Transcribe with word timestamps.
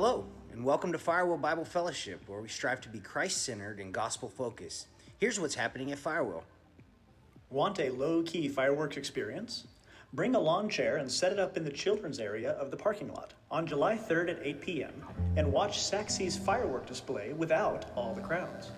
Hello, 0.00 0.24
and 0.52 0.64
welcome 0.64 0.92
to 0.92 0.96
Firewheel 0.98 1.40
Bible 1.40 1.64
Fellowship, 1.64 2.20
where 2.28 2.40
we 2.40 2.48
strive 2.48 2.80
to 2.82 2.88
be 2.88 3.00
Christ 3.00 3.42
centered 3.42 3.80
and 3.80 3.92
gospel 3.92 4.28
focused. 4.28 4.86
Here's 5.18 5.40
what's 5.40 5.56
happening 5.56 5.90
at 5.90 5.98
Firewheel. 5.98 6.44
Want 7.50 7.80
a 7.80 7.90
low 7.90 8.22
key 8.22 8.46
fireworks 8.46 8.96
experience? 8.96 9.66
Bring 10.12 10.36
a 10.36 10.38
lawn 10.38 10.68
chair 10.68 10.98
and 10.98 11.10
set 11.10 11.32
it 11.32 11.40
up 11.40 11.56
in 11.56 11.64
the 11.64 11.72
children's 11.72 12.20
area 12.20 12.52
of 12.52 12.70
the 12.70 12.76
parking 12.76 13.12
lot 13.12 13.34
on 13.50 13.66
July 13.66 13.96
3rd 13.96 14.30
at 14.30 14.46
8 14.46 14.60
p.m. 14.60 14.92
and 15.34 15.52
watch 15.52 15.80
Sachse's 15.80 16.38
firework 16.38 16.86
display 16.86 17.32
without 17.32 17.86
all 17.96 18.14
the 18.14 18.20
crowds. 18.20 18.70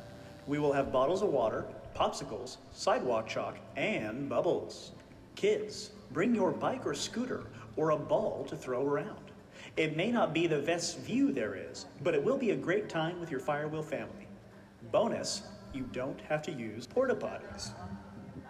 We 0.46 0.58
will 0.58 0.72
have 0.72 0.90
bottles 0.90 1.20
of 1.20 1.28
water, 1.28 1.66
popsicles, 1.94 2.56
sidewalk 2.72 3.28
chalk, 3.28 3.58
and 3.76 4.26
bubbles. 4.26 4.92
Kids, 5.36 5.90
bring 6.12 6.34
your 6.34 6.50
bike 6.50 6.86
or 6.86 6.94
scooter 6.94 7.44
or 7.76 7.90
a 7.90 7.96
ball 7.98 8.46
to 8.48 8.56
throw 8.56 8.86
around. 8.86 9.29
It 9.80 9.96
may 9.96 10.10
not 10.10 10.34
be 10.34 10.46
the 10.46 10.58
best 10.58 10.98
view 10.98 11.32
there 11.32 11.54
is, 11.54 11.86
but 12.02 12.14
it 12.14 12.22
will 12.22 12.36
be 12.36 12.50
a 12.50 12.54
great 12.54 12.90
time 12.90 13.18
with 13.18 13.30
your 13.30 13.40
Firewheel 13.40 13.82
family. 13.82 14.28
Bonus, 14.92 15.44
you 15.72 15.84
don't 15.90 16.20
have 16.28 16.42
to 16.42 16.52
use 16.52 16.86
porta 16.86 17.14
potties. 17.14 17.70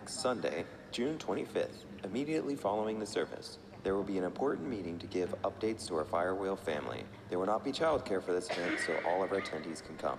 Sunday, 0.07 0.65
June 0.91 1.19
25th, 1.19 1.85
immediately 2.03 2.57
following 2.57 2.99
the 2.99 3.07
service, 3.07 3.59
there 3.85 3.95
will 3.95 4.03
be 4.03 4.19
an 4.19 4.25
important 4.25 4.69
meeting 4.69 4.99
to 4.99 5.07
give 5.07 5.33
updates 5.43 5.87
to 5.87 5.95
our 5.95 6.05
Firewheel 6.05 6.59
family. 6.59 7.05
There 7.29 7.39
will 7.39 7.47
not 7.47 7.63
be 7.63 7.71
childcare 7.71 8.21
for 8.21 8.33
this 8.33 8.51
event, 8.51 8.81
so 8.85 8.99
all 9.07 9.23
of 9.23 9.31
our 9.31 9.41
attendees 9.41 9.87
can 9.87 9.97
come. 9.99 10.19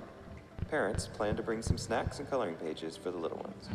Parents 0.70 1.08
plan 1.08 1.36
to 1.36 1.44
bring 1.44 1.62
some 1.62 1.78
snacks 1.78 2.20
and 2.20 2.30
coloring 2.30 2.56
pages 2.56 2.96
for 2.96 3.12
the 3.12 3.18
little 3.18 3.40
ones. 3.40 3.68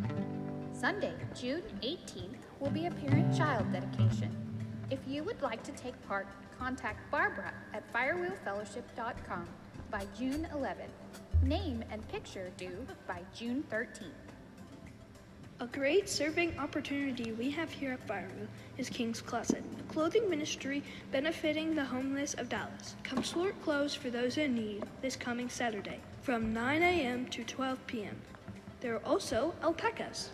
Sunday, 0.73 1.13
June 1.39 1.65
18th, 1.83 2.39
will 2.61 2.71
be 2.71 2.87
a 2.87 2.91
parent 2.91 3.37
child 3.37 3.71
dedication. 3.75 4.56
If 4.89 5.01
you 5.07 5.25
would 5.25 5.43
like 5.43 5.65
to 5.65 5.73
take 5.73 6.01
part, 6.07 6.29
contact 6.59 7.11
Barbara 7.11 7.53
at 7.75 7.93
firewheelfellowship.com 7.93 9.49
by 9.91 10.07
June 10.17 10.47
11th. 10.55 11.43
Name 11.43 11.85
and 11.91 12.07
picture 12.09 12.53
due 12.57 12.87
by 13.09 13.21
June 13.35 13.65
13th. 13.69 14.13
A 15.59 15.67
great 15.67 16.09
serving 16.09 16.57
opportunity 16.59 17.33
we 17.33 17.51
have 17.51 17.71
here 17.71 17.93
at 17.93 18.07
Firewheel 18.07 18.47
is 18.77 18.91
King's 18.91 19.23
Closet, 19.23 19.65
a 19.81 19.93
clothing 19.93 20.29
ministry 20.31 20.83
benefiting 21.11 21.75
the 21.75 21.85
homeless 21.85 22.35
of 22.35 22.49
Dallas. 22.49 22.95
Come 23.03 23.25
sort 23.25 23.61
clothes 23.63 23.95
for 23.95 24.11
those 24.11 24.37
in 24.37 24.55
need 24.55 24.85
this 25.01 25.17
coming 25.17 25.49
Saturday 25.49 25.99
from 26.21 26.53
9 26.53 26.83
a.m. 26.83 27.27
to 27.31 27.43
12 27.43 27.87
p.m. 27.87 28.17
There 28.81 28.95
are 28.97 29.05
also 29.05 29.55
alpacas. 29.63 30.31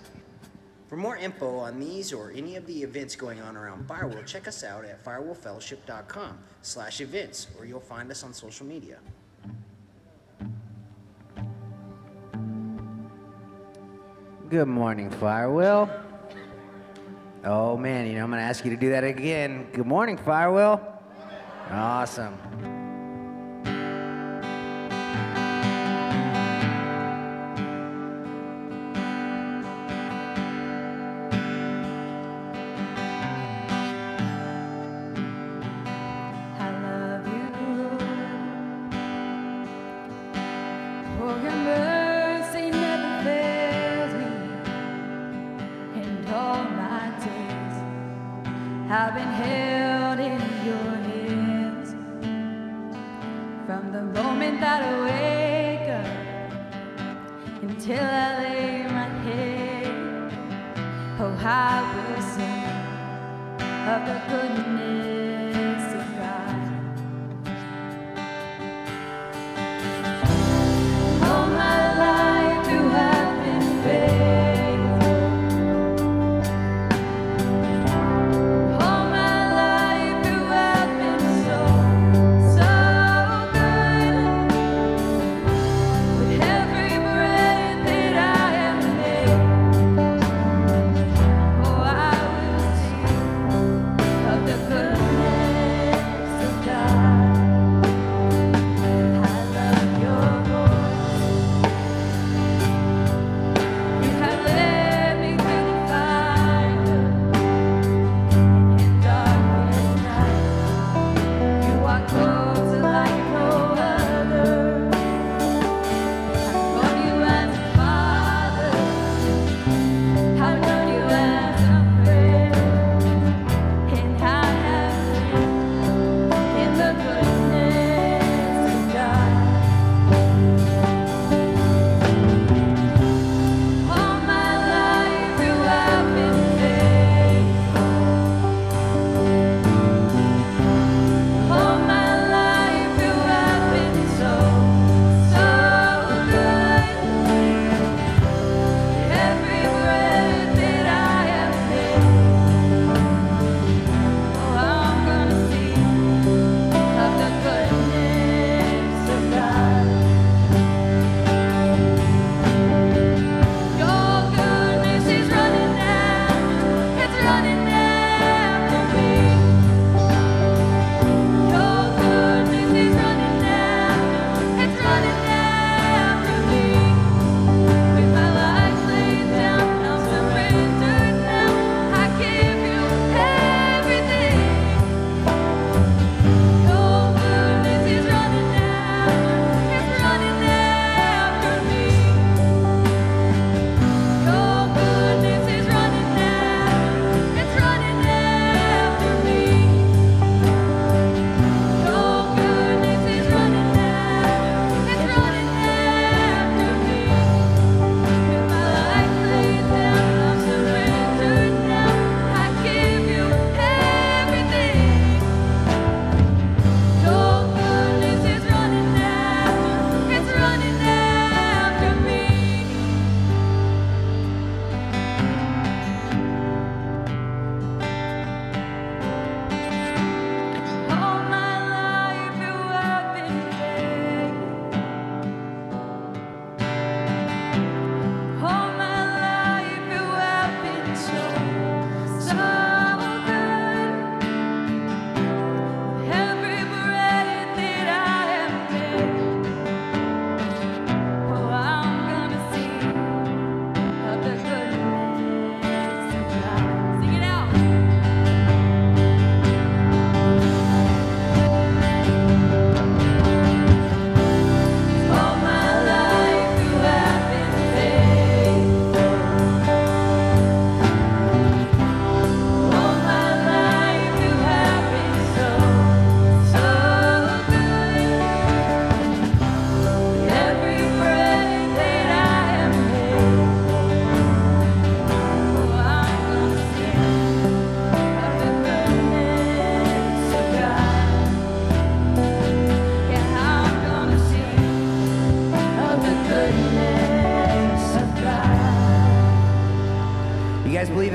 For 0.93 0.99
more 0.99 1.17
info 1.17 1.57
on 1.57 1.81
these 1.81 2.13
or 2.13 2.31
any 2.33 2.57
of 2.57 2.67
the 2.67 2.83
events 2.83 3.17
going 3.17 3.41
on 3.41 3.57
around 3.57 3.89
Firewheel, 3.89 4.27
check 4.27 4.47
us 4.47 4.63
out 4.63 4.85
at 4.85 5.03
firewheelfellowship.com 5.03 6.39
slash 6.61 7.01
events, 7.01 7.47
or 7.59 7.65
you'll 7.65 7.81
find 7.81 8.11
us 8.11 8.23
on 8.23 8.35
social 8.35 8.67
media. 8.67 8.99
Good 14.51 14.69
morning, 14.69 15.09
Firewheel. 15.13 15.89
Oh 17.47 17.79
man, 17.79 18.07
you 18.07 18.17
know, 18.17 18.25
I'm 18.25 18.31
gonna 18.31 18.43
ask 18.43 18.63
you 18.63 18.71
to 18.73 18.77
do 18.77 18.91
that 18.91 19.03
again. 19.03 19.69
Good 19.73 19.87
morning, 19.87 20.19
Firewheel. 20.19 20.79
Awesome. 21.71 22.37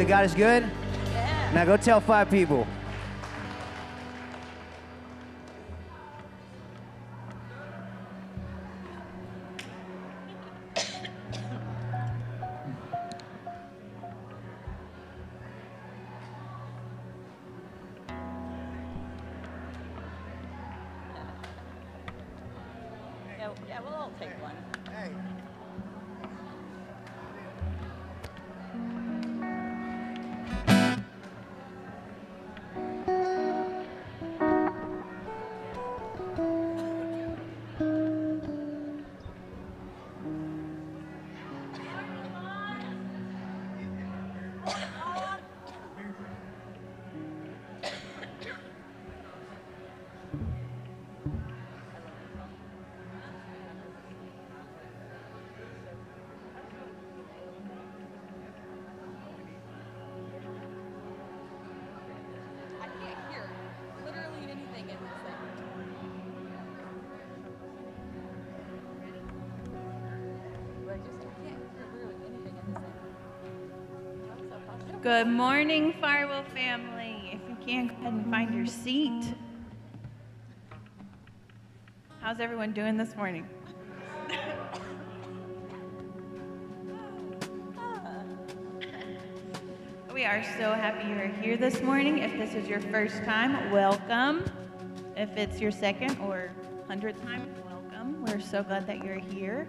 God 0.08 0.24
is 0.26 0.34
good? 0.34 0.64
Now 1.54 1.66
go 1.66 1.76
tell 1.76 2.00
five 2.00 2.30
people. 2.30 2.66
Good 75.04 75.28
morning, 75.28 75.94
Firewheel 76.02 76.44
family. 76.54 77.30
If 77.32 77.48
you 77.48 77.56
can, 77.64 77.88
go 77.88 77.94
ahead 77.94 78.14
and 78.14 78.32
find 78.32 78.52
your 78.52 78.66
seat. 78.66 79.36
How's 82.20 82.40
everyone 82.40 82.74
doing 82.74 82.98
this 82.98 83.16
morning? 83.16 83.48
We 90.14 90.26
are 90.26 90.44
so 90.58 90.74
happy 90.74 91.10
you're 91.10 91.28
here 91.28 91.58
this 91.58 91.80
morning. 91.84 92.18
If 92.18 92.32
this 92.40 92.56
is 92.56 92.68
your 92.68 92.80
first 92.80 93.24
time, 93.24 93.70
welcome. 93.70 94.44
If 95.16 95.30
it's 95.38 95.60
your 95.62 95.70
second 95.70 96.18
or 96.22 96.50
hundredth 96.88 97.22
time, 97.22 97.48
welcome. 97.70 98.26
We're 98.26 98.40
so 98.40 98.64
glad 98.64 98.88
that 98.88 99.04
you're 99.04 99.20
here. 99.20 99.68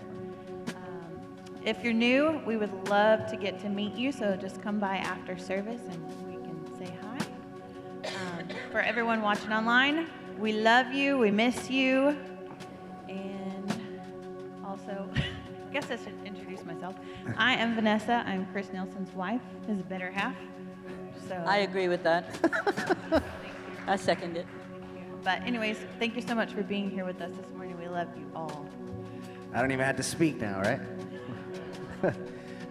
If 1.65 1.83
you're 1.83 1.93
new, 1.93 2.41
we 2.47 2.57
would 2.57 2.89
love 2.89 3.27
to 3.31 3.37
get 3.37 3.61
to 3.61 3.69
meet 3.69 3.95
you, 3.95 4.13
so 4.13 4.37
just 4.37 4.63
come 4.63 4.79
by 4.79 4.97
after 4.97 5.37
service 5.37 5.81
and 5.91 6.27
we 6.27 6.35
can 6.35 6.79
say 6.79 6.97
hi. 7.03 7.19
Um, 8.05 8.49
for 8.71 8.81
everyone 8.81 9.23
watching 9.23 9.53
online, 9.53 10.09
we 10.39 10.53
love 10.53 10.93
you, 10.93 11.19
we 11.19 11.31
miss 11.31 11.69
you, 11.69 12.17
and 13.09 14.01
also, 14.65 15.11
I 15.17 15.73
guess 15.73 15.91
I 15.91 15.97
should 15.97 16.15
introduce 16.25 16.65
myself. 16.65 16.95
I 17.37 17.55
am 17.55 17.75
Vanessa. 17.75 18.23
I'm 18.25 18.47
Chris 18.53 18.73
Nelson's 18.73 19.13
wife, 19.13 19.43
his 19.67 19.83
better 19.83 20.11
half. 20.11 20.37
So 21.29 21.35
I 21.47 21.59
agree 21.59 21.89
with 21.89 22.03
that. 22.05 23.23
I 23.87 23.97
second 23.97 24.37
it. 24.37 24.47
But 25.25 25.43
anyways, 25.43 25.79
thank 25.99 26.15
you 26.15 26.23
so 26.23 26.35
much 26.35 26.53
for 26.53 26.63
being 26.63 26.89
here 26.89 27.05
with 27.05 27.21
us 27.21 27.33
this 27.33 27.51
morning. 27.55 27.79
We 27.79 27.89
love 27.89 28.09
you 28.17 28.31
all. 28.35 28.67
I 29.53 29.61
don't 29.61 29.73
even 29.73 29.85
have 29.85 29.97
to 29.97 30.03
speak 30.03 30.41
now, 30.41 30.61
right? 30.61 30.81
All 32.05 32.13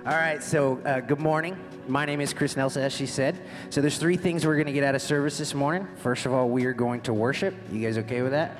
right, 0.05 0.41
so 0.41 0.79
uh, 0.85 1.01
good 1.01 1.19
morning. 1.19 1.57
My 1.85 2.05
name 2.05 2.21
is 2.21 2.33
Chris 2.33 2.55
Nelson, 2.55 2.81
as 2.81 2.93
she 2.93 3.05
said. 3.05 3.37
So 3.69 3.81
there's 3.81 3.97
three 3.97 4.15
things 4.15 4.45
we're 4.45 4.55
going 4.55 4.67
to 4.67 4.73
get 4.73 4.85
out 4.85 4.95
of 4.95 5.01
service 5.01 5.37
this 5.37 5.53
morning. 5.53 5.85
First 5.97 6.25
of 6.25 6.31
all, 6.31 6.47
we 6.47 6.63
are 6.63 6.71
going 6.71 7.01
to 7.01 7.13
worship. 7.13 7.53
You 7.69 7.81
guys 7.81 7.97
okay 7.97 8.21
with 8.21 8.31
that? 8.31 8.57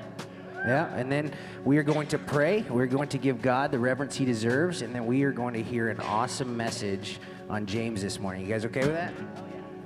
Yeah, 0.66 0.94
and 0.94 1.10
then 1.10 1.32
we 1.64 1.78
are 1.78 1.82
going 1.82 2.06
to 2.08 2.18
pray. 2.18 2.66
We're 2.68 2.86
going 2.86 3.08
to 3.10 3.18
give 3.18 3.40
God 3.40 3.70
the 3.70 3.78
reverence 3.78 4.14
he 4.14 4.26
deserves, 4.26 4.82
and 4.82 4.94
then 4.94 5.06
we 5.06 5.22
are 5.22 5.32
going 5.32 5.54
to 5.54 5.62
hear 5.62 5.88
an 5.88 6.00
awesome 6.00 6.54
message 6.54 7.18
on 7.48 7.64
James 7.64 8.02
this 8.02 8.20
morning. 8.20 8.42
You 8.42 8.48
guys 8.48 8.66
okay 8.66 8.80
with 8.80 8.94
that? 8.94 9.14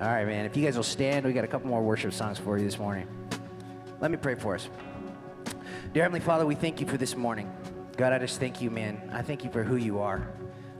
All 0.01 0.09
right, 0.09 0.27
man. 0.27 0.47
If 0.47 0.57
you 0.57 0.65
guys 0.65 0.77
will 0.77 0.83
stand, 0.83 1.25
we 1.25 1.33
got 1.33 1.45
a 1.45 1.49
couple 1.49 1.69
more 1.69 1.83
worship 1.83 2.13
songs 2.13 2.39
for 2.39 2.59
you 2.59 2.65
this 2.65 2.79
morning. 2.79 3.07
Let 4.01 4.11
me 4.11 4.17
pray 4.17 4.35
for 4.35 4.57
us. 4.57 4.69
Dear 5.93 6.03
Heavenly 6.03 6.21
Father, 6.21 6.45
we 6.45 6.57
thank 6.57 6.81
you 6.81 6.89
for 6.89 6.97
this 6.97 7.15
morning. 7.15 7.53
God, 7.97 8.13
I 8.13 8.19
just 8.19 8.41
thank 8.41 8.61
you, 8.61 8.71
man. 8.71 9.01
I 9.13 9.23
thank 9.23 9.45
you 9.45 9.51
for 9.51 9.63
who 9.63 9.77
you 9.77 10.01
are. 10.01 10.27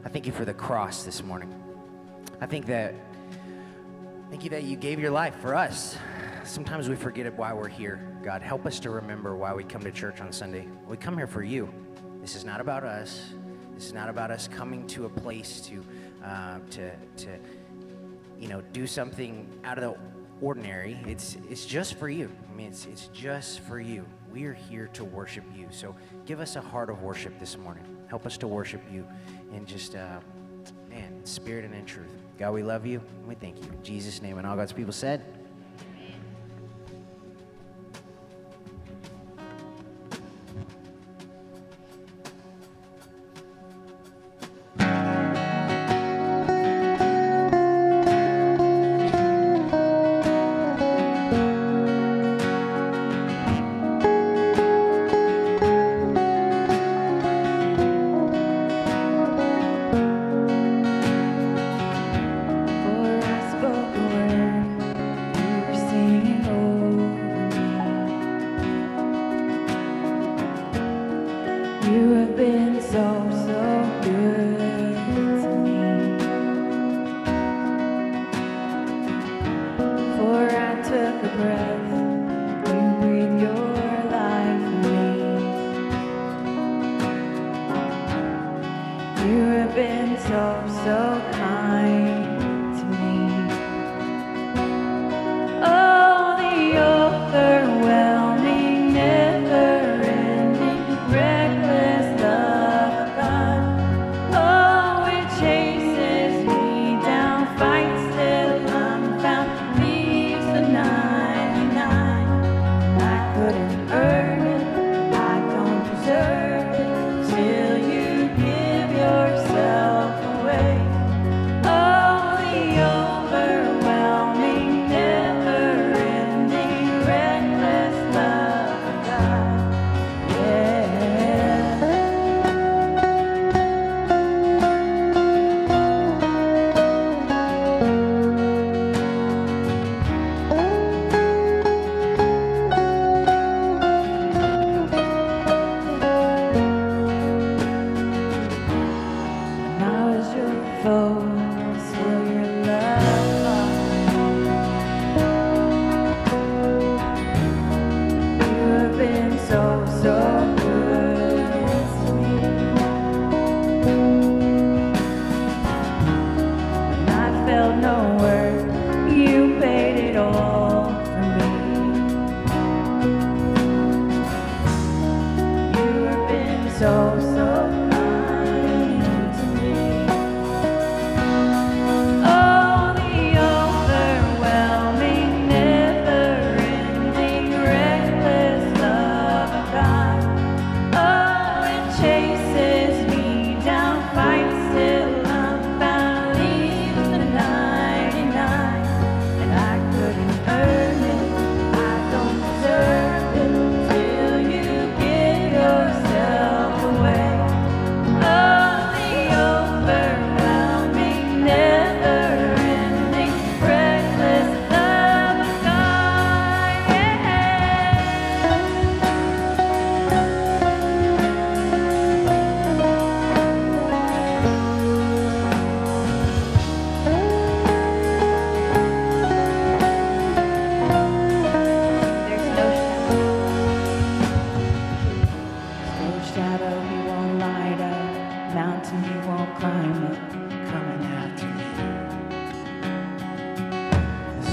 I 0.05 0.09
thank 0.09 0.27
you 0.27 0.33
for 0.33 0.45
the 0.45 0.55
cross 0.55 1.05
this 1.05 1.23
morning. 1.23 1.55
I 2.41 2.47
think 2.47 2.67
that, 2.67 2.95
thank 4.31 4.43
you 4.43 4.51
that 4.51 4.65
you 4.65 4.77
gave 4.77 4.99
your 4.99 5.13
life 5.13 5.37
for 5.37 5.55
us. 5.55 5.97
Sometimes 6.43 6.89
we 6.89 6.97
forget 6.97 7.33
why 7.35 7.53
we're 7.53 7.69
here. 7.69 8.05
God, 8.25 8.43
help 8.43 8.67
us 8.67 8.81
to 8.81 8.91
remember 8.91 9.37
why 9.37 9.55
we 9.55 9.63
come 9.63 9.81
to 9.83 9.93
church 9.93 10.21
on 10.21 10.33
Sunday. 10.33 10.67
We 10.89 10.97
come 10.97 11.17
here 11.17 11.29
for 11.29 11.45
you. 11.45 11.73
This 12.21 12.35
is 12.35 12.45
not 12.45 12.61
about 12.61 12.83
us. 12.83 13.33
This 13.75 13.87
is 13.87 13.93
not 13.93 14.09
about 14.09 14.33
us 14.33 14.49
coming 14.49 14.89
to 14.89 15.05
a 15.05 15.09
place 15.09 15.61
to, 15.69 15.85
uh, 16.25 16.59
to, 16.71 16.91
to, 17.19 17.39
you 18.41 18.49
know, 18.49 18.61
do 18.73 18.89
something 18.89 19.49
out 19.63 19.79
of 19.79 19.85
the 19.85 20.01
ordinary. 20.41 20.99
It's 21.07 21.37
it's 21.49 21.65
just 21.65 21.95
for 21.95 22.09
you. 22.09 22.29
I 22.51 22.55
mean, 22.57 22.67
it's 22.67 22.87
it's 22.87 23.07
just 23.09 23.61
for 23.61 23.81
you. 23.81 24.05
We 24.33 24.45
are 24.45 24.53
here 24.53 24.89
to 24.95 25.05
worship 25.05 25.45
you. 25.55 25.69
So 25.71 25.95
give 26.27 26.41
us 26.41 26.57
a 26.57 26.61
heart 26.61 26.91
of 26.91 27.03
worship 27.03 27.39
this 27.39 27.57
morning. 27.57 27.85
Help 28.09 28.27
us 28.27 28.37
to 28.39 28.49
worship 28.49 28.83
you 28.93 29.07
in 29.53 29.67
just 29.67 29.95
uh, 29.95 30.21
man, 30.89 31.25
spirit 31.25 31.65
and 31.65 31.75
in 31.75 31.85
truth. 31.85 32.11
God, 32.39 32.53
we 32.53 32.63
love 32.63 32.87
you 32.87 33.01
and 33.19 33.27
we 33.27 33.35
thank 33.35 33.63
you 33.63 33.71
in 33.71 33.83
Jesus' 33.83 34.23
name. 34.23 34.39
And 34.39 34.47
all 34.47 34.57
God's 34.57 34.73
people 34.73 34.93
said. 34.93 35.23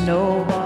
No 0.05 0.58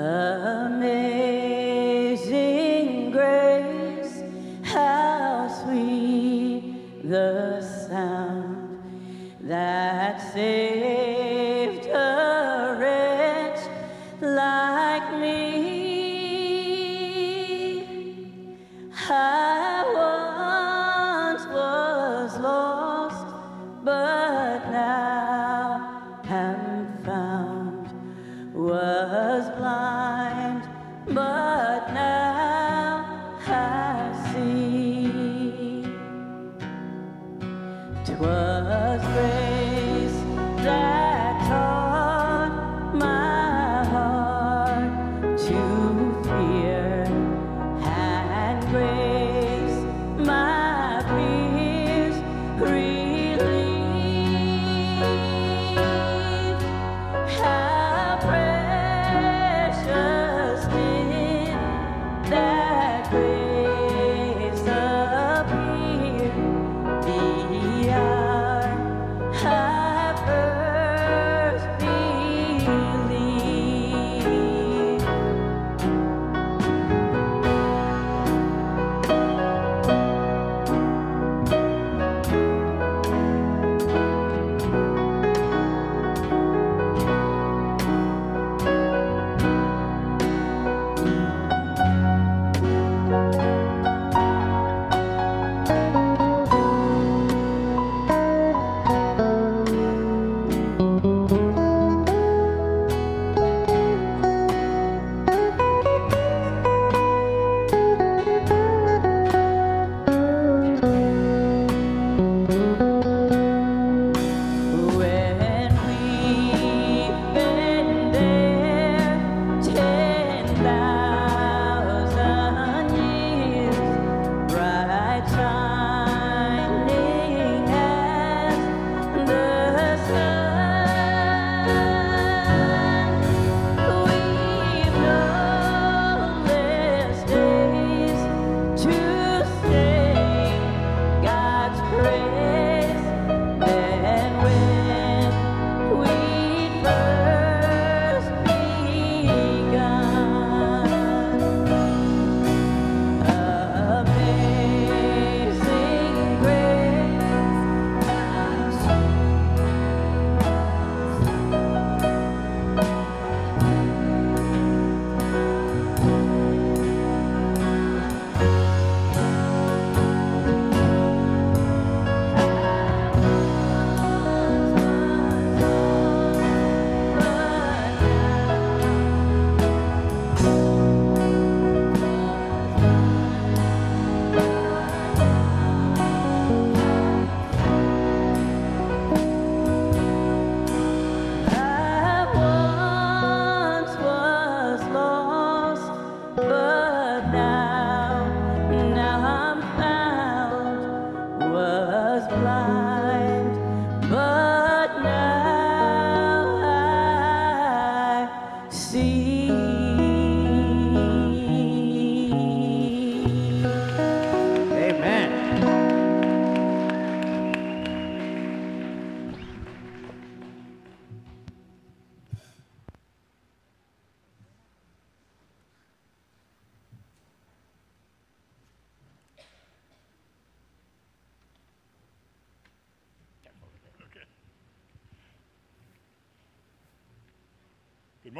Amen. 0.00 0.99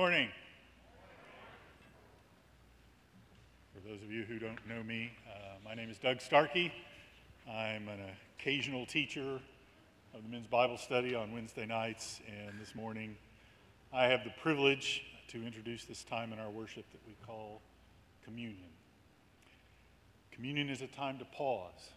Morning. 0.01 0.31
For 3.75 3.87
those 3.87 4.01
of 4.01 4.11
you 4.11 4.23
who 4.23 4.39
don't 4.39 4.67
know 4.67 4.83
me, 4.83 5.13
uh, 5.29 5.57
my 5.63 5.75
name 5.75 5.91
is 5.91 5.99
Doug 5.99 6.23
Starkey. 6.23 6.73
I'm 7.47 7.87
an 7.87 8.01
occasional 8.39 8.87
teacher 8.87 9.39
of 10.15 10.23
the 10.23 10.29
men's 10.31 10.47
Bible 10.47 10.79
study 10.79 11.15
on 11.15 11.33
Wednesday 11.33 11.67
nights, 11.67 12.23
and 12.27 12.59
this 12.59 12.75
morning 12.75 13.15
I 13.93 14.05
have 14.05 14.25
the 14.25 14.33
privilege 14.43 15.03
to 15.29 15.45
introduce 15.45 15.85
this 15.85 16.03
time 16.03 16.33
in 16.33 16.39
our 16.39 16.49
worship 16.49 16.87
that 16.93 17.01
we 17.07 17.13
call 17.27 17.61
communion. 18.25 18.71
Communion 20.33 20.71
is 20.71 20.81
a 20.81 20.87
time 20.87 21.19
to 21.19 21.27
pause, 21.27 21.91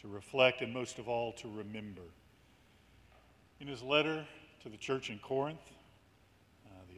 to 0.00 0.06
reflect, 0.06 0.62
and 0.62 0.72
most 0.72 1.00
of 1.00 1.08
all, 1.08 1.32
to 1.32 1.48
remember. 1.48 2.02
In 3.60 3.66
his 3.66 3.82
letter 3.82 4.24
to 4.62 4.68
the 4.68 4.76
church 4.76 5.10
in 5.10 5.18
Corinth, 5.18 5.72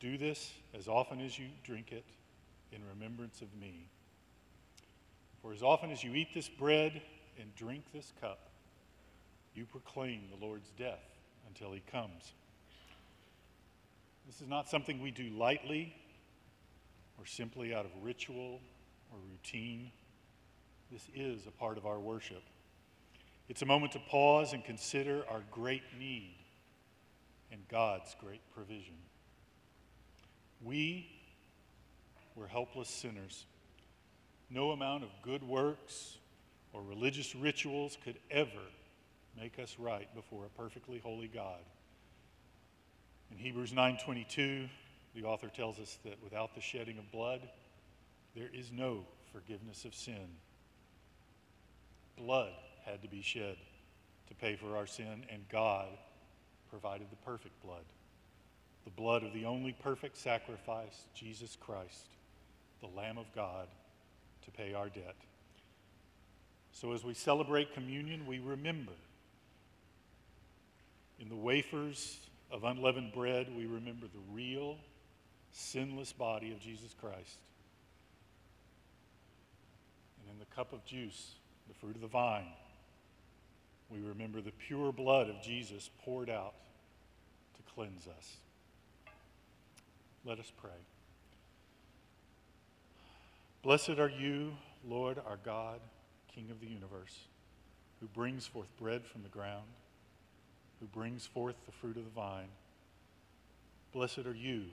Do 0.00 0.18
this 0.18 0.52
as 0.78 0.88
often 0.88 1.20
as 1.20 1.38
you 1.38 1.46
drink 1.64 1.92
it 1.92 2.04
in 2.72 2.80
remembrance 2.88 3.40
of 3.40 3.48
me. 3.58 3.88
For 5.40 5.52
as 5.52 5.62
often 5.62 5.90
as 5.90 6.02
you 6.04 6.14
eat 6.14 6.34
this 6.34 6.48
bread 6.48 7.00
and 7.40 7.54
drink 7.54 7.84
this 7.94 8.12
cup, 8.20 8.50
you 9.54 9.64
proclaim 9.64 10.22
the 10.30 10.44
Lord's 10.44 10.70
death 10.78 11.04
until 11.48 11.72
he 11.72 11.80
comes. 11.90 12.32
This 14.26 14.40
is 14.40 14.48
not 14.48 14.68
something 14.68 15.00
we 15.00 15.10
do 15.10 15.30
lightly 15.30 15.94
or 17.18 17.24
simply 17.24 17.74
out 17.74 17.84
of 17.86 17.92
ritual 18.02 18.60
or 19.12 19.18
routine. 19.30 19.90
This 20.90 21.08
is 21.14 21.46
a 21.46 21.50
part 21.50 21.78
of 21.78 21.86
our 21.86 22.00
worship. 22.00 22.42
It's 23.48 23.62
a 23.62 23.66
moment 23.66 23.92
to 23.92 24.00
pause 24.00 24.52
and 24.52 24.64
consider 24.64 25.24
our 25.30 25.42
great 25.50 25.82
need 25.98 26.34
and 27.52 27.60
God's 27.68 28.14
great 28.20 28.42
provision. 28.52 28.96
We 30.62 31.08
were 32.34 32.46
helpless 32.46 32.88
sinners. 32.88 33.46
No 34.50 34.70
amount 34.70 35.04
of 35.04 35.10
good 35.22 35.42
works 35.42 36.18
or 36.72 36.82
religious 36.82 37.34
rituals 37.34 37.96
could 38.04 38.18
ever 38.30 38.62
make 39.36 39.58
us 39.58 39.76
right 39.78 40.12
before 40.14 40.44
a 40.46 40.60
perfectly 40.60 40.98
holy 40.98 41.28
God. 41.28 41.60
In 43.30 43.38
Hebrews 43.38 43.72
9:22, 43.72 44.68
the 45.14 45.24
author 45.24 45.48
tells 45.48 45.78
us 45.78 45.98
that 46.04 46.22
without 46.22 46.54
the 46.54 46.60
shedding 46.60 46.98
of 46.98 47.10
blood, 47.10 47.48
there 48.34 48.50
is 48.52 48.70
no 48.70 49.06
forgiveness 49.32 49.84
of 49.84 49.94
sin. 49.94 50.36
Blood 52.16 52.52
had 52.84 53.02
to 53.02 53.08
be 53.08 53.22
shed 53.22 53.56
to 54.28 54.34
pay 54.34 54.56
for 54.56 54.76
our 54.76 54.86
sin, 54.86 55.26
and 55.28 55.48
God 55.48 55.88
provided 56.70 57.10
the 57.10 57.16
perfect 57.16 57.60
blood. 57.62 57.84
The 58.86 59.02
blood 59.02 59.24
of 59.24 59.34
the 59.34 59.44
only 59.44 59.72
perfect 59.72 60.16
sacrifice, 60.16 61.06
Jesus 61.12 61.58
Christ, 61.60 62.06
the 62.80 62.86
Lamb 62.96 63.18
of 63.18 63.26
God, 63.34 63.66
to 64.44 64.50
pay 64.52 64.74
our 64.74 64.88
debt. 64.88 65.16
So 66.70 66.92
as 66.92 67.04
we 67.04 67.12
celebrate 67.12 67.74
communion, 67.74 68.26
we 68.26 68.38
remember. 68.38 68.92
In 71.18 71.28
the 71.28 71.34
wafers 71.34 72.16
of 72.52 72.62
unleavened 72.62 73.12
bread, 73.12 73.48
we 73.56 73.66
remember 73.66 74.06
the 74.06 74.32
real, 74.32 74.76
sinless 75.50 76.12
body 76.12 76.52
of 76.52 76.60
Jesus 76.60 76.94
Christ. 77.00 77.38
And 80.22 80.32
in 80.32 80.38
the 80.38 80.54
cup 80.54 80.72
of 80.72 80.84
juice, 80.84 81.32
the 81.66 81.74
fruit 81.74 81.96
of 81.96 82.02
the 82.02 82.06
vine, 82.06 82.52
we 83.90 83.98
remember 84.00 84.40
the 84.40 84.52
pure 84.52 84.92
blood 84.92 85.28
of 85.28 85.42
Jesus 85.42 85.90
poured 86.04 86.30
out 86.30 86.54
to 87.56 87.74
cleanse 87.74 88.06
us. 88.06 88.36
Let 90.26 90.40
us 90.40 90.52
pray. 90.56 90.70
Blessed 93.62 94.00
are 94.00 94.10
you, 94.10 94.54
Lord 94.84 95.18
our 95.24 95.38
God, 95.44 95.78
King 96.34 96.48
of 96.50 96.60
the 96.60 96.66
universe, 96.66 97.16
who 98.00 98.08
brings 98.08 98.44
forth 98.44 98.76
bread 98.76 99.06
from 99.06 99.22
the 99.22 99.28
ground, 99.28 99.66
who 100.80 100.86
brings 100.86 101.26
forth 101.26 101.54
the 101.64 101.70
fruit 101.70 101.96
of 101.96 102.04
the 102.04 102.10
vine. 102.10 102.48
Blessed 103.92 104.26
are 104.26 104.34
you 104.34 104.64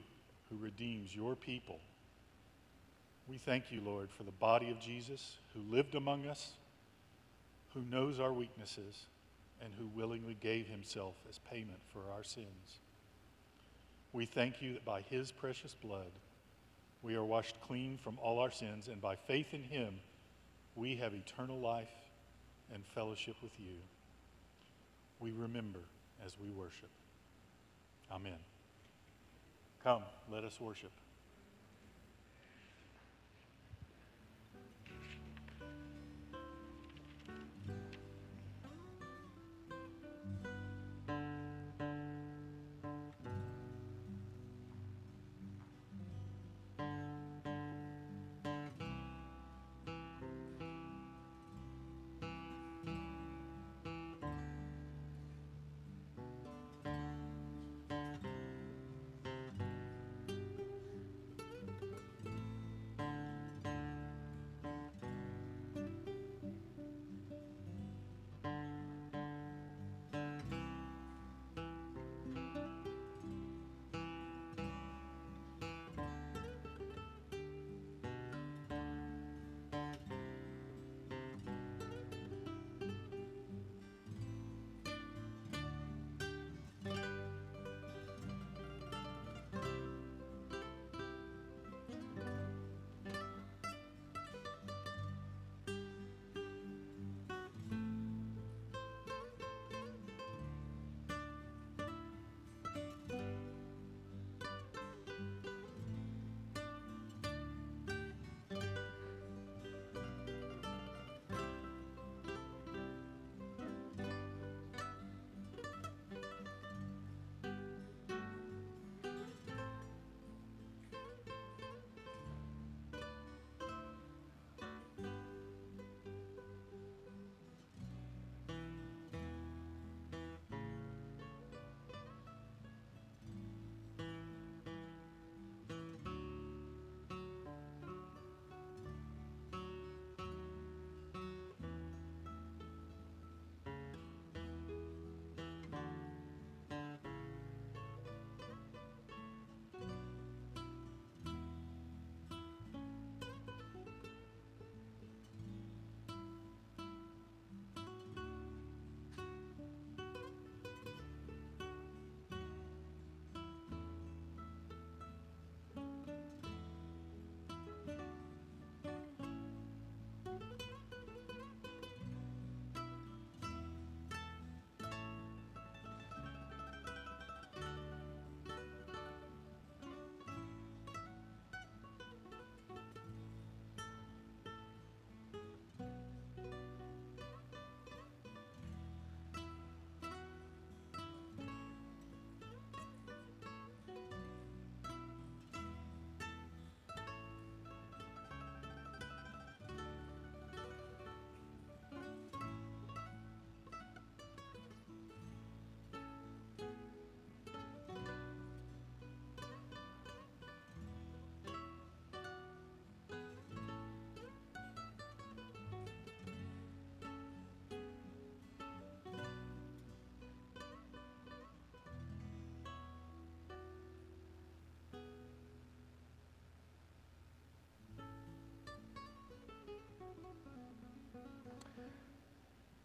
who 0.50 0.56
redeems 0.56 1.14
your 1.14 1.36
people. 1.36 1.78
We 3.28 3.38
thank 3.38 3.70
you, 3.70 3.80
Lord, 3.80 4.10
for 4.10 4.24
the 4.24 4.32
body 4.32 4.70
of 4.70 4.80
Jesus 4.80 5.36
who 5.54 5.72
lived 5.72 5.94
among 5.94 6.26
us, 6.26 6.50
who 7.74 7.82
knows 7.82 8.18
our 8.18 8.32
weaknesses, 8.32 9.06
and 9.62 9.72
who 9.78 9.86
willingly 9.96 10.36
gave 10.40 10.66
himself 10.66 11.14
as 11.28 11.38
payment 11.38 11.78
for 11.92 12.00
our 12.12 12.24
sins. 12.24 12.80
We 14.14 14.26
thank 14.26 14.62
you 14.62 14.74
that 14.74 14.84
by 14.84 15.00
his 15.00 15.32
precious 15.32 15.74
blood 15.74 16.12
we 17.02 17.16
are 17.16 17.24
washed 17.24 17.60
clean 17.60 17.98
from 17.98 18.16
all 18.22 18.38
our 18.38 18.52
sins, 18.52 18.88
and 18.88 19.00
by 19.00 19.16
faith 19.16 19.52
in 19.52 19.64
him 19.64 19.96
we 20.76 20.96
have 20.96 21.12
eternal 21.12 21.58
life 21.58 21.90
and 22.72 22.82
fellowship 22.94 23.34
with 23.42 23.52
you. 23.58 23.74
We 25.18 25.32
remember 25.32 25.80
as 26.24 26.38
we 26.40 26.50
worship. 26.52 26.88
Amen. 28.10 28.38
Come, 29.82 30.02
let 30.32 30.44
us 30.44 30.58
worship. 30.60 30.92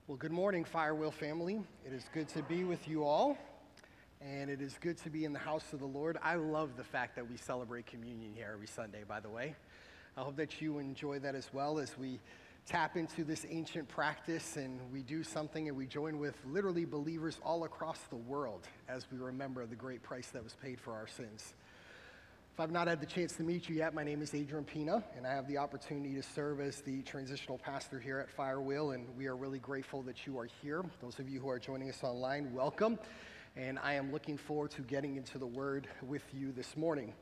Well, 0.09 0.17
good 0.17 0.31
morning, 0.31 0.65
Firewheel 0.65 1.13
family. 1.13 1.61
It 1.85 1.93
is 1.93 2.03
good 2.15 2.27
to 2.29 2.41
be 2.41 2.63
with 2.63 2.87
you 2.87 3.03
all, 3.03 3.37
and 4.19 4.49
it 4.49 4.59
is 4.59 4.75
good 4.81 4.97
to 5.03 5.09
be 5.11 5.23
in 5.23 5.33
the 5.33 5.37
house 5.37 5.71
of 5.71 5.77
the 5.77 5.85
Lord. 5.85 6.17
I 6.23 6.33
love 6.33 6.77
the 6.77 6.83
fact 6.83 7.15
that 7.15 7.29
we 7.29 7.37
celebrate 7.37 7.85
communion 7.85 8.33
here 8.33 8.49
every 8.51 8.65
Sunday, 8.65 9.03
by 9.07 9.19
the 9.19 9.29
way. 9.29 9.53
I 10.17 10.21
hope 10.21 10.35
that 10.37 10.61
you 10.61 10.79
enjoy 10.79 11.19
that 11.19 11.35
as 11.35 11.53
well 11.53 11.77
as 11.77 11.95
we 11.95 12.19
tap 12.65 12.97
into 12.97 13.23
this 13.23 13.45
ancient 13.51 13.87
practice 13.87 14.57
and 14.57 14.79
we 14.91 15.03
do 15.03 15.21
something 15.21 15.67
and 15.67 15.77
we 15.77 15.85
join 15.85 16.17
with 16.17 16.33
literally 16.43 16.85
believers 16.85 17.37
all 17.45 17.65
across 17.65 17.99
the 18.09 18.15
world 18.15 18.67
as 18.87 19.05
we 19.11 19.19
remember 19.19 19.67
the 19.67 19.75
great 19.75 20.01
price 20.01 20.29
that 20.29 20.43
was 20.43 20.55
paid 20.55 20.81
for 20.81 20.93
our 20.93 21.07
sins. 21.07 21.53
I've 22.61 22.71
not 22.71 22.89
had 22.89 22.99
the 22.99 23.05
chance 23.05 23.37
to 23.37 23.43
meet 23.43 23.69
you 23.69 23.75
yet, 23.75 23.93
my 23.93 24.03
name 24.03 24.21
is 24.21 24.35
Adrian 24.35 24.65
Pina, 24.65 25.01
and 25.15 25.25
I 25.25 25.31
have 25.31 25.47
the 25.47 25.57
opportunity 25.57 26.13
to 26.15 26.21
serve 26.21 26.59
as 26.59 26.81
the 26.81 27.01
transitional 27.03 27.57
pastor 27.57 28.01
here 28.01 28.19
at 28.19 28.27
Firewheel, 28.35 28.93
and 28.93 29.05
we 29.15 29.27
are 29.27 29.37
really 29.37 29.59
grateful 29.59 30.01
that 30.01 30.27
you 30.27 30.37
are 30.37 30.49
here. 30.61 30.83
Those 31.01 31.19
of 31.19 31.29
you 31.29 31.39
who 31.39 31.47
are 31.47 31.57
joining 31.57 31.89
us 31.89 32.03
online, 32.03 32.53
welcome, 32.53 32.99
and 33.55 33.79
I 33.79 33.93
am 33.93 34.11
looking 34.11 34.37
forward 34.37 34.71
to 34.71 34.81
getting 34.81 35.15
into 35.15 35.37
the 35.37 35.47
Word 35.47 35.87
with 36.01 36.23
you 36.33 36.51
this 36.51 36.75
morning. 36.75 37.13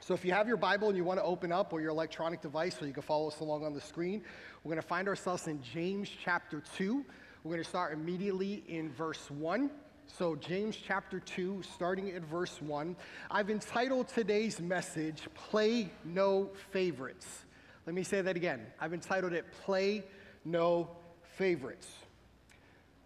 So, 0.00 0.14
if 0.14 0.24
you 0.24 0.32
have 0.32 0.48
your 0.48 0.56
Bible 0.56 0.88
and 0.88 0.96
you 0.96 1.04
want 1.04 1.20
to 1.20 1.24
open 1.24 1.52
up 1.52 1.72
or 1.72 1.80
your 1.80 1.90
electronic 1.90 2.42
device 2.42 2.76
so 2.76 2.86
you 2.86 2.92
can 2.92 3.04
follow 3.04 3.28
us 3.28 3.38
along 3.38 3.64
on 3.64 3.72
the 3.72 3.80
screen, 3.80 4.20
we're 4.64 4.70
going 4.70 4.82
to 4.82 4.88
find 4.88 5.06
ourselves 5.06 5.46
in 5.46 5.62
James 5.62 6.10
chapter 6.24 6.60
2. 6.76 7.04
We're 7.44 7.52
going 7.52 7.62
to 7.62 7.68
start 7.68 7.92
immediately 7.92 8.64
in 8.66 8.90
verse 8.90 9.30
1. 9.30 9.70
So, 10.08 10.34
James 10.36 10.76
chapter 10.76 11.20
2, 11.20 11.62
starting 11.74 12.10
at 12.12 12.22
verse 12.22 12.62
1. 12.62 12.96
I've 13.30 13.50
entitled 13.50 14.08
today's 14.08 14.60
message, 14.60 15.22
Play 15.34 15.90
No 16.04 16.50
Favorites. 16.70 17.44
Let 17.86 17.94
me 17.94 18.02
say 18.02 18.22
that 18.22 18.36
again. 18.36 18.66
I've 18.80 18.94
entitled 18.94 19.32
it, 19.32 19.44
Play 19.64 20.04
No 20.44 20.88
Favorites. 21.36 21.88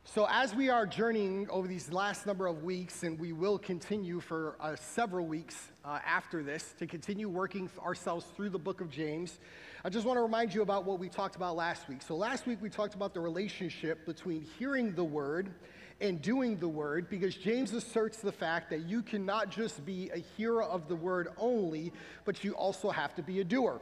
So, 0.04 0.26
as 0.30 0.54
we 0.54 0.68
are 0.68 0.86
journeying 0.86 1.48
over 1.50 1.66
these 1.66 1.90
last 1.92 2.26
number 2.26 2.46
of 2.46 2.62
weeks, 2.64 3.02
and 3.02 3.18
we 3.18 3.32
will 3.32 3.58
continue 3.58 4.20
for 4.20 4.56
uh, 4.60 4.76
several 4.76 5.26
weeks 5.26 5.56
uh, 5.84 5.98
after 6.06 6.42
this 6.42 6.74
to 6.78 6.86
continue 6.86 7.28
working 7.28 7.68
ourselves 7.80 8.26
through 8.36 8.50
the 8.50 8.58
book 8.58 8.80
of 8.80 8.90
James, 8.90 9.40
I 9.84 9.88
just 9.88 10.06
want 10.06 10.18
to 10.18 10.22
remind 10.22 10.54
you 10.54 10.62
about 10.62 10.84
what 10.84 10.98
we 10.98 11.08
talked 11.08 11.36
about 11.36 11.56
last 11.56 11.88
week. 11.88 12.02
So, 12.02 12.14
last 12.14 12.46
week 12.46 12.58
we 12.60 12.68
talked 12.68 12.94
about 12.94 13.14
the 13.14 13.20
relationship 13.20 14.04
between 14.06 14.42
hearing 14.58 14.94
the 14.94 15.04
word 15.04 15.54
and 16.00 16.20
doing 16.22 16.56
the 16.56 16.68
word 16.68 17.08
because 17.10 17.34
James 17.34 17.72
asserts 17.72 18.18
the 18.18 18.32
fact 18.32 18.70
that 18.70 18.80
you 18.80 19.02
cannot 19.02 19.50
just 19.50 19.84
be 19.84 20.10
a 20.14 20.18
hearer 20.18 20.62
of 20.62 20.88
the 20.88 20.96
word 20.96 21.28
only, 21.36 21.92
but 22.24 22.42
you 22.42 22.52
also 22.52 22.90
have 22.90 23.14
to 23.14 23.22
be 23.22 23.40
a 23.40 23.44
doer. 23.44 23.80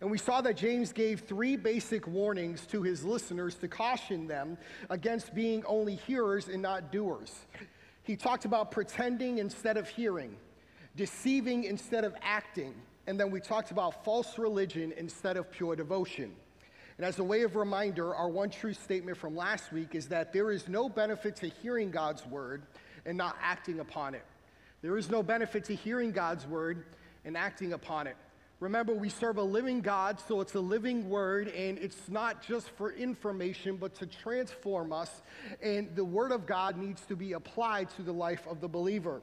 And 0.00 0.10
we 0.10 0.18
saw 0.18 0.40
that 0.40 0.56
James 0.56 0.92
gave 0.92 1.20
three 1.20 1.56
basic 1.56 2.06
warnings 2.06 2.66
to 2.68 2.82
his 2.82 3.04
listeners 3.04 3.54
to 3.56 3.68
caution 3.68 4.26
them 4.26 4.56
against 4.88 5.34
being 5.34 5.62
only 5.66 5.96
hearers 5.96 6.48
and 6.48 6.62
not 6.62 6.90
doers. 6.90 7.46
He 8.02 8.16
talked 8.16 8.46
about 8.46 8.70
pretending 8.70 9.38
instead 9.38 9.76
of 9.76 9.88
hearing, 9.88 10.36
deceiving 10.96 11.64
instead 11.64 12.04
of 12.04 12.14
acting, 12.22 12.74
and 13.06 13.20
then 13.20 13.30
we 13.30 13.40
talked 13.40 13.72
about 13.72 14.04
false 14.04 14.38
religion 14.38 14.94
instead 14.96 15.36
of 15.36 15.50
pure 15.50 15.76
devotion. 15.76 16.32
And 17.00 17.06
as 17.06 17.18
a 17.18 17.24
way 17.24 17.44
of 17.44 17.56
reminder, 17.56 18.14
our 18.14 18.28
one 18.28 18.50
true 18.50 18.74
statement 18.74 19.16
from 19.16 19.34
last 19.34 19.72
week 19.72 19.94
is 19.94 20.08
that 20.08 20.34
there 20.34 20.50
is 20.50 20.68
no 20.68 20.86
benefit 20.86 21.34
to 21.36 21.48
hearing 21.48 21.90
God's 21.90 22.26
word 22.26 22.64
and 23.06 23.16
not 23.16 23.38
acting 23.40 23.80
upon 23.80 24.14
it. 24.14 24.22
There 24.82 24.98
is 24.98 25.08
no 25.08 25.22
benefit 25.22 25.64
to 25.64 25.74
hearing 25.74 26.12
God's 26.12 26.46
word 26.46 26.84
and 27.24 27.38
acting 27.38 27.72
upon 27.72 28.06
it. 28.06 28.18
Remember, 28.60 28.92
we 28.92 29.08
serve 29.08 29.38
a 29.38 29.42
living 29.42 29.80
God, 29.80 30.20
so 30.28 30.42
it's 30.42 30.54
a 30.56 30.60
living 30.60 31.08
word, 31.08 31.48
and 31.48 31.78
it's 31.78 32.10
not 32.10 32.42
just 32.42 32.68
for 32.76 32.92
information, 32.92 33.76
but 33.76 33.94
to 33.94 34.04
transform 34.04 34.92
us. 34.92 35.22
And 35.62 35.96
the 35.96 36.04
word 36.04 36.32
of 36.32 36.44
God 36.44 36.76
needs 36.76 37.00
to 37.06 37.16
be 37.16 37.32
applied 37.32 37.88
to 37.96 38.02
the 38.02 38.12
life 38.12 38.46
of 38.46 38.60
the 38.60 38.68
believer. 38.68 39.22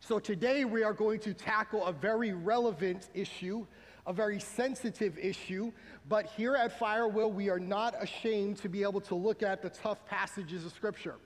So 0.00 0.18
today 0.18 0.64
we 0.64 0.84
are 0.84 0.94
going 0.94 1.20
to 1.20 1.34
tackle 1.34 1.84
a 1.84 1.92
very 1.92 2.32
relevant 2.32 3.10
issue, 3.12 3.66
a 4.06 4.12
very 4.12 4.38
sensitive 4.38 5.18
issue, 5.18 5.72
but 6.08 6.26
here 6.26 6.54
at 6.54 6.78
Firewheel, 6.78 7.32
we 7.32 7.50
are 7.50 7.58
not 7.58 7.94
ashamed 8.00 8.56
to 8.58 8.68
be 8.68 8.82
able 8.82 9.00
to 9.02 9.14
look 9.14 9.42
at 9.42 9.62
the 9.62 9.70
tough 9.70 10.04
passages 10.06 10.64
of 10.64 10.72
Scripture. 10.72 11.16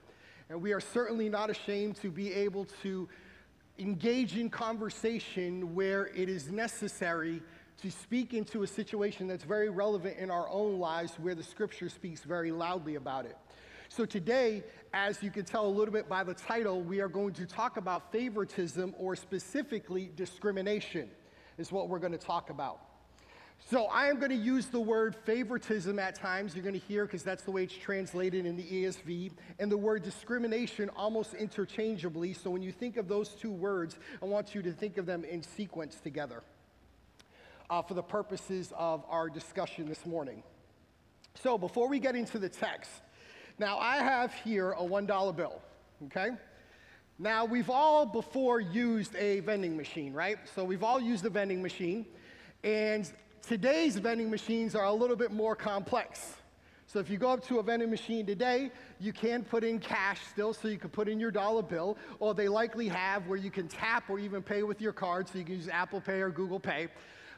And 0.49 0.61
we 0.61 0.73
are 0.73 0.79
certainly 0.79 1.29
not 1.29 1.49
ashamed 1.49 1.95
to 1.97 2.09
be 2.09 2.33
able 2.33 2.65
to 2.81 3.07
engage 3.79 4.37
in 4.37 4.49
conversation 4.49 5.73
where 5.73 6.07
it 6.07 6.27
is 6.27 6.51
necessary 6.51 7.41
to 7.81 7.89
speak 7.89 8.33
into 8.33 8.63
a 8.63 8.67
situation 8.67 9.27
that's 9.27 9.43
very 9.43 9.69
relevant 9.69 10.17
in 10.17 10.29
our 10.29 10.47
own 10.49 10.79
lives 10.79 11.13
where 11.19 11.35
the 11.35 11.43
Scripture 11.43 11.89
speaks 11.89 12.21
very 12.21 12.51
loudly 12.51 12.95
about 12.95 13.25
it. 13.25 13.37
So, 13.89 14.05
today, 14.05 14.63
as 14.93 15.21
you 15.21 15.31
can 15.31 15.43
tell 15.45 15.65
a 15.65 15.69
little 15.69 15.93
bit 15.93 16.07
by 16.07 16.23
the 16.23 16.33
title, 16.33 16.81
we 16.81 17.01
are 17.01 17.09
going 17.09 17.33
to 17.33 17.45
talk 17.45 17.77
about 17.77 18.11
favoritism 18.11 18.95
or 18.97 19.15
specifically 19.15 20.11
discrimination, 20.15 21.09
is 21.57 21.71
what 21.71 21.89
we're 21.89 21.99
going 21.99 22.11
to 22.11 22.17
talk 22.17 22.49
about. 22.49 22.79
So 23.69 23.85
I 23.85 24.07
am 24.07 24.17
going 24.17 24.31
to 24.31 24.35
use 24.35 24.67
the 24.67 24.79
word 24.79 25.15
favoritism 25.15 25.99
at 25.99 26.15
times, 26.15 26.55
you're 26.55 26.63
going 26.63 26.79
to 26.79 26.85
hear, 26.87 27.05
because 27.05 27.23
that's 27.23 27.43
the 27.43 27.51
way 27.51 27.63
it's 27.63 27.77
translated 27.77 28.45
in 28.45 28.57
the 28.57 28.63
ESV, 28.63 29.31
and 29.59 29.71
the 29.71 29.77
word 29.77 30.03
discrimination 30.03 30.89
almost 30.95 31.33
interchangeably. 31.35 32.33
So 32.33 32.49
when 32.49 32.63
you 32.63 32.71
think 32.71 32.97
of 32.97 33.07
those 33.07 33.29
two 33.29 33.51
words, 33.51 33.97
I 34.21 34.25
want 34.25 34.55
you 34.55 34.61
to 34.63 34.71
think 34.71 34.97
of 34.97 35.05
them 35.05 35.23
in 35.23 35.43
sequence 35.43 35.95
together 36.01 36.41
uh, 37.69 37.81
for 37.81 37.93
the 37.93 38.03
purposes 38.03 38.73
of 38.75 39.05
our 39.09 39.29
discussion 39.29 39.87
this 39.87 40.05
morning. 40.05 40.43
So 41.35 41.57
before 41.57 41.87
we 41.87 41.99
get 41.99 42.15
into 42.15 42.39
the 42.39 42.49
text, 42.49 42.91
now 43.57 43.77
I 43.77 43.97
have 43.97 44.33
here 44.33 44.71
a 44.71 44.83
$1 44.83 45.35
bill, 45.35 45.61
okay? 46.05 46.31
Now 47.21 47.45
we've 47.45 47.69
all 47.69 48.07
before 48.07 48.59
used 48.59 49.15
a 49.15 49.41
vending 49.41 49.77
machine, 49.77 50.11
right? 50.11 50.39
So 50.55 50.63
we've 50.63 50.83
all 50.83 50.99
used 50.99 51.23
a 51.23 51.29
vending 51.29 51.61
machine, 51.61 52.07
and 52.63 53.07
Today's 53.41 53.97
vending 53.97 54.29
machines 54.29 54.75
are 54.75 54.85
a 54.85 54.93
little 54.93 55.15
bit 55.15 55.31
more 55.31 55.55
complex. 55.55 56.35
So 56.85 56.99
if 56.99 57.09
you 57.09 57.17
go 57.17 57.29
up 57.29 57.43
to 57.47 57.57
a 57.57 57.63
vending 57.63 57.89
machine 57.89 58.25
today, 58.25 58.71
you 58.99 59.11
can 59.11 59.43
put 59.43 59.63
in 59.63 59.79
cash 59.79 60.19
still, 60.29 60.53
so 60.53 60.67
you 60.67 60.77
can 60.77 60.91
put 60.91 61.09
in 61.09 61.19
your 61.19 61.31
dollar 61.31 61.63
bill, 61.63 61.97
or 62.19 62.35
they 62.35 62.47
likely 62.47 62.87
have 62.87 63.27
where 63.27 63.39
you 63.39 63.49
can 63.49 63.67
tap 63.67 64.09
or 64.09 64.19
even 64.19 64.43
pay 64.43 64.61
with 64.61 64.79
your 64.79 64.93
card, 64.93 65.27
so 65.27 65.39
you 65.39 65.43
can 65.43 65.55
use 65.55 65.67
Apple 65.69 66.01
Pay 66.01 66.21
or 66.21 66.29
Google 66.29 66.59
Pay. 66.59 66.89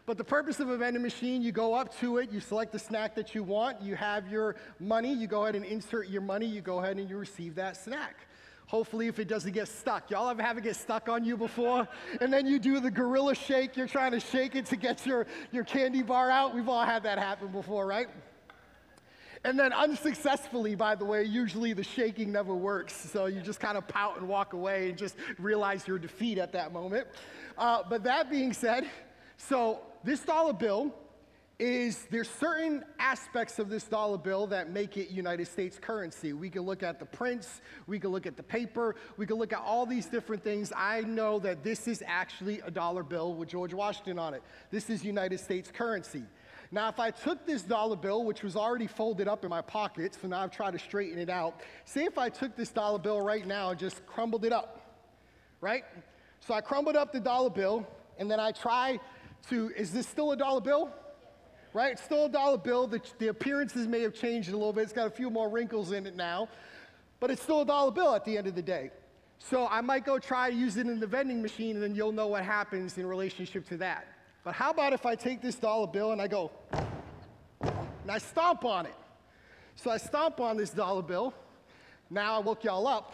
But 0.05 0.17
the 0.17 0.23
purpose 0.23 0.59
of 0.59 0.69
a 0.69 0.77
vending 0.77 1.01
machine, 1.01 1.41
you 1.41 1.53
go 1.53 1.73
up 1.73 1.97
to 1.99 2.17
it, 2.17 2.31
you 2.31 2.41
select 2.41 2.73
the 2.73 2.79
snack 2.79 3.15
that 3.15 3.33
you 3.33 3.43
want, 3.43 3.81
you 3.81 3.95
have 3.95 4.29
your 4.29 4.57
money, 4.79 5.13
you 5.13 5.27
go 5.27 5.43
ahead 5.43 5.55
and 5.55 5.63
insert 5.63 6.09
your 6.09 6.21
money, 6.21 6.45
you 6.45 6.59
go 6.59 6.79
ahead 6.79 6.97
and 6.97 7.09
you 7.09 7.17
receive 7.17 7.55
that 7.55 7.77
snack. 7.77 8.27
Hopefully, 8.67 9.07
if 9.07 9.19
it 9.19 9.27
doesn't 9.27 9.51
get 9.51 9.67
stuck. 9.67 10.09
Y'all 10.09 10.29
ever 10.29 10.41
have 10.41 10.57
it 10.57 10.63
get 10.63 10.75
stuck 10.75 11.07
on 11.07 11.23
you 11.23 11.37
before? 11.37 11.87
And 12.21 12.33
then 12.33 12.47
you 12.47 12.57
do 12.57 12.79
the 12.79 12.89
gorilla 12.89 13.35
shake. 13.35 13.77
You're 13.77 13.87
trying 13.87 14.11
to 14.13 14.19
shake 14.19 14.55
it 14.55 14.65
to 14.67 14.75
get 14.75 15.05
your, 15.05 15.27
your 15.51 15.63
candy 15.63 16.01
bar 16.01 16.31
out. 16.31 16.55
We've 16.55 16.69
all 16.69 16.83
had 16.83 17.03
that 17.03 17.19
happen 17.19 17.49
before, 17.49 17.85
right? 17.85 18.07
And 19.45 19.59
then 19.59 19.73
unsuccessfully, 19.73 20.73
by 20.73 20.95
the 20.95 21.03
way, 21.03 21.23
usually 21.25 21.73
the 21.73 21.83
shaking 21.83 22.31
never 22.31 22.55
works. 22.55 22.93
So 22.93 23.25
you 23.25 23.41
just 23.41 23.59
kind 23.59 23.77
of 23.77 23.87
pout 23.87 24.17
and 24.17 24.27
walk 24.27 24.53
away 24.53 24.89
and 24.89 24.97
just 24.97 25.17
realize 25.37 25.85
your 25.87 25.99
defeat 25.99 26.37
at 26.37 26.53
that 26.53 26.71
moment. 26.71 27.07
Uh, 27.57 27.83
but 27.89 28.03
that 28.05 28.29
being 28.29 28.53
said, 28.53 28.85
so 29.37 29.81
this 30.03 30.21
dollar 30.21 30.53
bill 30.53 30.95
is 31.59 32.07
there's 32.09 32.29
certain 32.29 32.83
aspects 32.99 33.59
of 33.59 33.69
this 33.69 33.83
dollar 33.83 34.17
bill 34.17 34.47
that 34.47 34.71
make 34.71 34.97
it 34.97 35.09
United 35.09 35.47
States 35.47 35.77
currency. 35.79 36.33
We 36.33 36.49
can 36.49 36.63
look 36.63 36.81
at 36.81 36.99
the 36.99 37.05
prints, 37.05 37.61
we 37.85 37.99
can 37.99 38.09
look 38.09 38.25
at 38.25 38.35
the 38.35 38.43
paper, 38.43 38.95
we 39.17 39.25
can 39.25 39.37
look 39.37 39.53
at 39.53 39.59
all 39.59 39.85
these 39.85 40.07
different 40.07 40.43
things. 40.43 40.73
I 40.75 41.01
know 41.01 41.39
that 41.39 41.63
this 41.63 41.87
is 41.87 42.03
actually 42.05 42.59
a 42.61 42.71
dollar 42.71 43.03
bill 43.03 43.35
with 43.35 43.49
George 43.49 43.73
Washington 43.73 44.17
on 44.17 44.33
it. 44.33 44.41
This 44.71 44.89
is 44.89 45.05
United 45.05 45.39
States 45.39 45.71
currency. 45.71 46.23
Now, 46.71 46.89
if 46.89 46.99
I 46.99 47.11
took 47.11 47.45
this 47.45 47.61
dollar 47.61 47.95
bill, 47.95 48.23
which 48.25 48.41
was 48.41 48.55
already 48.55 48.87
folded 48.87 49.27
up 49.27 49.43
in 49.43 49.51
my 49.51 49.61
pocket, 49.61 50.17
so 50.19 50.27
now 50.27 50.41
I've 50.41 50.49
tried 50.49 50.71
to 50.71 50.79
straighten 50.79 51.19
it 51.19 51.29
out. 51.29 51.61
Say 51.85 52.05
if 52.05 52.17
I 52.17 52.29
took 52.29 52.55
this 52.55 52.69
dollar 52.69 52.97
bill 52.97 53.21
right 53.21 53.45
now 53.45 53.69
and 53.69 53.79
just 53.79 54.03
crumbled 54.07 54.43
it 54.43 54.51
up, 54.51 54.81
right? 55.61 55.83
So 56.39 56.55
I 56.55 56.61
crumbled 56.61 56.95
up 56.95 57.13
the 57.13 57.19
dollar 57.19 57.51
bill, 57.51 57.87
and 58.17 58.29
then 58.29 58.39
I 58.39 58.51
try 58.53 58.99
to, 59.49 59.71
is 59.77 59.91
this 59.91 60.07
still 60.07 60.31
a 60.31 60.35
dollar 60.35 60.61
bill? 60.61 60.91
Right? 61.73 61.93
It's 61.93 62.03
still 62.03 62.25
a 62.25 62.29
dollar 62.29 62.57
bill. 62.57 62.87
The, 62.87 63.01
the 63.17 63.27
appearances 63.27 63.87
may 63.87 64.01
have 64.01 64.13
changed 64.13 64.49
a 64.49 64.53
little 64.53 64.73
bit. 64.73 64.83
It's 64.83 64.93
got 64.93 65.07
a 65.07 65.11
few 65.11 65.29
more 65.29 65.49
wrinkles 65.49 65.91
in 65.91 66.05
it 66.05 66.15
now, 66.15 66.47
but 67.19 67.31
it's 67.31 67.41
still 67.41 67.61
a 67.61 67.65
dollar 67.65 67.91
bill 67.91 68.13
at 68.15 68.25
the 68.25 68.37
end 68.37 68.47
of 68.47 68.55
the 68.55 68.61
day. 68.61 68.91
So 69.39 69.67
I 69.67 69.81
might 69.81 70.05
go 70.05 70.19
try 70.19 70.49
to 70.49 70.55
use 70.55 70.77
it 70.77 70.87
in 70.87 70.99
the 70.99 71.07
vending 71.07 71.41
machine, 71.41 71.75
and 71.75 71.83
then 71.83 71.95
you'll 71.95 72.11
know 72.11 72.27
what 72.27 72.43
happens 72.43 72.97
in 72.97 73.05
relationship 73.05 73.67
to 73.69 73.77
that. 73.77 74.07
But 74.43 74.53
how 74.53 74.71
about 74.71 74.93
if 74.93 75.05
I 75.05 75.15
take 75.15 75.41
this 75.41 75.55
dollar 75.55 75.87
bill 75.87 76.11
and 76.11 76.21
I 76.21 76.27
go, 76.27 76.51
and 77.61 78.09
I 78.09 78.19
stomp 78.19 78.63
on 78.65 78.85
it? 78.85 78.95
So 79.75 79.89
I 79.89 79.97
stomp 79.97 80.39
on 80.39 80.57
this 80.57 80.69
dollar 80.69 81.01
bill. 81.01 81.33
Now 82.09 82.35
I 82.35 82.39
woke 82.39 82.63
y'all 82.63 82.87
up. 82.87 83.13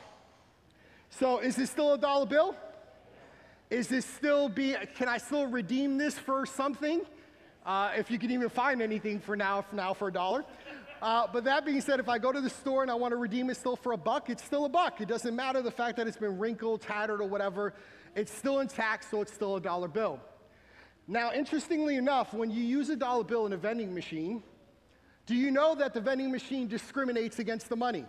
So 1.10 1.40
is 1.40 1.56
this 1.56 1.70
still 1.70 1.94
a 1.94 1.98
dollar 1.98 2.26
bill? 2.26 2.56
Is 3.70 3.88
this 3.88 4.06
still 4.06 4.50
be, 4.50 4.76
can 4.96 5.08
I 5.08 5.18
still 5.18 5.48
redeem 5.48 5.98
this 5.98 6.18
for 6.18 6.46
something? 6.46 7.02
Uh, 7.66 7.92
if 7.96 8.10
you 8.10 8.18
can 8.18 8.32
even 8.32 8.50
find 8.50 8.82
anything 8.82 9.20
for 9.20 9.36
now, 9.36 9.62
for 9.62 9.76
now 9.76 9.94
for 9.94 10.08
a 10.08 10.14
dollar. 10.14 10.46
Uh, 11.02 11.28
but 11.32 11.46
that 11.46 11.66
being 11.66 11.82
said, 11.82 12.00
if 12.00 12.10
I 12.10 12.18
go 12.18 12.32
to 12.32 12.42
the 12.42 12.50
store 12.50 12.82
and 12.82 12.92
I 12.92 12.96
want 12.96 13.14
to 13.14 13.18
redeem 13.18 13.50
it 13.50 13.56
still 13.56 13.76
for 13.76 13.94
a 13.94 13.98
buck, 13.98 14.30
it's 14.30 14.44
still 14.44 14.66
a 14.66 14.70
buck. 14.70 15.00
It 15.00 15.08
doesn't 15.08 15.36
matter 15.36 15.62
the 15.62 15.72
fact 15.72 15.96
that 15.98 16.08
it's 16.08 16.18
been 16.18 16.38
wrinkled, 16.38 16.82
tattered, 16.82 17.22
or 17.22 17.28
whatever. 17.28 17.74
It's 18.16 18.34
still 18.34 18.60
intact, 18.60 19.10
so 19.10 19.22
it's 19.22 19.34
still 19.34 19.56
a 19.56 19.62
dollar 19.62 19.88
bill. 19.88 20.20
Now, 21.08 21.32
interestingly 21.32 21.96
enough, 21.96 22.34
when 22.34 22.52
you 22.52 22.64
use 22.64 22.90
a 22.90 22.96
dollar 22.96 23.24
bill 23.24 23.46
in 23.46 23.54
a 23.54 23.58
vending 23.58 23.94
machine, 23.94 24.44
do 25.26 25.36
you 25.36 25.52
know 25.52 25.74
that 25.76 25.94
the 25.94 26.02
vending 26.02 26.32
machine 26.32 26.68
discriminates 26.68 27.40
against 27.40 27.70
the 27.70 27.76
money? 27.76 28.06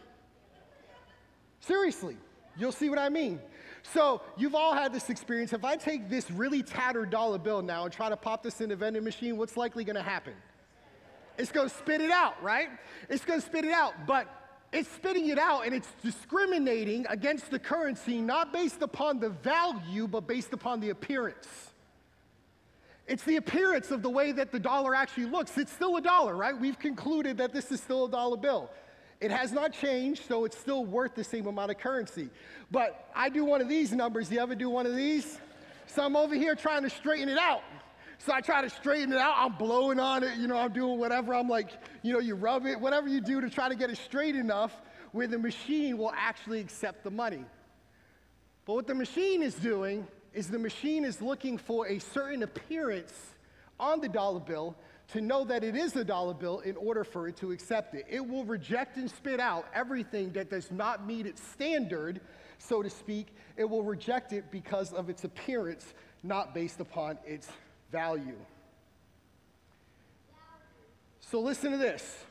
Seriously, 1.61 2.17
you'll 2.59 2.73
see 2.73 2.91
what 2.91 2.99
I 2.99 3.09
mean. 3.09 3.41
So, 3.83 4.23
you've 4.37 4.55
all 4.55 4.75
had 4.75 4.93
this 4.93 5.11
experience. 5.11 5.53
If 5.53 5.65
I 5.65 5.77
take 5.77 6.09
this 6.09 6.31
really 6.31 6.63
tattered 6.63 7.11
dollar 7.11 7.39
bill 7.39 7.63
now 7.63 7.85
and 7.85 7.93
try 7.93 8.09
to 8.09 8.17
pop 8.17 8.43
this 8.43 8.61
in 8.61 8.69
the 8.69 8.77
vending 8.77 9.05
machine, 9.05 9.37
what's 9.37 9.57
likely 9.57 9.85
going 9.85 9.97
to 9.97 10.03
happen? 10.03 10.35
It's 11.39 11.51
going 11.51 11.69
to 11.69 11.75
spit 11.75 12.01
it 12.01 12.11
out, 12.11 12.41
right? 12.43 12.69
It's 13.09 13.25
going 13.25 13.41
to 13.41 13.47
spit 13.47 13.65
it 13.65 13.73
out, 13.73 13.95
but 14.07 14.29
it's 14.73 14.89
spitting 14.89 15.29
it 15.29 15.39
out 15.39 15.67
and 15.67 15.75
it's 15.75 15.89
discriminating 16.03 17.07
against 17.09 17.51
the 17.51 17.59
currency 17.59 18.21
not 18.21 18.53
based 18.53 18.83
upon 18.83 19.19
the 19.19 19.31
value, 19.31 20.07
but 20.07 20.27
based 20.27 20.53
upon 20.53 20.81
the 20.81 20.91
appearance. 20.91 21.49
It's 23.09 23.25
the 23.25 23.37
appearance 23.37 23.91
of 23.91 24.03
the 24.03 24.11
way 24.11 24.31
that 24.33 24.53
the 24.53 24.61
dollar 24.61 24.95
actually 24.95 25.27
looks. 25.27 25.59
It's 25.59 25.73
still 25.73 25.97
a 25.97 26.01
dollar, 26.01 26.37
right? 26.37 26.57
We've 26.57 26.79
concluded 26.79 27.39
that 27.39 27.53
this 27.53 27.73
is 27.73 27.81
still 27.81 28.05
a 28.05 28.11
dollar 28.11 28.37
bill. 28.37 28.71
It 29.21 29.31
has 29.31 29.53
not 29.53 29.73
changed, 29.73 30.27
so 30.27 30.45
it's 30.45 30.57
still 30.57 30.85
worth 30.85 31.15
the 31.15 31.25
same 31.25 31.47
amount 31.47 31.71
of 31.71 31.79
currency. 31.79 32.31
But 32.71 33.11
I 33.15 33.29
do 33.29 33.45
one 33.45 33.61
of 33.61 33.69
these 33.69 33.93
numbers. 33.93 34.31
You 34.31 34.41
ever 34.41 34.55
do 34.55 34.71
one 34.71 34.87
of 34.87 34.97
these? 34.97 35.39
So 35.87 36.03
I'm 36.03 36.17
over 36.17 36.35
here 36.35 36.55
trying 36.55 36.83
to 36.85 36.91
straighten 36.91 37.29
it 37.29 37.39
out. 37.39 37.63
So 38.19 38.33
I 38.33 38.41
try 38.41 38.63
to 38.63 38.71
straighten 38.71 39.13
it 39.13 39.19
out. 39.19 39.35
I'm 39.37 39.57
blowing 39.57 39.99
on 39.99 40.23
it, 40.23 40.37
you 40.39 40.47
know, 40.47 40.57
I'm 40.57 40.73
doing 40.73 40.99
whatever. 40.99 41.35
I'm 41.35 41.49
like, 41.49 41.71
you 42.03 42.13
know, 42.13 42.19
you 42.19 42.35
rub 42.35 42.67
it, 42.67 42.79
whatever 42.79 43.09
you 43.09 43.21
do 43.21 43.41
to 43.41 43.51
try 43.51 43.69
to 43.69 43.75
get 43.75 43.91
it 43.91 43.97
straight 43.99 44.37
enough 44.37 44.73
where 45.13 45.27
the 45.27 45.39
machine 45.39 45.99
will 45.99 46.13
actually 46.17 46.61
accept 46.61 47.03
the 47.03 47.11
money. 47.11 47.45
But 48.67 48.75
what 48.75 48.87
the 48.87 48.95
machine 48.95 49.43
is 49.43 49.55
doing 49.55 50.07
is 50.33 50.49
the 50.49 50.59
machine 50.59 51.05
is 51.05 51.21
looking 51.21 51.59
for 51.59 51.89
a 51.89 51.99
certain 51.99 52.43
appearance 52.43 53.13
on 53.79 54.01
the 54.01 54.09
dollar 54.09 54.41
bill 54.41 54.77
to 55.13 55.21
know 55.21 55.45
that 55.45 55.65
it 55.65 55.77
is 55.77 55.97
a 55.97 56.05
dollar 56.05 56.35
bill 56.35 56.61
in 56.61 56.77
order 56.77 57.05
for 57.05 57.27
it 57.27 57.37
to 57.39 57.51
accept 57.51 57.95
it. 57.95 58.07
It 58.09 58.27
will 58.27 58.45
reject 58.45 58.97
and 58.97 59.11
spit 59.11 59.41
out 59.41 59.67
everything 59.75 60.33
that 60.33 60.51
does 60.51 60.71
not 60.71 61.07
meet 61.07 61.27
its 61.27 61.43
standard, 61.43 62.21
so 62.59 62.83
to 62.83 62.91
speak. 62.91 63.35
It 63.57 63.69
will 63.69 63.83
reject 63.83 64.33
it 64.33 64.51
because 64.51 64.93
of 64.93 65.11
its 65.11 65.25
appearance, 65.25 65.95
not 66.23 66.55
based 66.55 66.81
upon 66.81 67.19
its 67.27 67.49
value. 67.91 68.37
So 71.21 71.41
listen 71.41 71.73
to 71.73 71.79
this. 71.79 72.25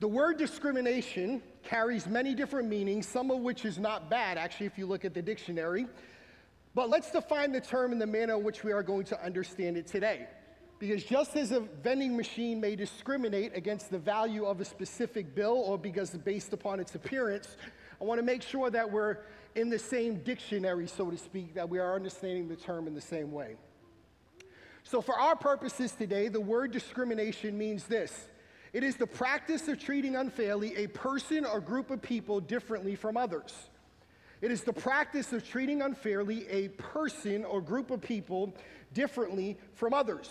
The 0.00 0.08
word 0.08 0.38
discrimination 0.38 1.42
carries 1.62 2.06
many 2.06 2.34
different 2.34 2.68
meanings, 2.68 3.06
some 3.06 3.30
of 3.30 3.40
which 3.40 3.64
is 3.64 3.78
not 3.78 4.08
bad, 4.08 4.38
actually, 4.38 4.66
if 4.66 4.78
you 4.78 4.86
look 4.86 5.04
at 5.04 5.12
the 5.12 5.22
dictionary. 5.22 5.86
But 6.74 6.88
let's 6.88 7.10
define 7.10 7.52
the 7.52 7.60
term 7.60 7.92
in 7.92 7.98
the 7.98 8.06
manner 8.06 8.34
in 8.34 8.42
which 8.42 8.64
we 8.64 8.72
are 8.72 8.82
going 8.82 9.04
to 9.06 9.22
understand 9.22 9.76
it 9.76 9.86
today. 9.86 10.26
Because 10.80 11.04
just 11.04 11.36
as 11.36 11.52
a 11.52 11.60
vending 11.60 12.16
machine 12.16 12.58
may 12.58 12.74
discriminate 12.74 13.54
against 13.54 13.90
the 13.90 13.98
value 13.98 14.46
of 14.46 14.62
a 14.62 14.64
specific 14.64 15.34
bill 15.34 15.62
or 15.66 15.76
because 15.76 16.10
based 16.10 16.54
upon 16.54 16.80
its 16.80 16.94
appearance, 16.94 17.58
I 18.00 18.04
want 18.04 18.18
to 18.18 18.24
make 18.24 18.40
sure 18.40 18.70
that 18.70 18.90
we're 18.90 19.18
in 19.54 19.68
the 19.68 19.78
same 19.78 20.22
dictionary, 20.22 20.86
so 20.86 21.10
to 21.10 21.18
speak, 21.18 21.52
that 21.54 21.68
we 21.68 21.78
are 21.78 21.94
understanding 21.94 22.48
the 22.48 22.56
term 22.56 22.86
in 22.86 22.94
the 22.94 23.00
same 23.00 23.30
way. 23.30 23.56
So, 24.82 25.02
for 25.02 25.14
our 25.14 25.36
purposes 25.36 25.92
today, 25.92 26.28
the 26.28 26.40
word 26.40 26.72
discrimination 26.72 27.58
means 27.58 27.84
this 27.84 28.28
it 28.72 28.82
is 28.82 28.96
the 28.96 29.06
practice 29.06 29.68
of 29.68 29.78
treating 29.78 30.16
unfairly 30.16 30.74
a 30.76 30.86
person 30.86 31.44
or 31.44 31.60
group 31.60 31.90
of 31.90 32.00
people 32.00 32.40
differently 32.40 32.94
from 32.94 33.18
others. 33.18 33.68
It 34.40 34.50
is 34.50 34.62
the 34.62 34.72
practice 34.72 35.34
of 35.34 35.46
treating 35.46 35.82
unfairly 35.82 36.48
a 36.48 36.68
person 36.68 37.44
or 37.44 37.60
group 37.60 37.90
of 37.90 38.00
people 38.00 38.54
differently 38.94 39.58
from 39.74 39.92
others. 39.92 40.30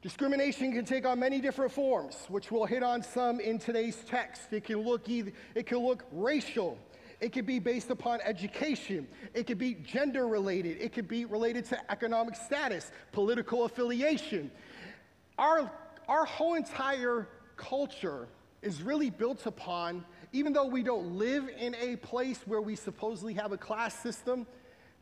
Discrimination 0.00 0.72
can 0.72 0.84
take 0.84 1.04
on 1.04 1.18
many 1.18 1.40
different 1.40 1.72
forms, 1.72 2.16
which 2.28 2.52
we'll 2.52 2.66
hit 2.66 2.82
on 2.84 3.02
some 3.02 3.40
in 3.40 3.58
today's 3.58 3.96
text. 4.08 4.52
It 4.52 4.64
can 4.64 4.78
look 4.78 5.08
either, 5.08 5.32
it 5.56 5.66
can 5.66 5.78
look 5.78 6.04
racial, 6.12 6.78
it 7.20 7.32
could 7.32 7.46
be 7.46 7.58
based 7.58 7.90
upon 7.90 8.20
education. 8.20 9.08
It 9.34 9.46
could 9.46 9.58
be 9.58 9.74
gender 9.74 10.28
related. 10.28 10.80
It 10.80 10.92
could 10.92 11.08
be 11.08 11.24
related 11.24 11.64
to 11.66 11.90
economic 11.90 12.36
status, 12.36 12.92
political 13.12 13.64
affiliation. 13.64 14.50
Our, 15.36 15.70
our 16.06 16.24
whole 16.24 16.54
entire 16.54 17.28
culture 17.56 18.28
is 18.62 18.82
really 18.82 19.10
built 19.10 19.46
upon, 19.46 20.04
even 20.32 20.52
though 20.52 20.66
we 20.66 20.82
don't 20.82 21.18
live 21.18 21.48
in 21.58 21.74
a 21.76 21.96
place 21.96 22.40
where 22.46 22.60
we 22.60 22.76
supposedly 22.76 23.34
have 23.34 23.50
a 23.52 23.58
class 23.58 23.94
system, 23.94 24.46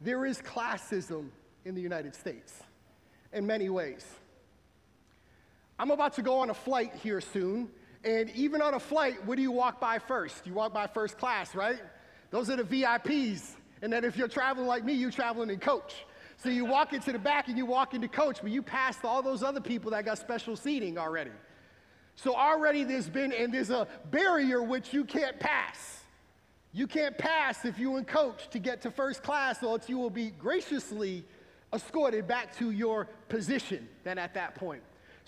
there 0.00 0.24
is 0.24 0.40
classism 0.40 1.28
in 1.66 1.74
the 1.74 1.82
United 1.82 2.14
States 2.14 2.62
in 3.32 3.46
many 3.46 3.68
ways. 3.68 4.06
I'm 5.78 5.90
about 5.90 6.14
to 6.14 6.22
go 6.22 6.38
on 6.38 6.50
a 6.50 6.54
flight 6.54 6.94
here 7.02 7.20
soon, 7.20 7.68
and 8.04 8.30
even 8.30 8.62
on 8.62 8.74
a 8.74 8.80
flight, 8.80 9.24
what 9.26 9.36
do 9.36 9.42
you 9.42 9.50
walk 9.50 9.80
by 9.80 9.98
first? 9.98 10.46
You 10.46 10.54
walk 10.54 10.72
by 10.72 10.86
first 10.86 11.18
class, 11.18 11.54
right? 11.54 11.80
Those 12.30 12.48
are 12.50 12.56
the 12.56 12.64
VIPs. 12.64 13.52
And 13.82 13.92
then 13.92 14.04
if 14.04 14.16
you're 14.16 14.28
traveling 14.28 14.66
like 14.66 14.84
me, 14.84 14.94
you're 14.94 15.10
traveling 15.10 15.50
in 15.50 15.58
coach. 15.58 16.06
So 16.38 16.48
you 16.48 16.64
walk 16.64 16.92
into 16.92 17.12
the 17.12 17.18
back 17.18 17.48
and 17.48 17.58
you 17.58 17.66
walk 17.66 17.94
into 17.94 18.08
coach, 18.08 18.38
but 18.42 18.50
you 18.50 18.62
passed 18.62 19.04
all 19.04 19.22
those 19.22 19.42
other 19.42 19.60
people 19.60 19.90
that 19.90 20.04
got 20.04 20.18
special 20.18 20.56
seating 20.56 20.98
already. 20.98 21.30
So 22.14 22.34
already 22.34 22.84
there's 22.84 23.08
been, 23.08 23.32
and 23.32 23.52
there's 23.52 23.70
a 23.70 23.86
barrier 24.10 24.62
which 24.62 24.94
you 24.94 25.04
can't 25.04 25.38
pass. 25.38 26.00
You 26.72 26.86
can't 26.86 27.16
pass 27.16 27.64
if 27.64 27.78
you 27.78 27.96
in 27.96 28.04
coach 28.04 28.48
to 28.50 28.58
get 28.58 28.82
to 28.82 28.90
first 28.90 29.22
class, 29.22 29.62
or 29.62 29.78
else 29.78 29.88
you 29.88 29.98
will 29.98 30.10
be 30.10 30.30
graciously 30.30 31.24
escorted 31.72 32.26
back 32.26 32.56
to 32.58 32.70
your 32.70 33.08
position 33.28 33.88
then 34.04 34.18
at 34.18 34.34
that 34.34 34.54
point. 34.54 34.82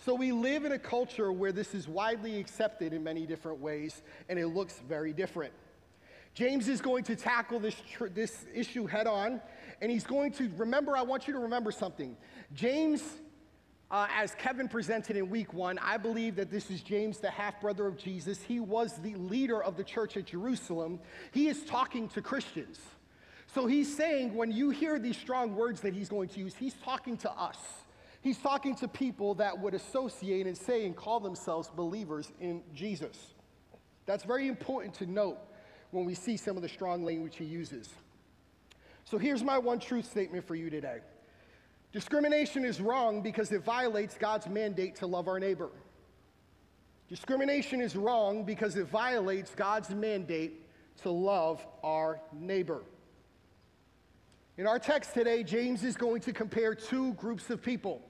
So 0.05 0.14
we 0.14 0.30
live 0.30 0.64
in 0.64 0.72
a 0.72 0.78
culture 0.78 1.32
where 1.32 1.51
this 1.51 1.74
is 1.74 1.88
widely 1.88 2.38
accepted 2.38 2.92
in 2.92 3.03
many 3.03 3.26
different 3.26 3.61
ways, 3.61 4.03
and 4.28 4.38
it 4.38 4.46
looks 4.46 4.80
very 4.88 5.12
different. 5.12 5.53
James 6.34 6.68
is 6.68 6.80
going 6.80 7.03
to 7.05 7.16
tackle 7.16 7.59
this, 7.59 7.74
tr- 7.92 8.07
this 8.07 8.46
issue 8.55 8.86
head 8.86 9.09
on, 9.09 9.40
and 9.82 9.90
he's 9.90 10.05
going 10.05 10.30
to 10.32 10.49
remember, 10.57 10.96
I 10.96 11.03
want 11.03 11.26
you 11.26 11.34
to 11.34 11.40
remember 11.40 11.72
something. 11.72 12.16
James, 12.55 13.03
uh, 13.90 14.07
as 14.14 14.36
Kevin 14.36 14.68
presented 14.68 15.16
in 15.16 15.28
week 15.28 15.53
one, 15.53 15.80
I 15.80 15.96
believe 15.96 16.36
that 16.36 16.49
this 16.49 16.70
is 16.70 16.80
James, 16.80 17.18
the 17.18 17.30
half 17.30 17.61
brother 17.61 17.88
of 17.88 17.99
Jesus. 17.99 18.40
He 18.40 18.61
was 18.61 18.99
the 18.99 19.16
leader 19.16 19.61
of 19.61 19.76
the 19.76 19.84
church 19.84 20.16
at 20.16 20.26
Jerusalem. 20.26 21.01
He 21.32 21.49
is 21.49 21.64
talking 21.64 22.09
to 22.11 22.22
Christians. 22.22 22.78
So 23.53 23.66
he's 23.66 23.94
saying, 23.96 24.32
when 24.34 24.53
you 24.53 24.70
hear 24.70 25.01
these 25.01 25.16
strong 25.16 25.57
words 25.57 25.80
that 25.80 25.92
he's 25.92 26.09
going 26.09 26.28
to 26.28 26.38
use, 26.38 26.55
he's 26.55 26.74
talking 26.84 27.16
to 27.18 27.32
us. 27.32 27.59
He's 28.29 28.37
talking 28.37 28.74
to 28.74 28.89
people 28.89 29.37
that 29.37 29.59
would 29.59 29.72
associate 29.72 30.47
and 30.47 30.55
say 30.55 30.85
and 30.85 30.95
call 30.95 31.18
themselves 31.18 31.70
believers 31.74 32.31
in 32.39 32.62
Jesus. 32.74 33.16
That's 34.05 34.22
very 34.22 34.49
important 34.49 34.93
to 34.97 35.07
note 35.07 35.39
when 35.93 36.05
we 36.05 36.12
see 36.12 36.37
some 36.37 36.55
of 36.55 36.62
the 36.62 36.68
strong 36.68 37.07
language 37.07 37.37
he 37.37 37.47
uses. 37.47 37.89
So 39.07 39.16
here's 39.16 39.43
my 39.43 39.57
one 39.57 39.79
truth 39.79 40.05
statement 40.05 40.47
for 40.47 40.55
you 40.55 40.68
today 40.68 40.99
discrimination 41.91 42.66
is 42.66 42.83
wrong 42.83 43.22
because 43.22 43.51
it 43.51 43.64
violates 43.64 44.18
God's 44.18 44.47
mandate 44.47 44.97
to 44.97 45.07
love 45.07 45.26
our 45.26 45.41
neighbor. 45.41 45.70
Discrimination 47.09 47.81
is 47.81 47.97
wrong 47.97 48.45
because 48.45 48.76
it 48.76 48.89
violates 48.89 49.55
God's 49.55 49.89
mandate 49.89 50.66
to 51.01 51.11
love 51.11 51.66
our 51.83 52.20
neighbor. 52.35 52.83
In 54.59 54.66
our 54.66 54.79
text 54.79 55.14
today, 55.14 55.43
James 55.43 55.83
is 55.83 55.97
going 55.97 56.20
to 56.20 56.35
compare 56.35 56.74
two 56.74 57.14
groups 57.14 57.49
of 57.49 57.62
people 57.62 58.03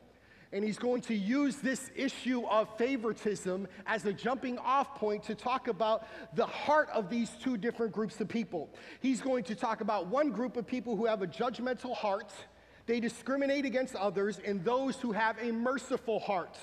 and 0.52 0.64
he's 0.64 0.78
going 0.78 1.02
to 1.02 1.14
use 1.14 1.56
this 1.56 1.90
issue 1.94 2.44
of 2.46 2.68
favoritism 2.78 3.68
as 3.86 4.04
a 4.06 4.12
jumping 4.12 4.58
off 4.58 4.94
point 4.94 5.22
to 5.24 5.34
talk 5.34 5.68
about 5.68 6.06
the 6.34 6.46
heart 6.46 6.88
of 6.92 7.10
these 7.10 7.30
two 7.42 7.56
different 7.56 7.92
groups 7.92 8.20
of 8.20 8.28
people. 8.28 8.70
He's 9.00 9.20
going 9.20 9.44
to 9.44 9.54
talk 9.54 9.80
about 9.80 10.06
one 10.06 10.30
group 10.30 10.56
of 10.56 10.66
people 10.66 10.96
who 10.96 11.06
have 11.06 11.22
a 11.22 11.26
judgmental 11.26 11.94
heart, 11.94 12.32
they 12.86 13.00
discriminate 13.00 13.66
against 13.66 13.94
others, 13.94 14.40
and 14.44 14.64
those 14.64 14.96
who 14.96 15.12
have 15.12 15.36
a 15.38 15.52
merciful 15.52 16.18
heart, 16.18 16.56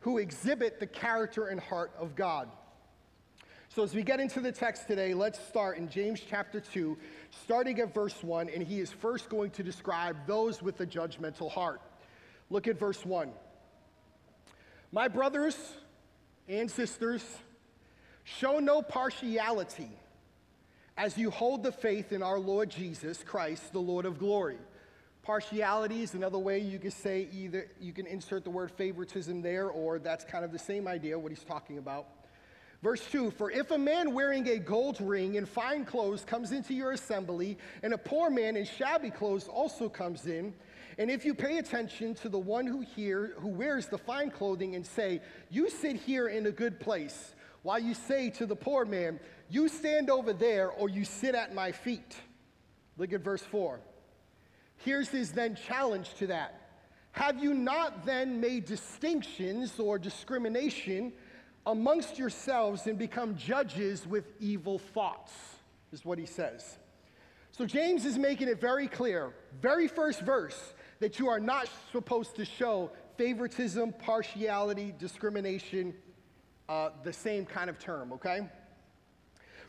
who 0.00 0.18
exhibit 0.18 0.78
the 0.78 0.86
character 0.86 1.48
and 1.48 1.58
heart 1.58 1.92
of 1.98 2.14
God. 2.14 2.48
So, 3.68 3.82
as 3.82 3.92
we 3.92 4.02
get 4.02 4.20
into 4.20 4.40
the 4.40 4.52
text 4.52 4.86
today, 4.86 5.12
let's 5.12 5.38
start 5.48 5.76
in 5.76 5.88
James 5.90 6.22
chapter 6.26 6.60
2, 6.60 6.96
starting 7.42 7.80
at 7.80 7.92
verse 7.92 8.22
1, 8.22 8.48
and 8.48 8.62
he 8.62 8.78
is 8.78 8.92
first 8.92 9.28
going 9.28 9.50
to 9.50 9.62
describe 9.62 10.16
those 10.26 10.62
with 10.62 10.80
a 10.80 10.86
judgmental 10.86 11.50
heart. 11.50 11.82
Look 12.50 12.68
at 12.68 12.78
verse 12.78 13.04
1. 13.04 13.30
My 14.92 15.08
brothers 15.08 15.56
and 16.48 16.70
sisters, 16.70 17.24
show 18.26 18.58
no 18.58 18.82
partiality 18.82 19.90
as 20.96 21.16
you 21.16 21.30
hold 21.30 21.62
the 21.62 21.72
faith 21.72 22.12
in 22.12 22.22
our 22.22 22.38
Lord 22.38 22.70
Jesus 22.70 23.22
Christ, 23.22 23.72
the 23.72 23.78
Lord 23.78 24.04
of 24.04 24.18
glory. 24.18 24.58
Partiality 25.22 26.02
is 26.02 26.14
another 26.14 26.38
way 26.38 26.58
you 26.58 26.78
could 26.78 26.92
say 26.92 27.28
either, 27.32 27.68
you 27.80 27.92
can 27.92 28.06
insert 28.06 28.44
the 28.44 28.50
word 28.50 28.70
favoritism 28.70 29.42
there, 29.42 29.68
or 29.68 29.98
that's 29.98 30.24
kind 30.24 30.44
of 30.44 30.52
the 30.52 30.58
same 30.58 30.88
idea, 30.88 31.18
what 31.18 31.32
he's 31.32 31.44
talking 31.44 31.78
about. 31.78 32.06
Verse 32.82 33.04
2 33.10 33.32
For 33.32 33.50
if 33.50 33.70
a 33.70 33.78
man 33.78 34.14
wearing 34.14 34.48
a 34.48 34.58
gold 34.58 35.00
ring 35.00 35.36
and 35.36 35.48
fine 35.48 35.84
clothes 35.84 36.24
comes 36.24 36.52
into 36.52 36.74
your 36.74 36.92
assembly, 36.92 37.58
and 37.82 37.92
a 37.92 37.98
poor 37.98 38.30
man 38.30 38.56
in 38.56 38.64
shabby 38.64 39.10
clothes 39.10 39.48
also 39.48 39.88
comes 39.88 40.26
in, 40.26 40.54
and 40.98 41.10
if 41.10 41.24
you 41.24 41.34
pay 41.34 41.58
attention 41.58 42.14
to 42.16 42.28
the 42.28 42.38
one 42.38 42.66
who 42.66 42.80
here 42.80 43.34
who 43.38 43.48
wears 43.48 43.86
the 43.86 43.98
fine 43.98 44.30
clothing 44.30 44.74
and 44.74 44.86
say, 44.86 45.20
"You 45.50 45.68
sit 45.70 45.96
here 45.96 46.28
in 46.28 46.46
a 46.46 46.52
good 46.52 46.80
place," 46.80 47.34
while 47.62 47.78
you 47.78 47.94
say 47.94 48.30
to 48.30 48.46
the 48.46 48.56
poor 48.56 48.84
man, 48.84 49.20
"You 49.48 49.68
stand 49.68 50.10
over 50.10 50.32
there 50.32 50.70
or 50.70 50.88
you 50.88 51.04
sit 51.04 51.34
at 51.34 51.54
my 51.54 51.72
feet." 51.72 52.16
Look 52.96 53.12
at 53.12 53.20
verse 53.20 53.42
4. 53.42 53.80
Here's 54.78 55.08
his 55.08 55.32
then 55.32 55.54
challenge 55.54 56.14
to 56.14 56.28
that. 56.28 56.60
Have 57.12 57.42
you 57.42 57.54
not 57.54 58.04
then 58.04 58.40
made 58.40 58.66
distinctions 58.66 59.78
or 59.80 59.98
discrimination 59.98 61.12
amongst 61.66 62.18
yourselves 62.18 62.86
and 62.86 62.98
become 62.98 63.36
judges 63.36 64.06
with 64.06 64.32
evil 64.38 64.78
thoughts? 64.78 65.32
Is 65.92 66.04
what 66.04 66.18
he 66.18 66.26
says. 66.26 66.78
So 67.52 67.64
James 67.64 68.04
is 68.04 68.18
making 68.18 68.48
it 68.48 68.60
very 68.60 68.86
clear, 68.86 69.32
very 69.60 69.88
first 69.88 70.20
verse, 70.20 70.74
that 71.00 71.18
you 71.18 71.28
are 71.28 71.40
not 71.40 71.68
supposed 71.92 72.36
to 72.36 72.44
show 72.44 72.90
favoritism, 73.16 73.92
partiality, 73.98 74.94
discrimination, 74.98 75.94
uh, 76.68 76.90
the 77.02 77.12
same 77.12 77.44
kind 77.44 77.70
of 77.70 77.78
term, 77.78 78.12
okay? 78.12 78.48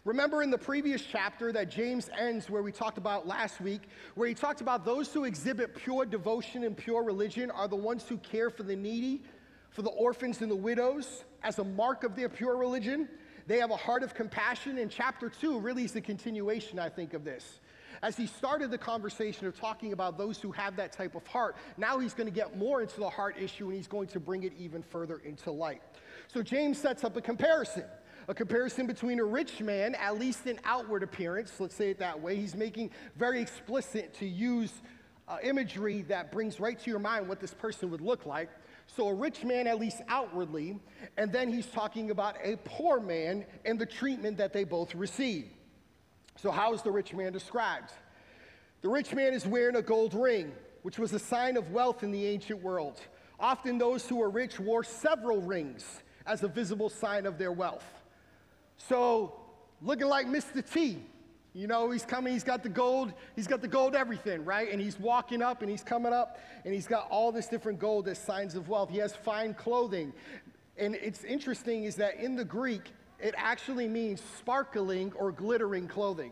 Remember 0.06 0.42
in 0.42 0.50
the 0.50 0.58
previous 0.58 1.02
chapter 1.02 1.52
that 1.52 1.70
James 1.70 2.10
ends 2.18 2.50
where 2.50 2.62
we 2.62 2.72
talked 2.72 2.98
about 2.98 3.28
last 3.28 3.60
week, 3.60 3.82
where 4.16 4.28
he 4.28 4.34
talked 4.34 4.62
about 4.62 4.86
those 4.86 5.12
who 5.14 5.26
exhibit 5.26 5.76
pure 5.76 6.06
devotion 6.06 6.64
and 6.64 6.78
pure 6.78 7.04
religion 7.04 7.52
are 7.52 7.68
the 7.68 7.76
ones 7.76 8.06
who 8.08 8.18
care 8.18 8.50
for 8.50 8.64
the 8.64 8.76
needy, 8.76 9.22
for 9.70 9.82
the 9.82 9.90
orphans 9.90 10.42
and 10.42 10.50
the 10.50 10.56
widows 10.56 11.26
as 11.44 11.60
a 11.60 11.64
mark 11.64 12.04
of 12.06 12.16
their 12.16 12.30
pure 12.30 12.56
religion. 12.56 13.10
They 13.48 13.60
have 13.60 13.72
a 13.72 13.76
heart 13.76 14.02
of 14.02 14.14
compassion, 14.14 14.78
and 14.78 14.90
chapter 14.90 15.30
two 15.30 15.60
really 15.60 15.84
is 15.84 15.92
the 15.92 16.02
continuation, 16.02 16.80
I 16.80 16.90
think, 16.90 17.14
of 17.14 17.24
this. 17.24 17.60
As 18.02 18.16
he 18.16 18.28
started 18.28 18.72
the 18.72 18.78
conversation 18.78 19.48
of 19.48 19.60
talking 19.60 19.94
about 19.94 20.18
those 20.18 20.40
who 20.40 20.52
have 20.52 20.76
that 20.76 20.92
type 20.92 21.16
of 21.16 21.26
heart, 21.28 21.56
now 21.78 22.00
he's 22.00 22.14
going 22.14 22.28
to 22.28 22.34
get 22.34 22.58
more 22.58 22.82
into 22.82 23.00
the 23.00 23.10
heart 23.10 23.36
issue 23.40 23.66
and 23.66 23.76
he's 23.76 23.88
going 23.88 24.08
to 24.10 24.20
bring 24.20 24.44
it 24.44 24.54
even 24.58 24.84
further 24.84 25.18
into 25.20 25.52
light. 25.52 25.82
So 26.28 26.42
James 26.42 26.78
sets 26.78 27.04
up 27.04 27.18
a 27.18 27.22
comparison 27.22 27.86
a 28.30 28.34
comparison 28.34 28.88
between 28.88 29.20
a 29.20 29.24
rich 29.24 29.62
man, 29.62 29.96
at 29.96 30.20
least 30.20 30.48
in 30.48 30.60
outward 30.66 31.02
appearance, 31.02 31.54
let's 31.60 31.76
say 31.76 31.92
it 31.92 32.00
that 32.00 32.20
way. 32.20 32.36
He's 32.36 32.56
making 32.56 32.92
very 33.16 33.42
explicit 33.42 34.14
to 34.16 34.26
use 34.26 34.74
uh, 35.28 35.38
imagery 35.44 36.04
that 36.04 36.32
brings 36.32 36.60
right 36.60 36.78
to 36.78 36.90
your 36.90 37.00
mind 37.00 37.28
what 37.28 37.40
this 37.40 37.54
person 37.54 37.90
would 37.90 38.02
look 38.02 38.26
like. 38.26 38.50
So, 38.88 39.08
a 39.10 39.14
rich 39.14 39.44
man, 39.44 39.68
at 39.68 39.80
least 39.80 40.02
outwardly, 40.08 40.78
and 41.18 41.32
then 41.32 41.52
he's 41.52 41.68
talking 41.68 42.12
about 42.12 42.36
a 42.42 42.58
poor 42.64 43.00
man 43.00 43.46
and 43.66 43.78
the 43.78 43.86
treatment 43.86 44.38
that 44.38 44.54
they 44.54 44.64
both 44.64 44.96
receive. 44.96 45.48
So, 46.38 46.52
how 46.52 46.74
is 46.74 46.84
the 46.84 46.92
rich 46.92 47.14
man 47.14 47.34
described? 47.34 47.92
The 48.82 48.90
rich 48.90 49.14
man 49.14 49.34
is 49.34 49.46
wearing 49.48 49.76
a 49.76 49.82
gold 49.82 50.14
ring, 50.14 50.52
which 50.84 51.00
was 51.00 51.12
a 51.14 51.20
sign 51.20 51.58
of 51.58 51.72
wealth 51.72 52.04
in 52.04 52.12
the 52.12 52.26
ancient 52.28 52.62
world. 52.62 53.02
Often, 53.40 53.80
those 53.80 54.08
who 54.08 54.18
were 54.18 54.30
rich 54.30 54.60
wore 54.60 54.84
several 54.84 55.42
rings 55.42 56.04
as 56.28 56.44
a 56.44 56.48
visible 56.48 56.90
sign 56.90 57.26
of 57.26 57.40
their 57.40 57.52
wealth. 57.52 57.86
So, 58.78 59.34
looking 59.82 60.08
like 60.08 60.28
Mr. 60.28 60.64
T, 60.64 61.00
you 61.54 61.66
know, 61.66 61.90
he's 61.90 62.06
coming, 62.06 62.34
he's 62.34 62.44
got 62.44 62.62
the 62.62 62.70
gold, 62.70 63.14
he's 63.36 63.48
got 63.48 63.62
the 63.62 63.68
gold 63.68 63.96
everything, 63.96 64.46
right? 64.46 64.72
And 64.72 64.80
he's 64.80 65.00
walking 65.00 65.42
up 65.42 65.64
and 65.64 65.72
he's 65.72 65.84
coming 65.84 66.14
up 66.14 66.38
and 66.64 66.72
he's 66.72 66.86
got 66.86 67.08
all 67.10 67.32
this 67.32 67.48
different 67.48 67.80
gold 67.80 68.08
as 68.08 68.20
signs 68.20 68.54
of 68.54 68.70
wealth. 68.70 68.92
He 68.92 69.00
has 69.00 69.16
fine 69.16 69.56
clothing. 69.56 70.14
And 70.78 70.94
it's 70.94 71.24
interesting 71.24 71.86
is 71.86 71.96
that 71.96 72.20
in 72.20 72.36
the 72.36 72.46
Greek, 72.46 72.92
it 73.20 73.34
actually 73.38 73.88
means 73.88 74.22
sparkling 74.38 75.12
or 75.16 75.32
glittering 75.32 75.88
clothing. 75.88 76.32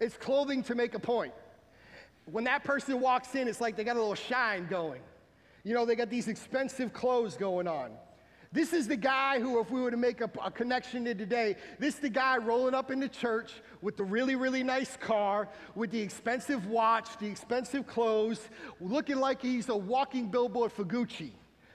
It's 0.00 0.16
clothing 0.16 0.62
to 0.64 0.74
make 0.74 0.94
a 0.94 0.98
point. 0.98 1.32
When 2.26 2.44
that 2.44 2.64
person 2.64 3.00
walks 3.00 3.34
in, 3.34 3.48
it's 3.48 3.60
like 3.60 3.76
they 3.76 3.84
got 3.84 3.96
a 3.96 4.00
little 4.00 4.14
shine 4.14 4.66
going. 4.68 5.00
You 5.64 5.74
know, 5.74 5.84
they 5.84 5.96
got 5.96 6.10
these 6.10 6.28
expensive 6.28 6.92
clothes 6.92 7.36
going 7.36 7.66
on. 7.66 7.92
This 8.50 8.72
is 8.72 8.88
the 8.88 8.96
guy 8.96 9.40
who, 9.40 9.60
if 9.60 9.70
we 9.70 9.80
were 9.80 9.90
to 9.90 9.96
make 9.98 10.22
a, 10.22 10.30
a, 10.42 10.50
connection 10.50 11.04
to 11.04 11.14
today, 11.14 11.56
this 11.78 11.96
is 11.96 12.00
the 12.00 12.08
guy 12.08 12.38
rolling 12.38 12.72
up 12.72 12.90
into 12.90 13.06
church 13.06 13.52
with 13.82 13.98
the 13.98 14.04
really, 14.04 14.36
really 14.36 14.62
nice 14.62 14.96
car, 14.96 15.48
with 15.74 15.90
the 15.90 16.00
expensive 16.00 16.66
watch, 16.66 17.18
the 17.18 17.26
expensive 17.26 17.86
clothes, 17.86 18.48
looking 18.80 19.16
like 19.16 19.42
he's 19.42 19.68
a 19.68 19.76
walking 19.76 20.28
billboard 20.28 20.72
for 20.72 20.84
Gucci. 20.84 21.32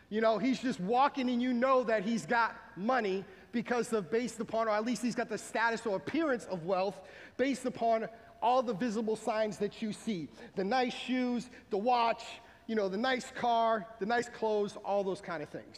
You 0.10 0.22
know, 0.22 0.39
he's 0.39 0.60
just 0.60 0.80
walking 0.80 1.30
and 1.30 1.41
you 1.41 1.54
know 1.54 1.84
that 1.84 2.04
he's 2.04 2.26
got 2.26 2.56
money 2.76 3.24
because 3.54 3.93
of 3.93 4.12
based 4.12 4.41
upon, 4.41 4.68
or 4.68 4.72
at 4.72 4.84
least 4.84 5.01
he's 5.01 5.16
got 5.16 5.30
the 5.30 5.38
status 5.38 5.86
or 5.86 5.95
appearance 5.95 6.45
of 6.45 6.66
wealth 6.66 6.99
based 7.38 7.66
upon 7.66 8.10
all 8.41 8.62
the 8.62 8.74
visible 8.74 9.16
signs 9.16 9.58
that 9.60 9.82
you 9.82 9.93
see 9.93 10.28
the 10.56 10.64
nice 10.64 10.93
shoes, 10.93 11.49
the 11.70 11.78
watch, 11.78 12.24
you 12.68 12.76
know, 12.76 12.89
the 12.89 12.97
nice 12.97 13.32
car, 13.32 13.88
the 13.99 14.06
nice 14.06 14.28
clothes, 14.28 14.76
all 14.84 15.06
those 15.06 15.22
kind 15.22 15.41
of 15.41 15.47
things. 15.47 15.78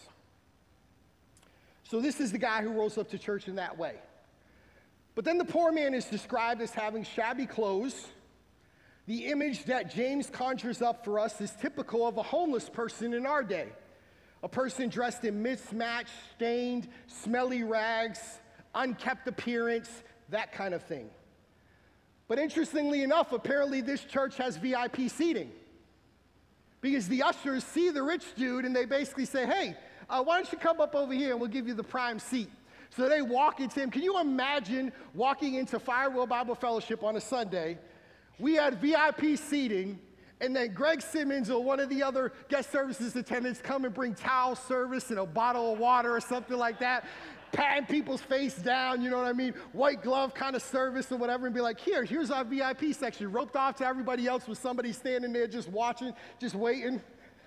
So, 1.84 2.02
this 2.02 2.20
is 2.20 2.32
the 2.32 2.40
guy 2.40 2.64
who 2.64 2.70
rolls 2.70 2.98
up 2.98 3.12
to 3.12 3.20
church 3.20 3.48
in 3.48 3.56
that 3.58 3.78
way. 3.78 3.96
But 5.14 5.24
then 5.24 5.38
the 5.38 5.46
poor 5.46 5.72
man 5.72 5.94
is 5.94 6.06
described 6.06 6.62
as 6.62 6.72
having 6.72 7.04
shabby 7.04 7.46
clothes. 7.46 8.08
The 9.06 9.28
image 9.28 9.66
that 9.66 9.94
James 9.94 10.30
conjures 10.32 10.82
up 10.82 11.06
for 11.06 11.20
us 11.20 11.40
is 11.40 11.52
typical 11.62 12.08
of 12.08 12.18
a 12.18 12.24
homeless 12.24 12.70
person 12.70 13.14
in 13.14 13.28
our 13.28 13.44
day 13.44 13.68
a 14.46 14.48
person 14.48 14.90
dressed 14.90 15.26
in 15.26 15.42
mismatched, 15.42 16.14
stained, 16.36 16.88
smelly 17.08 17.64
rags, 17.64 18.20
unkept 18.76 19.28
appearance, 19.28 19.90
that 20.30 20.52
kind 20.52 20.76
of 20.76 20.84
thing. 20.84 21.10
But 22.28 22.38
interestingly 22.38 23.02
enough, 23.02 23.32
apparently 23.32 23.82
this 23.82 24.06
church 24.06 24.38
has 24.38 24.58
VIP 24.58 25.10
seating. 25.10 25.52
Because 26.80 27.08
the 27.08 27.24
ushers 27.24 27.64
see 27.64 27.90
the 27.90 28.04
rich 28.04 28.24
dude 28.36 28.66
and 28.66 28.76
they 28.76 28.86
basically 28.86 29.26
say, 29.26 29.48
hey, 29.48 29.76
uh, 30.12 30.24
why 30.24 30.36
don't 30.36 30.52
you 30.52 30.60
come 30.60 30.80
up 30.80 30.94
over 30.94 31.12
here 31.12 31.32
and 31.32 31.40
we'll 31.40 31.50
give 31.50 31.68
you 31.68 31.74
the 31.74 31.84
prime 31.84 32.20
seat. 32.20 32.52
So 32.92 33.10
they 33.10 33.24
walk 33.24 33.60
into 33.60 33.80
him. 33.80 33.90
Can 33.90 34.04
you 34.04 34.20
imagine 34.20 34.94
walking 35.16 35.56
into 35.56 35.80
Firewheel 35.80 36.30
Bible 36.30 36.54
Fellowship 36.54 37.02
on 37.02 37.16
a 37.16 37.22
Sunday? 37.22 37.80
We 38.38 38.54
had 38.54 38.80
VIP 38.80 39.40
seating, 39.40 40.00
and 40.46 40.56
then 40.56 40.74
Greg 40.74 41.02
Simmons 41.02 41.50
or 41.50 41.62
one 41.62 41.80
of 41.80 41.90
the 41.90 42.04
other 42.04 42.32
guest 42.48 42.72
services 42.72 43.16
attendants 43.16 43.60
come 43.62 43.84
and 43.84 43.94
bring 43.94 44.14
towel 44.14 44.56
service 44.56 45.10
and 45.10 45.20
a 45.20 45.26
bottle 45.26 45.74
of 45.74 45.80
water 45.80 46.16
or 46.16 46.22
something 46.22 46.56
like 46.56 46.80
that, 46.80 47.06
patting 47.52 47.86
people's 47.88 48.22
face 48.22 48.56
down, 48.56 49.02
you 49.02 49.10
know 49.10 49.18
what 49.18 49.26
I 49.26 49.34
mean? 49.34 49.54
White 49.74 50.04
glove 50.04 50.34
kind 50.34 50.56
of 50.56 50.62
service 50.62 51.12
or 51.12 51.18
whatever, 51.18 51.48
and 51.48 51.56
be 51.56 51.62
like, 51.62 51.80
here, 51.80 52.04
here's 52.04 52.30
our 52.30 52.44
VIP 52.44 52.94
section, 52.94 53.32
roped 53.32 53.56
off 53.56 53.78
to 53.78 53.88
everybody 53.88 54.28
else 54.28 54.48
with 54.48 54.60
somebody 54.60 54.94
standing 54.94 55.34
there 55.34 55.48
just 55.48 55.68
watching, 55.70 56.14
just 56.40 56.56
waiting. 56.56 57.02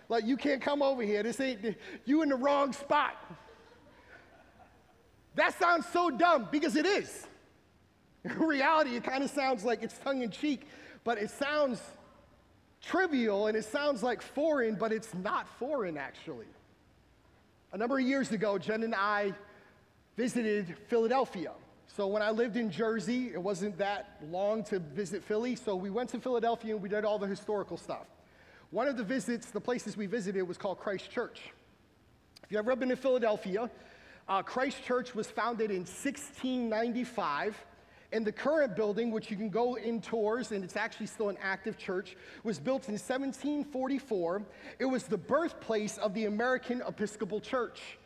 Like, 0.09 0.25
you 0.25 0.37
can't 0.37 0.61
come 0.61 0.83
over 0.83 1.03
here. 1.03 1.23
This 1.23 1.41
ain't, 1.41 1.77
you 2.05 2.23
in 2.23 2.31
the 2.31 2.37
wrong 2.37 2.73
spot. 2.73 3.15
That 5.37 5.57
sounds 5.59 5.87
so 5.93 6.11
dumb 6.11 6.49
because 6.51 6.75
it 6.75 6.87
is. 6.87 7.27
In 8.25 8.39
reality, 8.39 8.97
it 8.97 9.05
kind 9.05 9.23
of 9.23 9.31
sounds 9.31 9.65
like 9.65 9.83
it's 9.83 9.97
tongue 9.99 10.23
in 10.23 10.31
cheek, 10.31 10.67
but 11.05 11.19
it 11.19 11.31
sounds 11.31 11.81
trivial 12.81 13.47
and 13.47 13.57
it 13.57 13.65
sounds 13.65 14.03
like 14.03 14.23
foreign, 14.23 14.75
but 14.75 14.93
it's 14.93 15.13
not 15.15 15.49
foreign 15.59 15.97
actually. 15.97 16.47
A 17.73 17.79
number 17.79 17.99
of 17.99 18.05
years 18.05 18.33
ago, 18.33 18.59
Jen 18.59 18.83
and 18.83 18.95
I 18.95 19.35
visited 20.17 20.75
Philadelphia. 20.89 21.53
So 21.87 22.07
when 22.07 22.23
I 22.23 22.31
lived 22.31 22.57
in 22.57 22.71
Jersey, 22.71 23.31
it 23.33 23.43
wasn't 23.43 23.77
that 23.79 24.21
long 24.31 24.63
to 24.65 24.79
visit 24.79 25.25
Philly, 25.25 25.57
so 25.57 25.75
we 25.75 25.91
went 25.91 26.11
to 26.11 26.21
Philadelphia 26.21 26.75
and 26.75 26.83
we 26.83 26.89
did 26.89 27.05
all 27.05 27.19
the 27.19 27.27
historical 27.27 27.77
stuff. 27.77 28.07
One 28.71 28.87
of 28.87 28.97
the 28.97 29.05
visits, 29.05 29.51
the 29.51 29.61
places 29.61 29.97
we 29.97 30.07
visited, 30.07 30.43
was 30.43 30.59
called 30.59 30.79
Christ 30.79 31.11
Church. 31.11 31.41
If 32.43 32.53
you've 32.53 32.59
ever 32.59 32.77
been 32.77 32.91
to 32.91 32.97
Philadelphia, 32.97 33.71
uh, 34.29 34.43
Christ 34.43 34.83
Church 34.85 35.15
was 35.15 35.27
founded 35.27 35.71
in 35.71 35.79
1695. 35.79 37.57
And 38.11 38.27
the 38.27 38.33
current 38.33 38.75
building, 38.75 39.11
which 39.11 39.31
you 39.31 39.37
can 39.37 39.51
go 39.51 39.75
in 39.75 40.01
tours, 40.01 40.53
and 40.53 40.65
it's 40.65 40.77
actually 40.77 41.07
still 41.07 41.29
an 41.29 41.37
active 41.43 41.77
church, 41.77 42.17
was 42.43 42.59
built 42.59 42.89
in 42.89 42.95
1744. 42.95 44.43
It 44.79 44.87
was 44.87 45.05
the 45.05 45.19
birthplace 45.19 45.99
of 45.99 46.15
the 46.15 46.25
American 46.25 46.83
Episcopal 46.87 47.41
Church. 47.41 47.99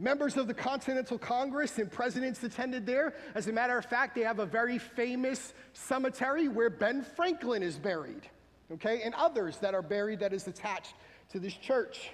Members 0.00 0.36
of 0.36 0.46
the 0.46 0.54
Continental 0.54 1.18
Congress 1.18 1.78
and 1.78 1.90
presidents 1.90 2.42
attended 2.42 2.86
there. 2.86 3.14
As 3.34 3.48
a 3.48 3.52
matter 3.52 3.76
of 3.78 3.84
fact, 3.84 4.14
they 4.14 4.22
have 4.22 4.38
a 4.38 4.46
very 4.46 4.78
famous 4.78 5.54
cemetery 5.72 6.48
where 6.48 6.70
Ben 6.70 7.02
Franklin 7.02 7.62
is 7.62 7.78
buried 7.78 8.28
okay, 8.72 9.02
and 9.02 9.14
others 9.14 9.58
that 9.58 9.74
are 9.74 9.82
buried 9.82 10.20
that 10.20 10.32
is 10.32 10.46
attached 10.46 10.94
to 11.30 11.38
this 11.38 11.54
church. 11.54 12.10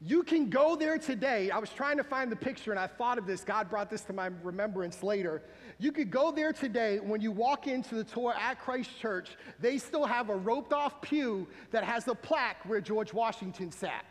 You 0.00 0.22
can 0.22 0.48
go 0.48 0.76
there 0.76 0.96
today. 0.96 1.50
I 1.50 1.58
was 1.58 1.70
trying 1.70 1.96
to 1.96 2.04
find 2.04 2.30
the 2.30 2.36
picture 2.36 2.70
and 2.70 2.78
I 2.78 2.86
thought 2.86 3.18
of 3.18 3.26
this. 3.26 3.42
God 3.42 3.68
brought 3.68 3.90
this 3.90 4.02
to 4.02 4.12
my 4.12 4.30
remembrance 4.44 5.02
later. 5.02 5.42
You 5.78 5.90
could 5.90 6.10
go 6.10 6.30
there 6.30 6.52
today. 6.52 7.00
When 7.00 7.20
you 7.20 7.32
walk 7.32 7.66
into 7.66 7.96
the 7.96 8.04
tour 8.04 8.32
at 8.38 8.60
Christ 8.60 8.90
Church, 9.00 9.30
they 9.58 9.76
still 9.76 10.06
have 10.06 10.30
a 10.30 10.36
roped 10.36 10.72
off 10.72 11.00
pew 11.02 11.48
that 11.72 11.82
has 11.82 12.06
a 12.06 12.14
plaque 12.14 12.64
where 12.64 12.80
George 12.80 13.12
Washington 13.12 13.72
sat. 13.72 14.04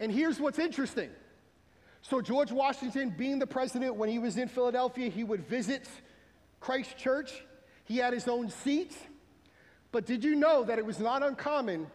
And 0.00 0.10
here's 0.10 0.40
what's 0.40 0.58
interesting. 0.58 1.10
So, 2.00 2.20
George 2.20 2.50
Washington, 2.50 3.10
being 3.10 3.38
the 3.38 3.46
president, 3.46 3.94
when 3.94 4.08
he 4.08 4.18
was 4.18 4.36
in 4.36 4.48
Philadelphia, 4.48 5.08
he 5.08 5.22
would 5.22 5.46
visit 5.46 5.88
Christ 6.58 6.96
Church. 6.96 7.44
He 7.84 7.98
had 7.98 8.12
his 8.12 8.26
own 8.26 8.50
seat. 8.50 8.96
But 9.92 10.06
did 10.06 10.24
you 10.24 10.34
know 10.34 10.64
that 10.64 10.78
it 10.78 10.86
was 10.86 10.98
not 10.98 11.22
uncommon 11.22 11.86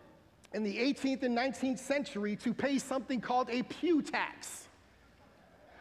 in 0.54 0.64
the 0.64 0.76
18th 0.78 1.24
and 1.24 1.38
19th 1.38 1.80
century 1.80 2.36
to 2.38 2.54
pay 2.54 2.78
something 2.78 3.20
called 3.20 3.50
a 3.50 3.64
pew 3.64 4.02
tax. 4.02 4.68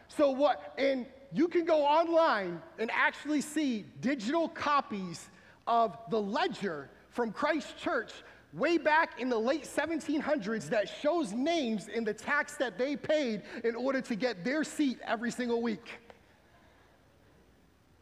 So 0.09 0.31
what, 0.31 0.73
and 0.77 1.05
you 1.31 1.47
can 1.47 1.65
go 1.65 1.85
online 1.85 2.61
and 2.79 2.89
actually 2.91 3.41
see 3.41 3.85
digital 4.01 4.47
copies 4.49 5.29
of 5.67 5.97
the 6.09 6.21
ledger 6.21 6.89
from 7.09 7.31
Christ 7.31 7.77
Church 7.77 8.11
way 8.53 8.77
back 8.77 9.19
in 9.19 9.29
the 9.29 9.37
late 9.37 9.63
1700s 9.63 10.69
that 10.69 10.89
shows 11.01 11.33
names 11.33 11.87
in 11.89 12.03
the 12.03 12.13
tax 12.13 12.55
that 12.55 12.77
they 12.77 12.95
paid 12.95 13.41
in 13.63 13.75
order 13.75 14.01
to 14.01 14.15
get 14.15 14.43
their 14.43 14.63
seat 14.63 14.99
every 15.05 15.31
single 15.31 15.61
week. 15.61 15.99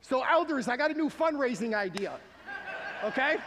So, 0.01 0.23
elders, 0.23 0.67
I 0.67 0.77
got 0.77 0.91
a 0.91 0.93
new 0.93 1.09
fundraising 1.09 1.73
idea, 1.73 2.19
okay? 3.03 3.37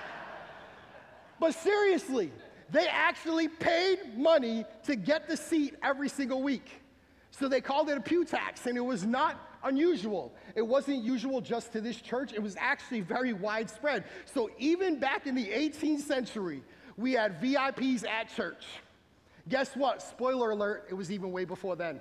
But 1.39 1.55
seriously, 1.55 2.33
they 2.71 2.87
actually 2.87 3.49
paid 3.49 4.17
money 4.17 4.65
to 4.85 4.97
get 4.97 5.29
the 5.29 5.37
seat 5.37 5.75
every 5.83 6.09
single 6.09 6.43
week. 6.43 6.83
So 7.31 7.49
they 7.49 7.61
called 7.61 7.89
it 7.89 7.97
a 7.97 8.01
pew 8.01 8.25
tax, 8.25 8.67
and 8.67 8.77
it 8.77 8.85
was 8.85 9.05
not 9.05 9.49
unusual. 9.65 10.35
It 10.55 10.63
wasn't 10.67 11.03
usual 11.03 11.41
just 11.41 11.73
to 11.73 11.81
this 11.81 12.01
church, 12.01 12.33
it 12.33 12.43
was 12.43 12.57
actually 12.59 13.01
very 13.01 13.33
widespread. 13.33 14.05
So 14.27 14.51
even 14.59 14.99
back 14.99 15.27
in 15.27 15.35
the 15.35 15.47
18th 15.47 16.01
century, 16.01 16.63
we 16.97 17.13
had 17.13 17.41
VIPs 17.41 18.07
at 18.07 18.35
church. 18.35 18.65
Guess 19.49 19.77
what? 19.77 20.03
Spoiler 20.03 20.51
alert, 20.51 20.87
it 20.91 20.95
was 20.95 21.11
even 21.11 21.33
way 21.33 21.45
before 21.45 21.77
then. 21.77 22.01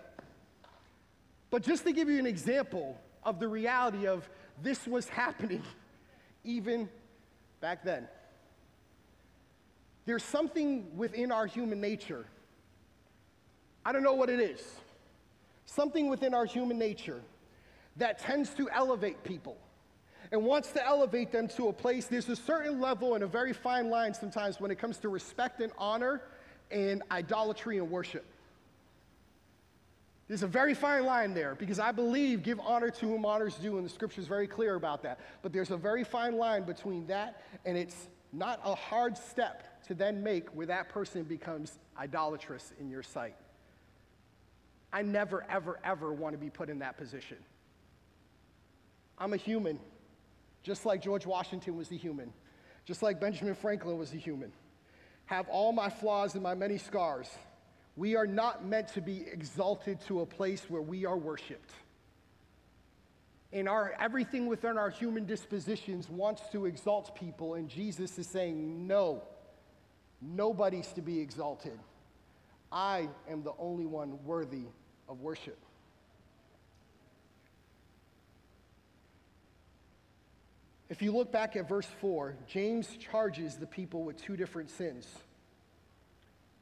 But 1.49 1.63
just 1.63 1.85
to 1.85 1.93
give 1.93 2.09
you 2.09 2.19
an 2.19 2.25
example 2.25 2.99
of 3.23 3.39
the 3.39 3.47
reality 3.47 4.07
of 4.07 4.29
this 4.61 4.85
was 4.85 5.07
happening 5.07 5.63
even 6.43 6.89
back 7.61 7.83
then. 7.83 8.07
There's 10.07 10.23
something 10.23 10.87
within 10.95 11.33
our 11.33 11.45
human 11.45 11.81
nature. 11.81 12.25
I 13.85 13.91
don't 13.91 14.03
know 14.03 14.13
what 14.13 14.29
it 14.29 14.39
is. 14.39 14.65
Something 15.65 16.09
within 16.09 16.33
our 16.33 16.45
human 16.45 16.79
nature 16.79 17.21
that 17.97 18.17
tends 18.17 18.51
to 18.51 18.69
elevate 18.69 19.21
people 19.25 19.57
and 20.31 20.45
wants 20.45 20.71
to 20.71 20.85
elevate 20.85 21.33
them 21.33 21.49
to 21.49 21.67
a 21.67 21.73
place. 21.73 22.05
There's 22.05 22.29
a 22.29 22.37
certain 22.37 22.79
level 22.79 23.15
and 23.15 23.23
a 23.23 23.27
very 23.27 23.51
fine 23.51 23.89
line 23.89 24.13
sometimes 24.13 24.61
when 24.61 24.71
it 24.71 24.79
comes 24.79 24.97
to 24.99 25.09
respect 25.09 25.59
and 25.59 25.73
honor 25.77 26.21
and 26.71 27.03
idolatry 27.11 27.77
and 27.77 27.91
worship. 27.91 28.25
There's 30.29 30.43
a 30.43 30.47
very 30.47 30.73
fine 30.73 31.05
line 31.05 31.33
there 31.33 31.53
because 31.55 31.79
I 31.79 31.91
believe 31.91 32.43
give 32.43 32.61
honor 32.61 32.91
to 32.91 33.05
whom 33.05 33.25
honors 33.25 33.55
due, 33.55 33.75
and 33.75 33.85
the 33.85 33.89
scripture 33.89 34.21
is 34.21 34.27
very 34.27 34.47
clear 34.47 34.75
about 34.75 35.03
that. 35.03 35.19
But 35.41 35.51
there's 35.51 35.71
a 35.71 35.77
very 35.77 36.05
fine 36.05 36.37
line 36.37 36.63
between 36.63 37.07
that 37.07 37.41
and 37.65 37.77
it's 37.77 38.07
not 38.33 38.59
a 38.63 38.75
hard 38.75 39.17
step 39.17 39.83
to 39.87 39.93
then 39.93 40.23
make 40.23 40.49
where 40.49 40.67
that 40.67 40.89
person 40.89 41.23
becomes 41.23 41.79
idolatrous 41.97 42.73
in 42.79 42.89
your 42.89 43.03
sight. 43.03 43.35
I 44.91 45.01
never, 45.01 45.45
ever, 45.49 45.79
ever 45.83 46.13
want 46.13 46.33
to 46.33 46.37
be 46.37 46.49
put 46.49 46.69
in 46.69 46.79
that 46.79 46.97
position. 46.97 47.37
I'm 49.17 49.33
a 49.33 49.37
human, 49.37 49.79
just 50.63 50.85
like 50.85 51.01
George 51.01 51.25
Washington 51.25 51.75
was 51.75 51.91
a 51.91 51.95
human, 51.95 52.31
just 52.85 53.01
like 53.01 53.19
Benjamin 53.19 53.55
Franklin 53.55 53.97
was 53.97 54.13
a 54.13 54.17
human. 54.17 54.51
Have 55.25 55.47
all 55.49 55.71
my 55.71 55.89
flaws 55.89 56.35
and 56.35 56.43
my 56.43 56.53
many 56.53 56.77
scars. 56.77 57.29
We 57.95 58.15
are 58.15 58.27
not 58.27 58.63
meant 58.63 58.89
to 58.89 59.01
be 59.01 59.25
exalted 59.31 59.99
to 60.07 60.21
a 60.21 60.25
place 60.25 60.69
where 60.69 60.81
we 60.81 61.05
are 61.05 61.17
worshiped. 61.17 61.71
In 63.51 63.67
our 63.67 63.93
everything 63.99 64.47
within 64.47 64.77
our 64.77 64.89
human 64.89 65.25
dispositions 65.25 66.09
wants 66.09 66.41
to 66.51 66.65
exalt 66.65 67.15
people, 67.15 67.53
and 67.53 67.69
Jesus 67.69 68.17
is 68.17 68.27
saying, 68.27 68.87
No. 68.87 69.23
Nobody's 70.21 70.91
to 70.93 71.01
be 71.01 71.19
exalted. 71.19 71.79
I 72.71 73.07
am 73.29 73.43
the 73.43 73.53
only 73.59 73.85
one 73.85 74.17
worthy 74.25 74.65
of 75.07 75.21
worship. 75.21 75.57
If 80.89 81.01
you 81.01 81.11
look 81.11 81.31
back 81.31 81.55
at 81.55 81.67
verse 81.67 81.87
4, 81.99 82.35
James 82.47 82.87
charges 82.97 83.57
the 83.57 83.67
people 83.67 84.03
with 84.03 84.21
two 84.21 84.37
different 84.37 84.71
sins. 84.71 85.07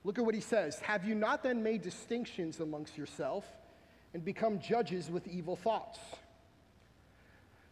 Look 0.03 0.17
at 0.19 0.25
what 0.25 0.36
he 0.36 0.41
says 0.41 0.79
Have 0.81 1.05
you 1.05 1.15
not 1.15 1.43
then 1.43 1.63
made 1.63 1.81
distinctions 1.81 2.59
amongst 2.59 2.97
yourself 2.97 3.45
and 4.13 4.23
become 4.23 4.59
judges 4.59 5.09
with 5.09 5.27
evil 5.27 5.55
thoughts? 5.55 5.99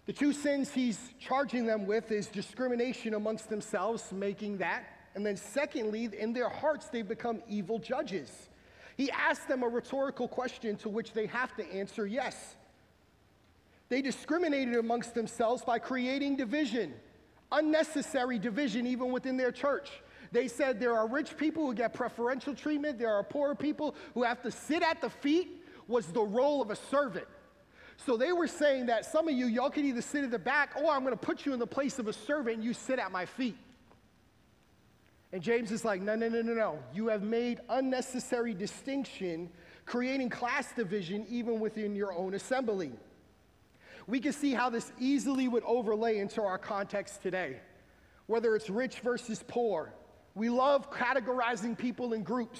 The 0.05 0.13
two 0.13 0.33
sins 0.33 0.71
he's 0.71 0.99
charging 1.19 1.65
them 1.65 1.85
with 1.85 2.11
is 2.11 2.27
discrimination 2.27 3.13
amongst 3.13 3.49
themselves, 3.49 4.11
making 4.11 4.57
that 4.57 4.83
and 5.15 5.25
then, 5.25 5.37
secondly, 5.37 6.09
in 6.17 6.33
their 6.33 6.49
hearts, 6.49 6.87
they've 6.87 7.07
become 7.07 7.41
evil 7.47 7.79
judges. 7.79 8.49
He 8.97 9.11
asks 9.11 9.45
them 9.45 9.63
a 9.63 9.67
rhetorical 9.67 10.27
question 10.27 10.75
to 10.77 10.89
which 10.89 11.13
they 11.13 11.27
have 11.27 11.55
to 11.57 11.71
answer 11.71 12.05
yes. 12.05 12.55
They 13.89 14.01
discriminated 14.01 14.75
amongst 14.75 15.13
themselves 15.13 15.63
by 15.63 15.79
creating 15.79 16.37
division, 16.37 16.93
unnecessary 17.51 18.39
division, 18.39 18.87
even 18.87 19.11
within 19.11 19.37
their 19.37 19.51
church. 19.51 19.91
They 20.31 20.47
said 20.47 20.79
there 20.79 20.95
are 20.95 21.07
rich 21.07 21.37
people 21.37 21.67
who 21.67 21.75
get 21.75 21.93
preferential 21.93 22.55
treatment, 22.55 22.97
there 22.97 23.13
are 23.13 23.23
poor 23.23 23.53
people 23.53 23.95
who 24.15 24.23
have 24.23 24.41
to 24.43 24.51
sit 24.51 24.81
at 24.81 24.99
the 24.99 25.09
feet, 25.09 25.63
was 25.87 26.07
the 26.07 26.21
role 26.21 26.61
of 26.61 26.71
a 26.71 26.75
servant. 26.75 27.27
So 27.97 28.17
they 28.17 28.31
were 28.31 28.47
saying 28.47 28.87
that 28.87 29.05
some 29.05 29.27
of 29.27 29.33
you, 29.33 29.47
y'all 29.47 29.69
can 29.69 29.85
either 29.85 30.01
sit 30.01 30.23
at 30.23 30.31
the 30.31 30.39
back, 30.39 30.71
or 30.81 30.91
I'm 30.91 31.03
gonna 31.03 31.15
put 31.15 31.45
you 31.45 31.53
in 31.53 31.59
the 31.59 31.67
place 31.67 31.99
of 31.99 32.07
a 32.07 32.13
servant 32.13 32.57
and 32.57 32.63
you 32.63 32.73
sit 32.73 32.99
at 32.99 33.11
my 33.11 33.25
feet. 33.25 33.57
And 35.31 35.41
James 35.41 35.71
is 35.71 35.83
like, 35.83 36.01
no, 36.01 36.15
no, 36.15 36.29
no, 36.29 36.41
no, 36.41 36.53
no. 36.53 36.79
You 36.93 37.07
have 37.07 37.23
made 37.23 37.59
unnecessary 37.69 38.53
distinction, 38.53 39.49
creating 39.85 40.29
class 40.29 40.71
division 40.73 41.25
even 41.27 41.59
within 41.59 41.95
your 41.95 42.13
own 42.13 42.35
assembly. 42.35 42.91
We 44.05 44.19
can 44.19 44.33
see 44.33 44.53
how 44.53 44.69
this 44.69 44.91
easily 44.99 45.47
would 45.47 45.63
overlay 45.63 46.19
into 46.19 46.43
our 46.43 46.57
context 46.57 47.23
today. 47.23 47.57
Whether 48.27 48.55
it's 48.55 48.69
rich 48.69 48.99
versus 48.99 49.43
poor, 49.47 49.93
we 50.35 50.49
love 50.49 50.91
categorizing 50.91 51.77
people 51.77 52.13
in 52.13 52.23
groups. 52.23 52.59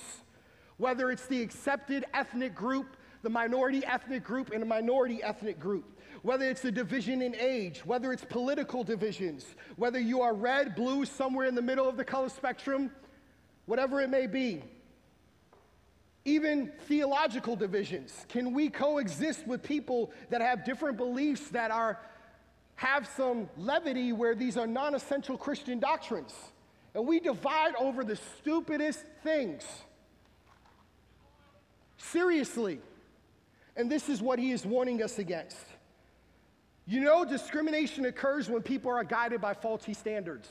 Whether 0.78 1.12
it's 1.12 1.28
the 1.28 1.42
accepted 1.42 2.06
ethnic 2.14 2.56
group, 2.56 2.98
the 3.24 3.30
minority 3.30 3.84
ethnic 3.86 4.24
group, 4.24 4.52
and 4.52 4.62
a 4.62 4.66
minority 4.66 5.24
ethnic 5.24 5.60
group 5.60 5.94
whether 6.24 6.50
it's 6.50 6.64
a 6.64 6.72
division 6.72 7.22
in 7.22 7.36
age, 7.36 7.86
whether 7.86 8.12
it's 8.14 8.24
political 8.24 8.84
divisions, 8.84 9.46
whether 9.76 10.00
you 10.00 10.22
are 10.22 10.34
red, 10.34 10.74
blue, 10.74 11.06
somewhere 11.06 11.46
in 11.46 11.54
the 11.54 11.62
middle 11.62 11.88
of 11.88 11.98
the 11.98 12.04
color 12.04 12.30
spectrum, 12.30 12.90
whatever 13.66 14.02
it 14.02 14.10
may 14.10 14.26
be. 14.26 14.64
Even 16.26 16.72
theological 16.88 17.58
divisions. 17.58 18.26
Can 18.30 18.54
we 18.54 18.70
coexist 18.70 19.46
with 19.46 19.62
people 19.62 20.14
that 20.30 20.42
have 20.42 20.64
different 20.64 20.96
beliefs 20.96 21.50
that 21.50 21.70
are 21.70 22.00
have 22.76 23.08
some 23.16 23.50
levity 23.58 24.14
where 24.14 24.34
these 24.34 24.58
are 24.58 24.66
non-essential 24.66 25.38
Christian 25.38 25.80
doctrines? 25.80 26.34
And 26.96 27.06
we 27.06 27.20
divide 27.20 27.76
over 27.76 28.06
the 28.06 28.18
stupidest 28.40 29.04
things. 29.24 29.64
Seriously. 31.98 32.80
And 33.76 33.92
this 33.92 34.10
is 34.10 34.22
what 34.22 34.40
he 34.40 34.52
is 34.52 34.66
warning 34.66 35.02
us 35.02 35.20
against. 35.20 35.58
You 36.86 37.02
know, 37.02 37.26
discrimination 37.26 38.06
occurs 38.06 38.50
when 38.50 38.62
people 38.62 38.92
are 38.92 39.04
guided 39.04 39.42
by 39.42 39.54
faulty 39.54 39.94
standards. 39.94 40.50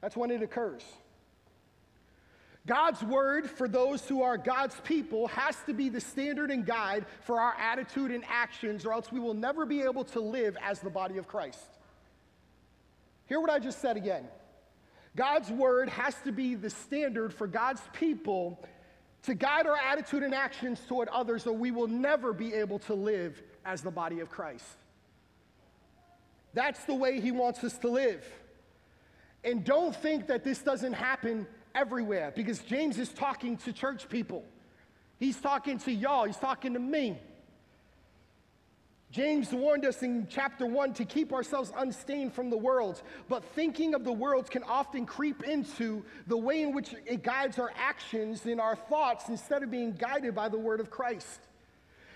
That's 0.00 0.16
when 0.16 0.30
it 0.30 0.42
occurs. 0.42 0.82
God's 2.66 3.02
word 3.04 3.48
for 3.48 3.68
those 3.68 4.06
who 4.08 4.22
are 4.22 4.36
God's 4.36 4.74
people 4.80 5.28
has 5.28 5.56
to 5.66 5.72
be 5.72 5.88
the 5.88 6.00
standard 6.00 6.50
and 6.50 6.66
guide 6.66 7.06
for 7.22 7.40
our 7.40 7.54
attitude 7.54 8.10
and 8.10 8.24
actions, 8.28 8.84
or 8.84 8.92
else 8.92 9.12
we 9.12 9.20
will 9.20 9.34
never 9.34 9.64
be 9.64 9.82
able 9.82 10.04
to 10.06 10.20
live 10.20 10.56
as 10.60 10.80
the 10.80 10.90
body 10.90 11.16
of 11.16 11.28
Christ. 11.28 11.64
Hear 13.26 13.40
what 13.40 13.50
I 13.50 13.60
just 13.60 13.80
said 13.80 13.96
again. 13.96 14.26
God's 15.14 15.50
word 15.50 15.88
has 15.88 16.14
to 16.24 16.32
be 16.32 16.56
the 16.56 16.68
standard 16.68 17.32
for 17.32 17.46
God's 17.46 17.80
people 17.92 18.62
to 19.26 19.34
guide 19.34 19.66
our 19.66 19.76
attitude 19.76 20.22
and 20.22 20.34
actions 20.34 20.80
toward 20.88 21.08
others, 21.08 21.46
or 21.46 21.52
we 21.52 21.70
will 21.70 21.88
never 21.88 22.32
be 22.32 22.54
able 22.54 22.78
to 22.78 22.94
live 22.94 23.42
as 23.64 23.82
the 23.82 23.90
body 23.90 24.20
of 24.20 24.30
Christ. 24.30 24.64
That's 26.54 26.84
the 26.84 26.94
way 26.94 27.20
He 27.20 27.32
wants 27.32 27.62
us 27.64 27.76
to 27.78 27.88
live. 27.88 28.24
And 29.44 29.64
don't 29.64 29.94
think 29.94 30.28
that 30.28 30.44
this 30.44 30.60
doesn't 30.62 30.94
happen 30.94 31.46
everywhere 31.74 32.32
because 32.34 32.60
James 32.60 32.98
is 32.98 33.10
talking 33.10 33.56
to 33.58 33.72
church 33.72 34.08
people. 34.08 34.44
He's 35.18 35.40
talking 35.40 35.78
to 35.80 35.92
y'all, 35.92 36.24
he's 36.24 36.36
talking 36.36 36.72
to 36.74 36.80
me. 36.80 37.18
James 39.12 39.52
warned 39.52 39.84
us 39.84 40.02
in 40.02 40.26
chapter 40.28 40.66
1 40.66 40.94
to 40.94 41.04
keep 41.04 41.32
ourselves 41.32 41.72
unstained 41.76 42.32
from 42.32 42.50
the 42.50 42.56
world, 42.56 43.02
but 43.28 43.44
thinking 43.54 43.94
of 43.94 44.04
the 44.04 44.12
world 44.12 44.50
can 44.50 44.62
often 44.64 45.06
creep 45.06 45.44
into 45.44 46.04
the 46.26 46.36
way 46.36 46.62
in 46.62 46.74
which 46.74 46.94
it 47.06 47.22
guides 47.22 47.58
our 47.58 47.72
actions 47.76 48.44
and 48.46 48.60
our 48.60 48.74
thoughts 48.74 49.28
instead 49.28 49.62
of 49.62 49.70
being 49.70 49.92
guided 49.92 50.34
by 50.34 50.48
the 50.48 50.58
word 50.58 50.80
of 50.80 50.90
Christ. 50.90 51.40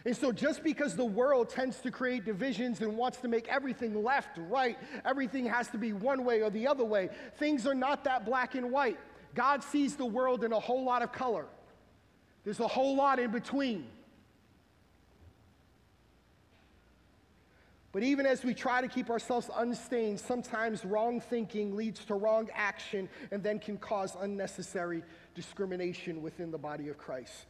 And 0.05 0.17
so, 0.17 0.33
just 0.33 0.65
because 0.65 0.97
the 0.97 1.05
world 1.05 1.51
tends 1.51 1.79
to 1.81 1.91
create 1.91 2.25
divisions 2.25 2.81
and 2.81 2.97
wants 2.97 3.19
to 3.19 3.29
make 3.29 3.47
everything 3.49 4.03
left, 4.03 4.39
right, 4.39 4.79
everything 5.05 5.45
has 5.47 5.69
to 5.69 5.79
be 5.79 5.93
one 5.93 6.25
way 6.25 6.43
or 6.43 6.51
the 6.51 6.67
other 6.67 6.85
way, 6.85 7.11
things 7.39 7.67
are 7.67 7.75
not 7.75 8.05
that 8.05 8.25
black 8.25 8.55
and 8.55 8.71
white. 8.71 8.99
God 9.35 9.63
sees 9.63 9.97
the 9.97 10.07
world 10.07 10.43
in 10.43 10.53
a 10.53 10.59
whole 10.59 10.85
lot 10.85 11.03
of 11.03 11.13
color, 11.13 11.47
there's 12.45 12.61
a 12.61 12.69
whole 12.69 12.97
lot 12.97 13.19
in 13.19 13.31
between. 13.31 13.87
But 17.93 18.05
even 18.05 18.25
as 18.25 18.45
we 18.45 18.55
try 18.55 18.81
to 18.81 18.89
keep 18.89 19.11
ourselves 19.11 19.51
unstained, 19.57 20.21
sometimes 20.21 20.85
wrong 20.85 21.21
thinking 21.21 21.75
leads 21.75 22.05
to 22.05 22.15
wrong 22.15 22.49
action 22.55 23.09
and 23.33 23.43
then 23.43 23.59
can 23.59 23.79
cause 23.79 24.17
unnecessary 24.21 25.03
discrimination 25.35 26.23
within 26.23 26.53
the 26.53 26.59
body 26.59 26.89
of 26.89 26.99
Christ. 26.99 27.47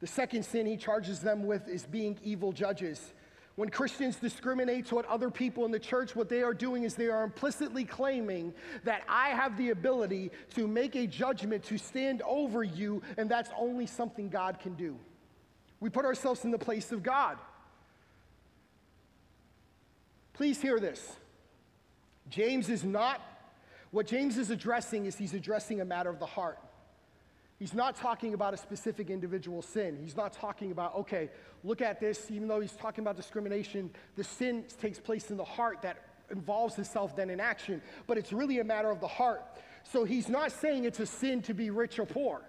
The 0.00 0.06
second 0.06 0.44
sin 0.44 0.66
he 0.66 0.76
charges 0.76 1.20
them 1.20 1.46
with 1.46 1.68
is 1.68 1.86
being 1.86 2.18
evil 2.22 2.52
judges. 2.52 3.14
When 3.54 3.68
Christians 3.68 4.16
discriminate 4.16 4.86
toward 4.86 5.06
other 5.06 5.30
people 5.30 5.64
in 5.64 5.70
the 5.70 5.78
church, 5.78 6.16
what 6.16 6.28
they 6.28 6.42
are 6.42 6.54
doing 6.54 6.84
is 6.84 6.94
they 6.94 7.08
are 7.08 7.22
implicitly 7.22 7.84
claiming 7.84 8.52
that 8.84 9.02
I 9.08 9.28
have 9.28 9.56
the 9.56 9.70
ability 9.70 10.32
to 10.54 10.66
make 10.66 10.96
a 10.96 11.06
judgment 11.06 11.62
to 11.64 11.78
stand 11.78 12.22
over 12.22 12.62
you, 12.62 13.02
and 13.16 13.30
that's 13.30 13.50
only 13.56 13.86
something 13.86 14.28
God 14.28 14.58
can 14.58 14.74
do. 14.74 14.98
We 15.80 15.90
put 15.90 16.04
ourselves 16.04 16.44
in 16.44 16.50
the 16.50 16.58
place 16.58 16.92
of 16.92 17.02
God. 17.02 17.38
Please 20.34 20.60
hear 20.60 20.80
this. 20.80 21.16
James 22.28 22.68
is 22.68 22.84
not, 22.84 23.20
what 23.90 24.06
James 24.06 24.38
is 24.38 24.50
addressing 24.50 25.06
is 25.06 25.16
he's 25.16 25.34
addressing 25.34 25.80
a 25.80 25.84
matter 25.84 26.08
of 26.08 26.18
the 26.18 26.26
heart. 26.26 26.58
He's 27.58 27.74
not 27.74 27.94
talking 27.94 28.34
about 28.34 28.54
a 28.54 28.56
specific 28.56 29.10
individual 29.10 29.62
sin. 29.62 29.98
He's 30.02 30.16
not 30.16 30.32
talking 30.32 30.72
about, 30.72 30.96
okay, 30.96 31.30
look 31.62 31.80
at 31.80 32.00
this, 32.00 32.30
even 32.30 32.48
though 32.48 32.60
he's 32.60 32.72
talking 32.72 33.04
about 33.04 33.16
discrimination, 33.16 33.90
the 34.16 34.24
sin 34.24 34.64
takes 34.80 34.98
place 34.98 35.30
in 35.30 35.36
the 35.36 35.44
heart 35.44 35.82
that 35.82 35.98
involves 36.30 36.78
itself 36.78 37.14
then 37.14 37.30
in 37.30 37.38
action, 37.38 37.80
but 38.06 38.18
it's 38.18 38.32
really 38.32 38.58
a 38.58 38.64
matter 38.64 38.90
of 38.90 39.00
the 39.00 39.06
heart. 39.06 39.42
So 39.84 40.04
he's 40.04 40.28
not 40.28 40.50
saying 40.50 40.84
it's 40.84 41.00
a 41.00 41.06
sin 41.06 41.42
to 41.42 41.54
be 41.54 41.70
rich 41.70 41.98
or 41.98 42.06
poor. 42.06 42.42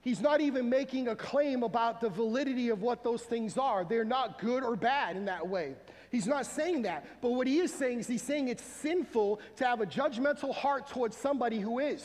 He's 0.00 0.20
not 0.20 0.40
even 0.40 0.68
making 0.68 1.08
a 1.08 1.16
claim 1.16 1.62
about 1.62 2.00
the 2.00 2.10
validity 2.10 2.68
of 2.68 2.82
what 2.82 3.02
those 3.02 3.22
things 3.22 3.56
are. 3.58 3.84
They're 3.84 4.04
not 4.04 4.38
good 4.38 4.62
or 4.62 4.76
bad 4.76 5.16
in 5.16 5.24
that 5.24 5.48
way. 5.48 5.74
He's 6.14 6.28
not 6.28 6.46
saying 6.46 6.82
that. 6.82 7.20
But 7.20 7.32
what 7.32 7.48
he 7.48 7.58
is 7.58 7.74
saying 7.74 7.98
is 7.98 8.06
he's 8.06 8.22
saying 8.22 8.46
it's 8.46 8.62
sinful 8.62 9.40
to 9.56 9.66
have 9.66 9.80
a 9.80 9.86
judgmental 9.86 10.54
heart 10.54 10.86
towards 10.86 11.16
somebody 11.16 11.58
who 11.58 11.80
is. 11.80 12.04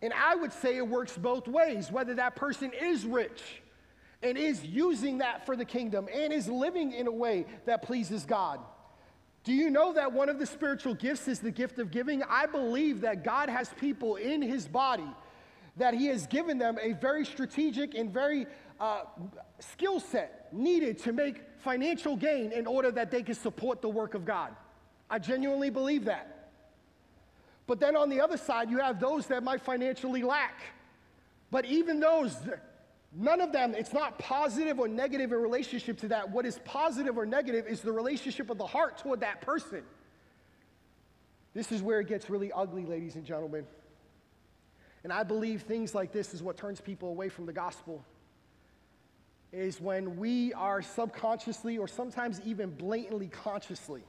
And 0.00 0.14
I 0.14 0.34
would 0.34 0.50
say 0.50 0.78
it 0.78 0.88
works 0.88 1.14
both 1.18 1.46
ways, 1.46 1.92
whether 1.92 2.14
that 2.14 2.36
person 2.36 2.72
is 2.72 3.04
rich 3.04 3.42
and 4.22 4.38
is 4.38 4.64
using 4.64 5.18
that 5.18 5.44
for 5.44 5.56
the 5.56 5.64
kingdom 5.66 6.08
and 6.10 6.32
is 6.32 6.48
living 6.48 6.92
in 6.92 7.06
a 7.06 7.12
way 7.12 7.44
that 7.66 7.82
pleases 7.82 8.24
God. 8.24 8.60
Do 9.44 9.52
you 9.52 9.68
know 9.68 9.92
that 9.92 10.10
one 10.10 10.30
of 10.30 10.38
the 10.38 10.46
spiritual 10.46 10.94
gifts 10.94 11.28
is 11.28 11.40
the 11.40 11.50
gift 11.50 11.78
of 11.78 11.90
giving? 11.90 12.22
I 12.22 12.46
believe 12.46 13.02
that 13.02 13.24
God 13.24 13.50
has 13.50 13.68
people 13.78 14.16
in 14.16 14.40
his 14.40 14.66
body 14.66 15.10
that 15.76 15.92
he 15.92 16.06
has 16.06 16.26
given 16.26 16.58
them 16.58 16.78
a 16.80 16.92
very 16.92 17.24
strategic 17.24 17.94
and 17.94 18.10
very 18.10 18.46
uh, 18.80 19.02
skill 19.58 20.00
set 20.00 20.48
needed 20.52 20.98
to 21.00 21.12
make 21.12 21.42
financial 21.64 22.14
gain 22.14 22.52
in 22.52 22.66
order 22.66 22.90
that 22.92 23.10
they 23.10 23.22
can 23.22 23.34
support 23.34 23.80
the 23.82 23.88
work 23.88 24.14
of 24.14 24.24
God. 24.24 24.54
I 25.10 25.18
genuinely 25.18 25.70
believe 25.70 26.04
that. 26.04 26.50
But 27.66 27.80
then 27.80 27.96
on 27.96 28.10
the 28.10 28.20
other 28.20 28.36
side, 28.36 28.70
you 28.70 28.78
have 28.78 29.00
those 29.00 29.26
that 29.28 29.42
might 29.42 29.62
financially 29.62 30.22
lack. 30.22 30.60
But 31.50 31.64
even 31.64 31.98
those, 31.98 32.36
none 33.16 33.40
of 33.40 33.52
them, 33.52 33.74
it's 33.74 33.92
not 33.92 34.18
positive 34.18 34.78
or 34.78 34.86
negative 34.86 35.32
in 35.32 35.38
relationship 35.38 35.98
to 36.00 36.08
that. 36.08 36.30
What 36.30 36.44
is 36.44 36.58
positive 36.64 37.16
or 37.16 37.24
negative 37.24 37.66
is 37.66 37.80
the 37.80 37.92
relationship 37.92 38.50
of 38.50 38.58
the 38.58 38.66
heart 38.66 38.98
toward 38.98 39.20
that 39.20 39.40
person. 39.40 39.82
This 41.54 41.72
is 41.72 41.80
where 41.80 42.00
it 42.00 42.08
gets 42.08 42.28
really 42.28 42.52
ugly, 42.52 42.84
ladies 42.84 43.14
and 43.14 43.24
gentlemen. 43.24 43.66
And 45.04 45.12
I 45.12 45.22
believe 45.22 45.62
things 45.62 45.94
like 45.94 46.12
this 46.12 46.34
is 46.34 46.42
what 46.42 46.56
turns 46.56 46.80
people 46.80 47.08
away 47.08 47.28
from 47.28 47.46
the 47.46 47.52
gospel 47.52 48.04
is 49.54 49.80
when 49.80 50.16
we 50.16 50.52
are 50.54 50.82
subconsciously 50.82 51.78
or 51.78 51.86
sometimes 51.86 52.40
even 52.44 52.70
blatantly 52.70 53.28
consciously, 53.28 54.02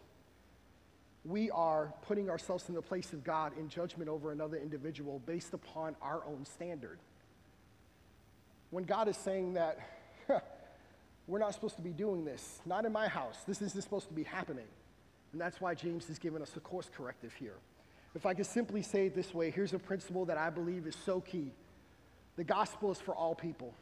we 1.24 1.50
are 1.52 1.94
putting 2.08 2.30
ourselves 2.30 2.68
in 2.70 2.76
the 2.76 2.82
place 2.82 3.14
of 3.14 3.24
God 3.24 3.52
in 3.58 3.70
judgment 3.70 4.10
over 4.10 4.32
another 4.32 4.58
individual 4.58 5.22
based 5.26 5.54
upon 5.54 5.96
our 6.02 6.24
own 6.26 6.46
standard. 6.46 6.98
When 8.72 8.84
God 8.84 9.08
is 9.08 9.18
saying 9.18 9.54
that, 9.54 9.80
we're 11.28 11.40
not 11.40 11.54
supposed 11.54 11.76
to 11.78 11.82
be 11.82 11.92
doing 11.92 12.26
this, 12.26 12.60
not 12.66 12.86
in 12.86 12.92
my 12.92 13.08
house, 13.08 13.38
this 13.48 13.62
isn't 13.62 13.82
supposed 13.82 14.08
to 14.08 14.14
be 14.14 14.24
happening. 14.24 14.68
And 15.32 15.42
that's 15.42 15.60
why 15.60 15.76
James 15.76 16.08
has 16.08 16.20
given 16.20 16.42
us 16.42 16.52
a 16.56 16.60
course 16.60 16.90
corrective 16.96 17.34
here. 17.34 17.56
If 18.16 18.26
I 18.26 18.34
could 18.34 18.46
simply 18.46 18.82
say 18.82 19.08
it 19.08 19.16
this 19.16 19.34
way, 19.34 19.52
here's 19.52 19.74
a 19.74 19.80
principle 19.80 20.26
that 20.26 20.38
I 20.38 20.50
believe 20.50 20.88
is 20.88 20.96
so 21.06 21.22
key 21.22 21.52
the 22.38 22.44
gospel 22.44 22.92
is 22.92 23.00
for 23.00 23.16
all 23.16 23.34
people. 23.34 23.74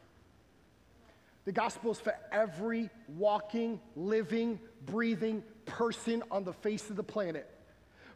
The 1.44 1.52
gospel 1.52 1.90
is 1.90 2.00
for 2.00 2.14
every 2.32 2.90
walking, 3.06 3.80
living, 3.96 4.60
breathing 4.86 5.42
person 5.66 6.22
on 6.30 6.44
the 6.44 6.54
face 6.54 6.88
of 6.88 6.96
the 6.96 7.02
planet. 7.02 7.48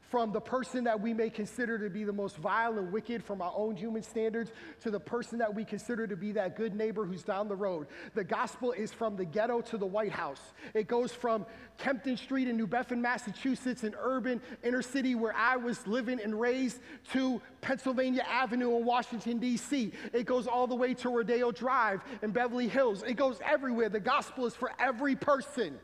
From 0.08 0.32
the 0.32 0.40
person 0.40 0.84
that 0.84 0.98
we 0.98 1.12
may 1.12 1.28
consider 1.28 1.78
to 1.78 1.90
be 1.90 2.02
the 2.02 2.12
most 2.12 2.38
vile 2.38 2.78
and 2.78 2.90
wicked 2.90 3.22
from 3.22 3.42
our 3.42 3.52
own 3.54 3.76
human 3.76 4.02
standards 4.02 4.50
to 4.82 4.90
the 4.90 4.98
person 4.98 5.38
that 5.38 5.54
we 5.54 5.64
consider 5.64 6.06
to 6.06 6.16
be 6.16 6.32
that 6.32 6.56
good 6.56 6.74
neighbor 6.74 7.04
who's 7.04 7.22
down 7.22 7.46
the 7.46 7.54
road. 7.56 7.88
The 8.14 8.24
gospel 8.24 8.72
is 8.72 8.90
from 8.90 9.16
the 9.16 9.26
ghetto 9.26 9.60
to 9.60 9.76
the 9.76 9.84
White 9.86 10.12
House. 10.12 10.40
It 10.72 10.88
goes 10.88 11.12
from 11.12 11.44
Kempton 11.76 12.16
Street 12.16 12.48
in 12.48 12.56
New 12.56 12.66
Bedford, 12.66 12.98
Massachusetts, 12.98 13.82
an 13.82 13.94
urban 14.00 14.40
inner 14.64 14.80
city 14.80 15.14
where 15.14 15.36
I 15.36 15.56
was 15.56 15.86
living 15.86 16.20
and 16.20 16.40
raised, 16.40 16.80
to 17.12 17.42
Pennsylvania 17.60 18.24
Avenue 18.28 18.76
in 18.76 18.86
Washington, 18.86 19.38
D.C. 19.38 19.92
It 20.14 20.24
goes 20.24 20.46
all 20.46 20.66
the 20.66 20.74
way 20.74 20.94
to 20.94 21.10
Rodeo 21.10 21.50
Drive 21.50 22.00
in 22.22 22.30
Beverly 22.30 22.68
Hills. 22.68 23.02
It 23.02 23.14
goes 23.14 23.40
everywhere. 23.44 23.90
The 23.90 24.00
gospel 24.00 24.46
is 24.46 24.54
for 24.54 24.72
every 24.78 25.16
person 25.16 25.78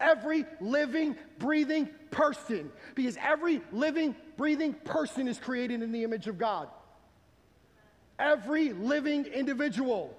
every 0.00 0.44
living, 0.60 1.16
breathing 1.38 1.88
person. 2.10 2.70
Because 2.94 3.16
every 3.20 3.60
living, 3.72 4.14
breathing 4.36 4.74
person 4.74 5.28
is 5.28 5.38
created 5.38 5.82
in 5.82 5.92
the 5.92 6.04
image 6.04 6.26
of 6.26 6.38
God. 6.38 6.68
Every 8.18 8.72
living 8.72 9.26
individual 9.26 10.16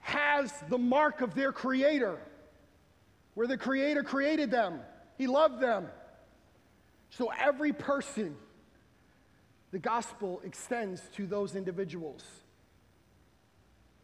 has 0.00 0.52
the 0.68 0.78
mark 0.78 1.20
of 1.20 1.34
their 1.34 1.52
creator, 1.52 2.18
where 3.34 3.46
the 3.46 3.56
creator 3.56 4.02
created 4.02 4.50
them, 4.50 4.80
he 5.16 5.26
loved 5.26 5.60
them. 5.60 5.86
So 7.10 7.30
every 7.38 7.72
person, 7.72 8.36
the 9.70 9.78
gospel 9.78 10.40
extends 10.44 11.02
to 11.14 11.26
those 11.26 11.54
individuals. 11.54 12.24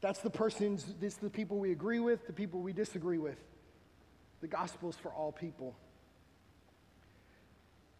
That's 0.00 0.20
the 0.20 0.30
persons, 0.30 0.94
this 1.00 1.14
the 1.16 1.30
people 1.30 1.58
we 1.58 1.72
agree 1.72 1.98
with, 1.98 2.26
the 2.26 2.32
people 2.32 2.60
we 2.60 2.72
disagree 2.72 3.18
with. 3.18 3.38
The 4.40 4.48
gospel 4.48 4.90
is 4.90 4.96
for 4.96 5.10
all 5.10 5.32
people. 5.32 5.74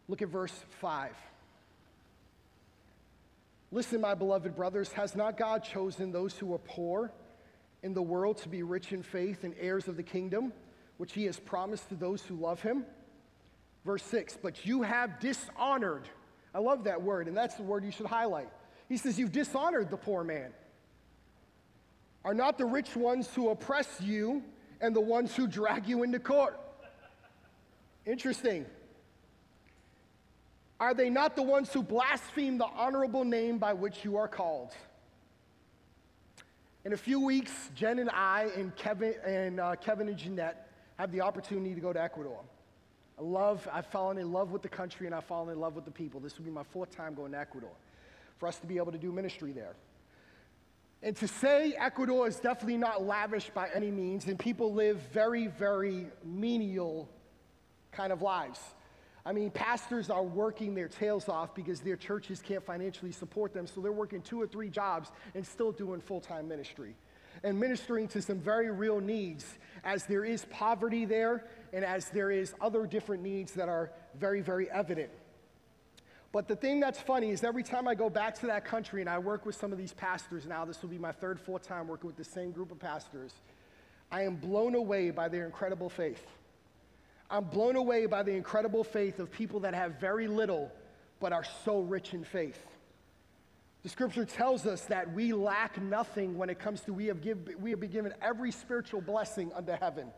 Look 0.09 0.23
at 0.23 0.29
verse 0.29 0.55
5. 0.81 1.13
Listen, 3.71 4.01
my 4.01 4.15
beloved 4.15 4.57
brothers, 4.57 4.93
has 4.93 5.15
not 5.15 5.37
God 5.37 5.63
chosen 5.63 6.11
those 6.11 6.35
who 6.35 6.55
are 6.55 6.59
poor 6.59 7.13
in 7.83 7.93
the 7.93 8.03
world 8.03 8.39
to 8.39 8.49
be 8.49 8.63
rich 8.63 8.93
in 8.93 9.03
faith 9.03 9.45
and 9.45 9.55
heirs 9.61 9.89
of 9.89 9.97
the 9.97 10.03
kingdom, 10.03 10.53
which 10.97 11.13
he 11.13 11.25
has 11.25 11.39
promised 11.39 11.89
to 11.91 11.95
those 11.95 12.23
who 12.23 12.35
love 12.37 12.63
him? 12.63 12.85
Verse 13.85 14.03
6, 14.05 14.39
but 14.43 14.65
you 14.65 14.83
have 14.83 15.21
dishonored. 15.21 16.09
I 16.55 16.61
love 16.61 16.85
that 16.85 17.03
word, 17.03 17.29
and 17.29 17.37
that's 17.37 17.57
the 17.57 17.63
word 17.63 17.85
you 17.85 17.91
should 17.91 18.07
highlight. 18.07 18.49
He 18.89 18.97
says, 18.97 19.19
You've 19.19 19.33
dishonored 19.33 19.91
the 19.91 19.97
poor 19.97 20.25
man. 20.25 20.51
Are 22.25 22.35
not 22.35 22.59
the 22.59 22.65
rich 22.65 22.97
ones 22.97 23.29
who 23.35 23.51
oppress 23.51 24.01
you 24.01 24.43
and 24.81 24.95
the 24.95 25.01
ones 25.01 25.35
who 25.35 25.47
drag 25.47 25.87
you 25.87 26.03
into 26.03 26.19
court. 26.19 26.59
Interesting. 28.07 28.67
Are 30.81 30.95
they 30.95 31.11
not 31.11 31.35
the 31.35 31.43
ones 31.43 31.73
who 31.73 31.83
blaspheme 31.83 32.59
the 32.59 32.67
honorable 32.67 33.25
name 33.25 33.59
by 33.59 33.73
which 33.73 34.05
you 34.05 34.17
are 34.17 34.29
called? 34.29 34.73
In 36.85 36.93
a 36.93 36.97
few 36.97 37.21
weeks, 37.21 37.53
Jen 37.75 37.99
and 37.99 38.09
I 38.11 38.49
and 38.57 38.75
Kevin 38.77 39.15
and 39.27 39.61
uh, 39.61 39.75
Kevin 39.77 40.09
and 40.09 40.17
Jeanette 40.17 40.71
have 40.97 41.11
the 41.13 41.21
opportunity 41.21 41.75
to 41.75 41.81
go 41.81 41.93
to 41.93 42.01
Ecuador. 42.01 42.39
I 43.19 43.23
love, 43.23 43.69
I've 43.73 43.87
fallen 43.87 44.17
in 44.17 44.33
love 44.33 44.53
with 44.53 44.63
the 44.63 44.69
country 44.69 45.07
and 45.07 45.15
I've 45.15 45.25
fallen 45.25 45.53
in 45.53 45.59
love 45.59 45.75
with 45.75 45.85
the 45.85 45.91
people. 45.91 46.21
This 46.21 46.39
will 46.39 46.45
be 46.45 46.53
my 46.53 46.63
fourth 46.63 46.95
time 46.95 47.15
going 47.15 47.33
to 47.33 47.39
Ecuador 47.39 47.73
for 48.39 48.47
us 48.47 48.59
to 48.61 48.67
be 48.67 48.77
able 48.77 48.93
to 48.93 48.99
do 48.99 49.11
ministry 49.11 49.51
there. 49.51 49.75
And 51.03 51.15
to 51.17 51.29
say 51.29 51.75
Ecuador 51.79 52.27
is 52.27 52.37
definitely 52.37 52.77
not 52.77 53.05
lavish 53.05 53.51
by 53.51 53.69
any 53.73 53.91
means, 53.91 54.27
and 54.27 54.39
people 54.39 54.75
live 54.75 54.99
very, 55.13 55.47
very 55.47 56.07
menial 56.25 57.09
kind 57.93 58.13
of 58.13 58.21
lives. 58.21 58.61
I 59.25 59.33
mean, 59.33 59.51
pastors 59.51 60.11
are 60.11 60.23
working 60.23 60.75
their 60.75 60.89
tails 60.89 61.29
off 61.29 61.55
because 61.55 61.81
their 61.81 61.97
churches 61.97 62.41
can't 62.41 62.65
financially 62.65 63.13
support 63.13 63.53
them, 63.53 63.67
so 63.67 63.81
they're 63.81 63.93
working 63.93 64.23
two 64.23 64.41
or 64.41 64.47
three 64.47 64.71
jobs 64.71 65.13
and 65.35 65.47
still 65.47 65.71
doing 65.71 66.01
full 66.01 66.21
time 66.21 66.49
ministry 66.49 66.95
and 67.45 67.59
ministering 67.59 68.09
to 68.09 68.23
some 68.23 68.39
very 68.39 68.71
real 68.71 69.01
needs 69.01 69.59
as 69.85 70.05
there 70.07 70.25
is 70.25 70.45
poverty 70.51 71.05
there 71.05 71.45
and 71.73 71.85
as 71.85 72.09
there 72.11 72.31
is 72.31 72.55
other 72.61 72.87
different 72.87 73.23
needs 73.23 73.53
that 73.53 73.69
are 73.69 73.93
very, 74.19 74.41
very 74.41 74.71
evident. 74.71 75.11
But 76.31 76.47
the 76.47 76.57
thing 76.57 76.79
that's 76.79 77.01
funny 77.01 77.31
is 77.31 77.43
every 77.43 77.63
time 77.63 77.89
I 77.89 77.95
go 77.95 78.11
back 78.11 78.39
to 78.41 78.47
that 78.47 78.65
country 78.65 79.01
and 79.01 79.09
I 79.09 79.19
work 79.19 79.47
with 79.47 79.55
some 79.57 79.73
of 79.73 79.79
these 79.79 79.95
pastors 79.95 80.47
now, 80.47 80.65
this 80.65 80.83
will 80.83 80.91
be 80.91 80.99
my 80.99 81.13
third, 81.13 81.41
fourth 81.41 81.67
time 81.67 81.89
working 81.89 82.07
with 82.07 82.17
the 82.17 82.25
same 82.25 82.51
group 82.51 82.71
of 82.71 82.79
pastors, 82.79 83.33
I 84.11 84.23
am 84.23 84.37
blown 84.37 84.75
away 84.75 85.11
by 85.11 85.29
their 85.29 85.47
incredible 85.47 85.89
faith. 85.89 86.25
I'm 87.31 87.45
blown 87.45 87.77
away 87.77 88.07
by 88.07 88.23
the 88.23 88.33
incredible 88.33 88.85
faith 88.85 89.19
of 89.19 89.31
people 89.31 89.61
that 89.61 89.75
have 89.75 90.01
very 90.01 90.29
little 90.29 90.71
but 91.21 91.33
are 91.33 91.45
so 91.65 91.81
rich 91.81 92.15
in 92.15 92.25
faith. 92.25 92.59
The 93.83 93.89
scripture 93.89 94.25
tells 94.25 94.67
us 94.67 94.83
that 94.87 95.13
we 95.13 95.33
lack 95.33 95.81
nothing 95.81 96.37
when 96.37 96.51
it 96.51 96.59
comes 96.59 96.81
to 96.83 96.93
we 96.93 97.07
have, 97.07 97.23
give, 97.23 97.39
we 97.61 97.71
have 97.71 97.81
been 97.81 97.91
given 97.91 98.13
every 98.21 98.51
spiritual 98.51 99.01
blessing 99.01 99.51
under 99.55 99.77
heaven. 99.77 100.09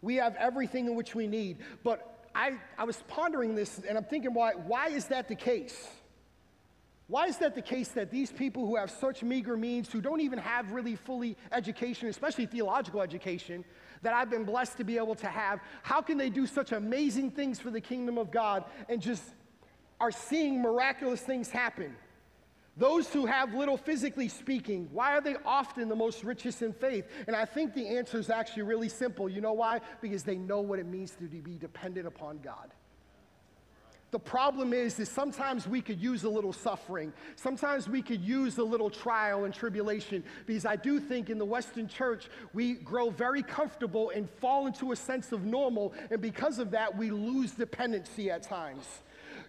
We 0.00 0.16
have 0.16 0.36
everything 0.36 0.86
in 0.86 0.94
which 0.94 1.14
we 1.14 1.26
need. 1.26 1.58
But 1.82 2.17
I, 2.34 2.54
I 2.76 2.84
was 2.84 3.02
pondering 3.08 3.54
this 3.54 3.80
and 3.88 3.96
I'm 3.96 4.04
thinking, 4.04 4.34
why, 4.34 4.52
why 4.52 4.88
is 4.88 5.06
that 5.06 5.28
the 5.28 5.34
case? 5.34 5.88
Why 7.08 7.26
is 7.26 7.38
that 7.38 7.54
the 7.54 7.62
case 7.62 7.88
that 7.88 8.10
these 8.10 8.30
people 8.30 8.66
who 8.66 8.76
have 8.76 8.90
such 8.90 9.22
meager 9.22 9.56
means, 9.56 9.90
who 9.90 10.02
don't 10.02 10.20
even 10.20 10.38
have 10.38 10.72
really 10.72 10.94
fully 10.94 11.38
education, 11.52 12.08
especially 12.08 12.44
theological 12.44 13.00
education, 13.00 13.64
that 14.02 14.12
I've 14.12 14.28
been 14.28 14.44
blessed 14.44 14.76
to 14.76 14.84
be 14.84 14.98
able 14.98 15.14
to 15.16 15.26
have, 15.26 15.60
how 15.82 16.02
can 16.02 16.18
they 16.18 16.28
do 16.28 16.46
such 16.46 16.72
amazing 16.72 17.30
things 17.30 17.58
for 17.58 17.70
the 17.70 17.80
kingdom 17.80 18.18
of 18.18 18.30
God 18.30 18.64
and 18.90 19.00
just 19.00 19.22
are 20.00 20.10
seeing 20.10 20.60
miraculous 20.60 21.22
things 21.22 21.48
happen? 21.48 21.96
Those 22.78 23.12
who 23.12 23.26
have 23.26 23.54
little 23.54 23.76
physically 23.76 24.28
speaking, 24.28 24.88
why 24.92 25.12
are 25.12 25.20
they 25.20 25.34
often 25.44 25.88
the 25.88 25.96
most 25.96 26.22
richest 26.22 26.62
in 26.62 26.72
faith? 26.72 27.06
And 27.26 27.34
I 27.34 27.44
think 27.44 27.74
the 27.74 27.88
answer 27.88 28.18
is 28.18 28.30
actually 28.30 28.62
really 28.62 28.88
simple. 28.88 29.28
You 29.28 29.40
know 29.40 29.52
why? 29.52 29.80
Because 30.00 30.22
they 30.22 30.36
know 30.36 30.60
what 30.60 30.78
it 30.78 30.86
means 30.86 31.10
to 31.12 31.24
be 31.24 31.58
dependent 31.58 32.06
upon 32.06 32.38
God. 32.38 32.70
The 34.10 34.18
problem 34.18 34.72
is, 34.72 34.98
is 34.98 35.08
sometimes 35.10 35.68
we 35.68 35.82
could 35.82 36.00
use 36.00 36.24
a 36.24 36.30
little 36.30 36.52
suffering. 36.52 37.12
Sometimes 37.36 37.88
we 37.88 38.00
could 38.00 38.22
use 38.22 38.56
a 38.56 38.64
little 38.64 38.88
trial 38.88 39.44
and 39.44 39.52
tribulation 39.52 40.24
because 40.46 40.64
I 40.64 40.76
do 40.76 40.98
think 40.98 41.28
in 41.28 41.36
the 41.36 41.44
Western 41.44 41.88
church, 41.88 42.30
we 42.54 42.74
grow 42.74 43.10
very 43.10 43.42
comfortable 43.42 44.10
and 44.10 44.30
fall 44.30 44.66
into 44.66 44.92
a 44.92 44.96
sense 44.96 45.32
of 45.32 45.44
normal. 45.44 45.92
And 46.10 46.22
because 46.22 46.58
of 46.58 46.70
that, 46.70 46.96
we 46.96 47.10
lose 47.10 47.52
dependency 47.52 48.30
at 48.30 48.44
times. 48.44 48.86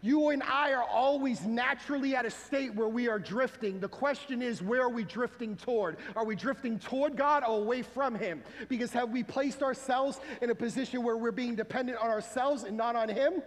You 0.02 0.30
and 0.30 0.42
I 0.44 0.72
are 0.72 0.84
always 0.84 1.46
naturally 1.46 2.16
at 2.16 2.26
a 2.26 2.30
state 2.30 2.74
where 2.74 2.88
we 2.88 3.10
are 3.10 3.20
drifting. 3.20 3.80
The 3.80 3.90
question 3.90 4.42
is, 4.42 4.62
where 4.62 4.82
are 4.82 4.90
we 4.90 5.04
drifting 5.04 5.58
toward? 5.58 5.98
Are 6.16 6.24
we 6.24 6.36
drifting 6.36 6.80
toward 6.80 7.18
God 7.18 7.44
or 7.44 7.58
away 7.60 7.82
from 7.82 8.16
Him? 8.16 8.42
Because 8.70 8.94
have 8.94 9.10
we 9.10 9.24
placed 9.24 9.62
ourselves 9.62 10.22
in 10.42 10.52
a 10.52 10.56
position 10.56 11.04
where 11.04 11.18
we're 11.18 11.32
being 11.32 11.56
dependent 11.56 11.98
on 11.98 12.10
ourselves 12.10 12.64
and 12.64 12.78
not 12.78 12.96
on 12.96 13.10
Him? 13.10 13.44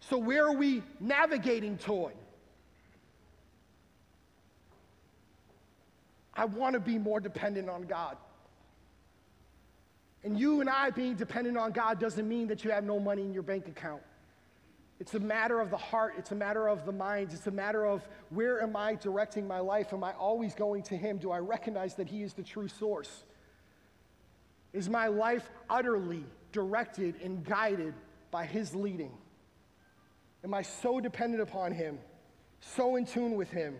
So, 0.00 0.18
where 0.18 0.46
are 0.46 0.54
we 0.54 0.82
navigating 1.00 1.78
toward? 1.78 2.14
I 6.34 6.44
want 6.44 6.74
to 6.74 6.80
be 6.80 6.98
more 6.98 7.20
dependent 7.20 7.70
on 7.70 7.82
God. 7.82 8.16
And 10.24 10.38
you 10.38 10.60
and 10.60 10.68
I 10.68 10.90
being 10.90 11.14
dependent 11.14 11.56
on 11.56 11.72
God 11.72 11.98
doesn't 11.98 12.28
mean 12.28 12.48
that 12.48 12.64
you 12.64 12.70
have 12.70 12.84
no 12.84 13.00
money 13.00 13.22
in 13.22 13.32
your 13.32 13.42
bank 13.42 13.66
account. 13.66 14.02
It's 15.02 15.14
a 15.14 15.18
matter 15.18 15.58
of 15.58 15.70
the 15.70 15.76
heart, 15.76 16.14
it's 16.16 16.30
a 16.30 16.36
matter 16.36 16.68
of 16.68 16.86
the 16.86 16.92
mind, 16.92 17.30
it's 17.32 17.48
a 17.48 17.50
matter 17.50 17.84
of 17.84 18.06
where 18.30 18.62
am 18.62 18.76
I 18.76 18.94
directing 18.94 19.48
my 19.48 19.58
life? 19.58 19.92
Am 19.92 20.04
I 20.04 20.12
always 20.12 20.54
going 20.54 20.84
to 20.84 20.96
Him? 20.96 21.18
Do 21.18 21.32
I 21.32 21.40
recognize 21.40 21.96
that 21.96 22.06
He 22.06 22.22
is 22.22 22.34
the 22.34 22.44
true 22.44 22.68
source? 22.68 23.24
Is 24.72 24.88
my 24.88 25.08
life 25.08 25.50
utterly 25.68 26.24
directed 26.52 27.20
and 27.20 27.44
guided 27.44 27.94
by 28.30 28.46
His 28.46 28.76
leading? 28.76 29.10
Am 30.44 30.54
I 30.54 30.62
so 30.62 31.00
dependent 31.00 31.42
upon 31.42 31.72
Him, 31.72 31.98
so 32.60 32.94
in 32.94 33.04
tune 33.04 33.34
with 33.34 33.50
Him, 33.50 33.74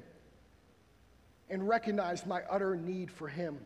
and 1.48 1.68
recognize 1.68 2.26
my 2.26 2.42
utter 2.50 2.74
need 2.74 3.12
for 3.12 3.28
Him? 3.28 3.60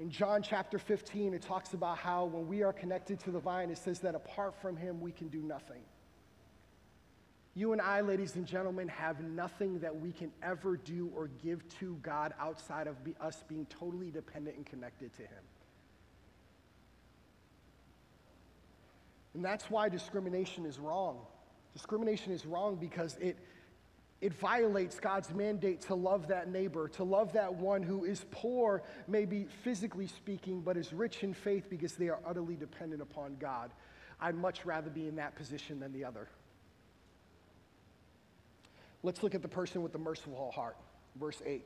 In 0.00 0.10
John 0.10 0.42
chapter 0.42 0.78
15, 0.78 1.34
it 1.34 1.42
talks 1.42 1.72
about 1.72 1.98
how 1.98 2.24
when 2.24 2.48
we 2.48 2.62
are 2.62 2.72
connected 2.72 3.20
to 3.20 3.30
the 3.30 3.38
vine, 3.38 3.70
it 3.70 3.78
says 3.78 4.00
that 4.00 4.14
apart 4.14 4.60
from 4.60 4.76
him, 4.76 5.00
we 5.00 5.12
can 5.12 5.28
do 5.28 5.40
nothing. 5.40 5.82
You 7.54 7.72
and 7.72 7.80
I, 7.80 8.00
ladies 8.00 8.34
and 8.34 8.44
gentlemen, 8.44 8.88
have 8.88 9.20
nothing 9.20 9.78
that 9.78 9.94
we 9.94 10.10
can 10.10 10.32
ever 10.42 10.76
do 10.76 11.12
or 11.14 11.28
give 11.28 11.68
to 11.78 11.96
God 12.02 12.34
outside 12.40 12.88
of 12.88 13.02
be, 13.04 13.14
us 13.20 13.44
being 13.46 13.66
totally 13.66 14.10
dependent 14.10 14.56
and 14.56 14.66
connected 14.66 15.14
to 15.14 15.22
him. 15.22 15.44
And 19.34 19.44
that's 19.44 19.70
why 19.70 19.88
discrimination 19.88 20.66
is 20.66 20.80
wrong. 20.80 21.20
Discrimination 21.72 22.32
is 22.32 22.44
wrong 22.44 22.74
because 22.76 23.16
it 23.20 23.38
it 24.24 24.32
violates 24.32 24.98
God's 24.98 25.34
mandate 25.34 25.82
to 25.82 25.94
love 25.94 26.28
that 26.28 26.50
neighbor, 26.50 26.88
to 26.88 27.04
love 27.04 27.34
that 27.34 27.56
one 27.56 27.82
who 27.82 28.06
is 28.06 28.24
poor, 28.30 28.82
maybe 29.06 29.46
physically 29.62 30.06
speaking, 30.06 30.62
but 30.62 30.78
is 30.78 30.94
rich 30.94 31.22
in 31.22 31.34
faith 31.34 31.68
because 31.68 31.92
they 31.92 32.08
are 32.08 32.18
utterly 32.26 32.54
dependent 32.56 33.02
upon 33.02 33.36
God. 33.38 33.70
I'd 34.18 34.34
much 34.34 34.64
rather 34.64 34.88
be 34.88 35.08
in 35.08 35.16
that 35.16 35.36
position 35.36 35.78
than 35.78 35.92
the 35.92 36.06
other. 36.06 36.26
Let's 39.02 39.22
look 39.22 39.34
at 39.34 39.42
the 39.42 39.48
person 39.48 39.82
with 39.82 39.92
the 39.92 39.98
merciful 39.98 40.50
heart. 40.52 40.78
Verse 41.20 41.42
8. 41.44 41.62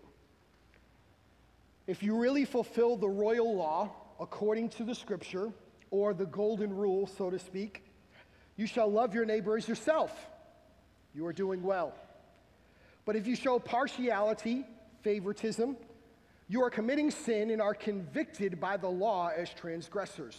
If 1.86 2.02
you 2.02 2.18
really 2.18 2.44
fulfill 2.44 2.97
the 2.97 3.09
royal 3.09 3.55
law 3.55 3.93
according 4.18 4.70
to 4.70 4.82
the 4.82 4.97
scripture, 4.97 5.52
or 5.93 6.12
the 6.12 6.26
golden 6.26 6.74
rule, 6.74 7.06
so 7.06 7.30
to 7.30 7.39
speak, 7.39 7.85
you 8.56 8.66
shall 8.66 8.90
love 8.90 9.14
your 9.14 9.24
neighbor 9.24 9.56
as 9.56 9.68
yourself. 9.68 10.26
You 11.14 11.24
are 11.26 11.32
doing 11.32 11.62
well. 11.62 11.94
But 13.09 13.16
if 13.16 13.26
you 13.26 13.36
show 13.36 13.59
partiality, 13.59 14.66
favoritism, 15.01 15.78
you 16.47 16.62
are 16.62 16.68
committing 16.68 17.10
sin 17.10 17.51
and 17.51 17.62
are 17.62 17.72
convicted 17.72 18.60
by 18.60 18.76
the 18.76 18.90
law 18.90 19.30
as 19.35 19.48
transgressors. 19.48 20.39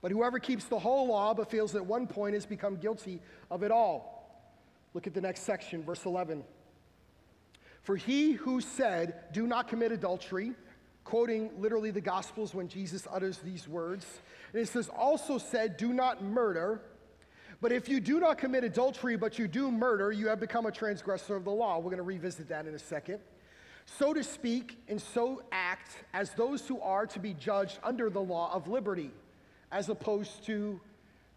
But 0.00 0.12
whoever 0.12 0.38
keeps 0.38 0.66
the 0.66 0.78
whole 0.78 1.08
law 1.08 1.34
but 1.34 1.50
fails 1.50 1.74
at 1.74 1.84
one 1.84 2.06
point 2.06 2.34
has 2.34 2.46
become 2.46 2.76
guilty 2.76 3.20
of 3.50 3.64
it 3.64 3.72
all. 3.72 4.46
Look 4.94 5.08
at 5.08 5.14
the 5.14 5.20
next 5.20 5.40
section, 5.40 5.82
verse 5.82 6.04
11. 6.04 6.44
For 7.82 7.96
he 7.96 8.34
who 8.34 8.60
said, 8.60 9.32
Do 9.32 9.48
not 9.48 9.66
commit 9.66 9.90
adultery, 9.90 10.52
quoting 11.02 11.50
literally 11.58 11.90
the 11.90 12.00
Gospels 12.00 12.54
when 12.54 12.68
Jesus 12.68 13.08
utters 13.10 13.38
these 13.38 13.66
words, 13.66 14.06
and 14.52 14.62
it 14.62 14.68
says, 14.68 14.88
also 14.96 15.38
said, 15.38 15.78
Do 15.78 15.92
not 15.92 16.22
murder. 16.22 16.80
But 17.64 17.72
if 17.72 17.88
you 17.88 17.98
do 17.98 18.20
not 18.20 18.36
commit 18.36 18.62
adultery, 18.62 19.16
but 19.16 19.38
you 19.38 19.48
do 19.48 19.72
murder, 19.72 20.12
you 20.12 20.28
have 20.28 20.38
become 20.38 20.66
a 20.66 20.70
transgressor 20.70 21.34
of 21.34 21.44
the 21.44 21.50
law. 21.50 21.78
We're 21.78 21.84
going 21.84 21.96
to 21.96 22.02
revisit 22.02 22.50
that 22.50 22.66
in 22.66 22.74
a 22.74 22.78
second. 22.78 23.20
So 23.86 24.12
to 24.12 24.22
speak 24.22 24.76
and 24.86 25.00
so 25.00 25.42
act 25.50 25.96
as 26.12 26.34
those 26.34 26.68
who 26.68 26.78
are 26.82 27.06
to 27.06 27.18
be 27.18 27.32
judged 27.32 27.78
under 27.82 28.10
the 28.10 28.20
law 28.20 28.52
of 28.52 28.68
liberty, 28.68 29.10
as 29.72 29.88
opposed 29.88 30.44
to 30.44 30.78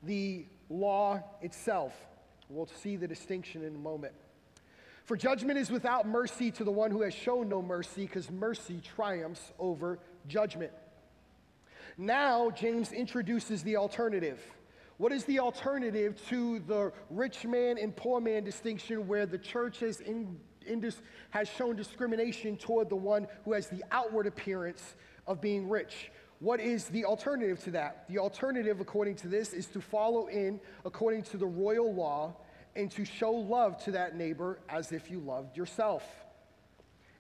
the 0.04 0.44
law 0.70 1.24
itself. 1.42 1.94
We'll 2.50 2.68
see 2.68 2.98
the 2.98 3.08
distinction 3.08 3.64
in 3.64 3.74
a 3.74 3.80
moment. 3.80 4.14
For 5.06 5.16
judgment 5.16 5.58
is 5.58 5.72
without 5.72 6.06
mercy 6.06 6.52
to 6.52 6.66
the 6.66 6.72
one 6.72 6.92
who 6.92 7.04
has 7.04 7.14
shown 7.14 7.48
no 7.48 7.62
mercy, 7.62 8.02
because 8.02 8.30
mercy 8.30 8.82
triumphs 8.84 9.54
over 9.60 9.98
judgment. 10.28 10.74
Now, 11.98 12.50
James 12.52 12.92
introduces 12.92 13.64
the 13.64 13.78
alternative. 13.78 14.42
What 14.98 15.12
is 15.12 15.26
the 15.26 15.40
alternative 15.40 16.20
to 16.30 16.60
the 16.60 16.92
rich 17.12 17.46
man 17.46 17.78
and 17.78 17.96
poor 17.96 18.20
man 18.20 18.44
distinction 18.44 19.08
where 19.08 19.28
the 19.28 19.38
church 19.38 19.82
has, 19.82 20.00
in, 20.00 20.40
in 20.66 20.80
dis, 20.80 21.02
has 21.30 21.48
shown 21.48 21.76
discrimination 21.76 22.58
toward 22.58 22.90
the 22.90 22.96
one 22.96 23.28
who 23.46 23.54
has 23.54 23.68
the 23.68 23.84
outward 23.92 24.26
appearance 24.26 24.96
of 25.28 25.40
being 25.40 25.70
rich? 25.70 26.12
What 26.40 26.60
is 26.60 26.86
the 26.86 27.06
alternative 27.06 27.64
to 27.66 27.72
that? 27.72 28.06
The 28.10 28.18
alternative, 28.18 28.80
according 28.80 29.16
to 29.18 29.28
this, 29.28 29.54
is 29.54 29.68
to 29.68 29.82
follow 29.82 30.28
in 30.28 30.60
according 30.84 31.24
to 31.24 31.38
the 31.38 31.48
royal 31.48 31.94
law 31.94 32.36
and 32.76 32.90
to 32.92 33.06
show 33.06 33.32
love 33.32 33.84
to 33.86 33.92
that 33.92 34.16
neighbor 34.16 34.60
as 34.70 34.92
if 34.92 35.12
you 35.12 35.20
loved 35.20 35.58
yourself. 35.58 36.04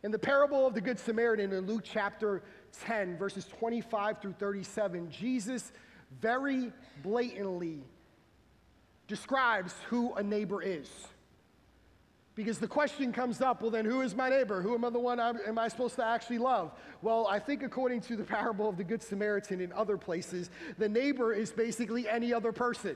In 0.03 0.11
the 0.11 0.19
parable 0.19 0.65
of 0.65 0.73
the 0.73 0.81
Good 0.81 0.99
Samaritan 0.99 1.51
in 1.51 1.65
Luke 1.65 1.81
chapter 1.83 2.43
10, 2.85 3.17
verses 3.17 3.45
25 3.45 4.21
through 4.21 4.33
37, 4.33 5.09
Jesus 5.09 5.71
very 6.21 6.71
blatantly 7.03 7.83
describes 9.07 9.73
who 9.89 10.13
a 10.15 10.23
neighbor 10.23 10.61
is. 10.61 10.89
Because 12.35 12.59
the 12.59 12.67
question 12.67 13.11
comes 13.11 13.41
up, 13.41 13.63
well, 13.63 13.71
then 13.71 13.83
who 13.83 14.01
is 14.01 14.13
my 14.13 14.29
neighbor? 14.29 14.61
Who 14.61 14.75
am 14.75 14.85
I 14.85 14.91
the 14.91 14.99
one 14.99 15.19
I'm, 15.19 15.39
am 15.47 15.57
I 15.57 15.67
supposed 15.69 15.95
to 15.95 16.05
actually 16.05 16.37
love? 16.37 16.71
Well, 17.01 17.25
I 17.25 17.39
think 17.39 17.63
according 17.63 18.01
to 18.01 18.15
the 18.15 18.23
parable 18.23 18.69
of 18.69 18.77
the 18.77 18.83
Good 18.83 19.01
Samaritan 19.01 19.59
in 19.59 19.73
other 19.73 19.97
places, 19.97 20.51
the 20.77 20.87
neighbor 20.87 21.33
is 21.33 21.51
basically 21.51 22.07
any 22.07 22.31
other 22.31 22.51
person. 22.51 22.95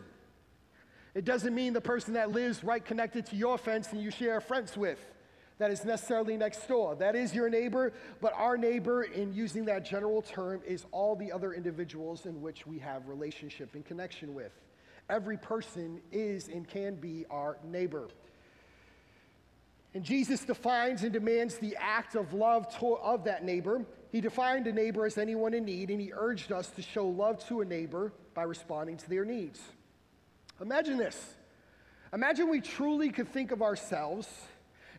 It 1.16 1.26
doesn't 1.26 1.56
mean 1.56 1.74
the 1.74 1.82
person 1.82 2.14
that 2.14 2.32
lives 2.32 2.64
right 2.64 2.86
connected 2.86 3.26
to 3.28 3.36
your 3.36 3.58
fence 3.58 3.92
and 3.92 4.02
you 4.02 4.12
share 4.12 4.38
a 4.38 4.42
fence 4.42 4.78
with. 4.78 5.04
That 5.62 5.70
is 5.70 5.86
necessarily 5.86 6.38
next 6.38 6.68
door. 6.68 6.96
That 6.96 7.16
is 7.16 7.36
your 7.36 7.48
neighbor, 7.48 7.94
but 8.20 8.34
our 8.34 8.58
neighbor, 8.58 9.04
in 9.04 9.32
using 9.32 9.64
that 9.66 9.86
general 9.86 10.24
term, 10.24 10.60
is 10.66 10.88
all 10.92 11.16
the 11.16 11.32
other 11.32 11.54
individuals 11.54 12.26
in 12.26 12.42
which 12.42 12.66
we 12.66 12.80
have 12.80 13.08
relationship 13.08 13.76
and 13.76 13.86
connection 13.86 14.34
with. 14.34 14.52
Every 15.08 15.38
person 15.38 16.02
is 16.12 16.48
and 16.48 16.68
can 16.68 16.96
be 16.96 17.28
our 17.30 17.60
neighbor. 17.64 18.08
And 19.94 20.04
Jesus 20.04 20.44
defines 20.46 21.04
and 21.04 21.14
demands 21.14 21.60
the 21.60 21.78
act 21.80 22.16
of 22.16 22.34
love 22.34 22.68
to, 22.80 22.96
of 22.96 23.26
that 23.26 23.46
neighbor. 23.46 23.86
He 24.12 24.20
defined 24.20 24.66
a 24.66 24.74
neighbor 24.74 25.06
as 25.06 25.20
anyone 25.20 25.54
in 25.54 25.64
need, 25.64 25.92
and 25.92 26.02
he 26.02 26.12
urged 26.12 26.52
us 26.52 26.72
to 26.72 26.82
show 26.82 27.06
love 27.06 27.38
to 27.50 27.62
a 27.62 27.66
neighbor 27.66 28.14
by 28.34 28.42
responding 28.42 28.98
to 28.98 29.08
their 29.08 29.26
needs. 29.26 29.62
Imagine 30.60 30.98
this. 30.98 31.36
Imagine 32.14 32.50
we 32.50 32.62
truly 32.62 33.12
could 33.12 33.32
think 33.32 33.52
of 33.52 33.62
ourselves 33.62 34.28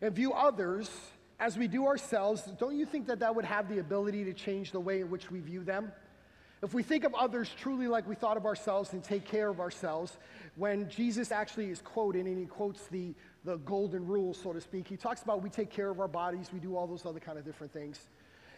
and 0.03 0.13
view 0.13 0.33
others 0.33 0.91
as 1.39 1.57
we 1.57 1.67
do 1.67 1.87
ourselves. 1.87 2.43
Don't 2.59 2.75
you 2.75 2.85
think 2.85 3.07
that 3.07 3.19
that 3.19 3.33
would 3.33 3.45
have 3.45 3.69
the 3.69 3.79
ability 3.79 4.25
to 4.25 4.33
change 4.33 4.71
the 4.71 4.79
way 4.79 4.99
in 4.99 5.09
which 5.09 5.31
we 5.31 5.39
view 5.39 5.63
them? 5.63 5.93
If 6.61 6.73
we 6.73 6.83
think 6.83 7.05
of 7.05 7.13
others 7.15 7.49
truly 7.57 7.87
like 7.87 8.07
we 8.07 8.15
thought 8.15 8.35
of 8.35 8.45
ourselves 8.45 8.91
and 8.91 9.01
take 9.01 9.25
care 9.25 9.47
of 9.47 9.61
ourselves, 9.61 10.17
when 10.55 10.89
Jesus 10.89 11.31
actually 11.31 11.69
is 11.69 11.81
quoted 11.81 12.25
and 12.25 12.37
he 12.37 12.45
quotes 12.45 12.87
the, 12.87 13.13
the 13.45 13.57
golden 13.59 14.05
rule, 14.05 14.33
so 14.33 14.51
to 14.51 14.59
speak, 14.59 14.87
he 14.87 14.97
talks 14.97 15.23
about 15.23 15.41
we 15.41 15.49
take 15.49 15.69
care 15.69 15.89
of 15.89 16.01
our 16.01 16.07
bodies, 16.07 16.49
we 16.53 16.59
do 16.59 16.75
all 16.75 16.85
those 16.85 17.05
other 17.05 17.19
kind 17.19 17.37
of 17.37 17.45
different 17.45 17.71
things. 17.71 18.09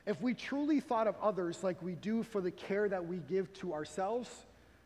If 0.07 0.22
we 0.22 0.34
truly 0.34 0.80
thought 0.80 1.07
of 1.07 1.15
others 1.22 1.63
like 1.63 1.81
we 1.81 1.93
do 1.93 2.23
for 2.23 2.41
the 2.41 2.51
care 2.51 2.89
that 2.89 3.05
we 3.05 3.17
give 3.17 3.53
to 3.53 3.73
ourselves, 3.73 4.30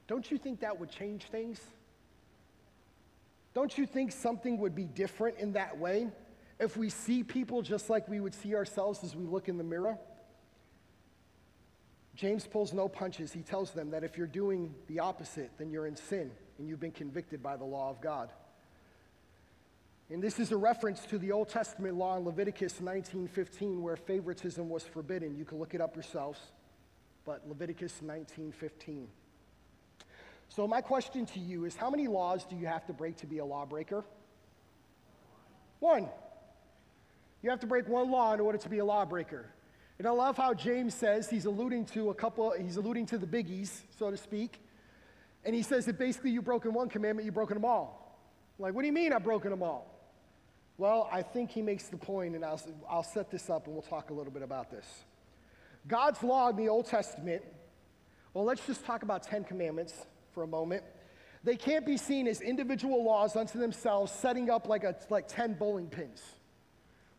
don't 0.07 0.29
you 0.29 0.37
think 0.37 0.59
that 0.59 0.77
would 0.77 0.89
change 0.89 1.23
things? 1.31 1.61
Don't 3.53 3.77
you 3.77 3.85
think 3.85 4.11
something 4.11 4.57
would 4.59 4.75
be 4.75 4.85
different 4.85 5.37
in 5.39 5.53
that 5.53 5.77
way 5.77 6.09
if 6.59 6.75
we 6.75 6.89
see 6.89 7.23
people 7.23 7.61
just 7.61 7.89
like 7.89 8.07
we 8.07 8.19
would 8.19 8.33
see 8.33 8.55
ourselves 8.55 9.03
as 9.03 9.15
we 9.15 9.25
look 9.25 9.47
in 9.47 9.57
the 9.57 9.63
mirror? 9.63 9.97
James 12.15 12.45
pulls 12.45 12.73
no 12.73 12.89
punches. 12.89 13.31
He 13.31 13.41
tells 13.41 13.71
them 13.71 13.91
that 13.91 14.03
if 14.03 14.17
you're 14.17 14.27
doing 14.27 14.75
the 14.87 14.99
opposite, 14.99 15.51
then 15.57 15.71
you're 15.71 15.87
in 15.87 15.95
sin 15.95 16.31
and 16.57 16.67
you've 16.67 16.81
been 16.81 16.91
convicted 16.91 17.41
by 17.41 17.55
the 17.55 17.63
law 17.63 17.89
of 17.89 18.01
God. 18.01 18.29
And 20.09 20.21
this 20.21 20.39
is 20.39 20.51
a 20.51 20.57
reference 20.57 21.05
to 21.05 21.17
the 21.17 21.31
Old 21.31 21.49
Testament 21.49 21.95
law 21.95 22.17
in 22.17 22.25
Leviticus 22.25 22.81
19:15 22.81 23.81
where 23.81 23.95
favoritism 23.95 24.67
was 24.67 24.83
forbidden. 24.83 25.37
You 25.37 25.45
can 25.45 25.59
look 25.59 25.73
it 25.73 25.81
up 25.81 25.95
yourselves. 25.95 26.39
But 27.25 27.47
Leviticus 27.47 28.01
19:15. 28.01 29.07
So 30.49 30.67
my 30.67 30.81
question 30.81 31.25
to 31.27 31.39
you 31.39 31.65
is 31.65 31.75
how 31.75 31.89
many 31.89 32.07
laws 32.07 32.43
do 32.43 32.55
you 32.57 32.65
have 32.65 32.85
to 32.87 32.93
break 32.93 33.17
to 33.17 33.27
be 33.27 33.37
a 33.37 33.45
lawbreaker? 33.45 34.03
One. 35.79 36.09
You 37.41 37.49
have 37.49 37.59
to 37.61 37.67
break 37.67 37.87
one 37.87 38.11
law 38.11 38.33
in 38.33 38.39
order 38.39 38.57
to 38.57 38.69
be 38.69 38.79
a 38.79 38.85
lawbreaker. 38.85 39.45
And 39.97 40.07
I 40.07 40.11
love 40.11 40.37
how 40.37 40.53
James 40.53 40.93
says 40.93 41.29
he's 41.29 41.45
alluding 41.45 41.85
to 41.87 42.09
a 42.09 42.13
couple, 42.13 42.53
he's 42.57 42.77
alluding 42.77 43.05
to 43.07 43.17
the 43.17 43.27
biggies, 43.27 43.81
so 43.97 44.09
to 44.09 44.17
speak. 44.17 44.61
And 45.43 45.55
he 45.55 45.61
says 45.61 45.85
that 45.85 45.97
basically 45.97 46.31
you've 46.31 46.45
broken 46.45 46.73
one 46.73 46.89
commandment, 46.89 47.25
you've 47.25 47.35
broken 47.35 47.55
them 47.55 47.65
all. 47.65 48.17
Like, 48.57 48.73
what 48.73 48.81
do 48.81 48.87
you 48.87 48.93
mean 48.93 49.13
I've 49.13 49.23
broken 49.23 49.51
them 49.51 49.63
all? 49.63 49.93
Well, 50.77 51.09
I 51.11 51.21
think 51.21 51.51
he 51.51 51.61
makes 51.61 51.85
the 51.85 51.97
point, 51.97 52.35
and 52.35 52.45
I'll, 52.45 52.61
I'll 52.89 53.03
set 53.03 53.29
this 53.29 53.49
up 53.49 53.65
and 53.65 53.73
we'll 53.73 53.83
talk 53.83 54.09
a 54.09 54.13
little 54.13 54.31
bit 54.31 54.43
about 54.43 54.71
this. 54.71 54.85
God's 55.87 56.23
law 56.23 56.49
in 56.49 56.55
the 56.55 56.69
Old 56.69 56.85
Testament, 56.85 57.43
well, 58.33 58.45
let's 58.45 58.65
just 58.65 58.85
talk 58.85 59.03
about 59.03 59.23
10 59.23 59.43
commandments 59.45 59.93
for 60.33 60.43
a 60.43 60.47
moment. 60.47 60.83
They 61.43 61.55
can't 61.55 61.85
be 61.85 61.97
seen 61.97 62.27
as 62.27 62.41
individual 62.41 63.03
laws 63.03 63.35
unto 63.35 63.59
themselves, 63.59 64.11
setting 64.11 64.49
up 64.49 64.67
like, 64.67 64.83
a, 64.83 64.95
like 65.09 65.27
10 65.27 65.55
bowling 65.55 65.87
pins. 65.87 66.21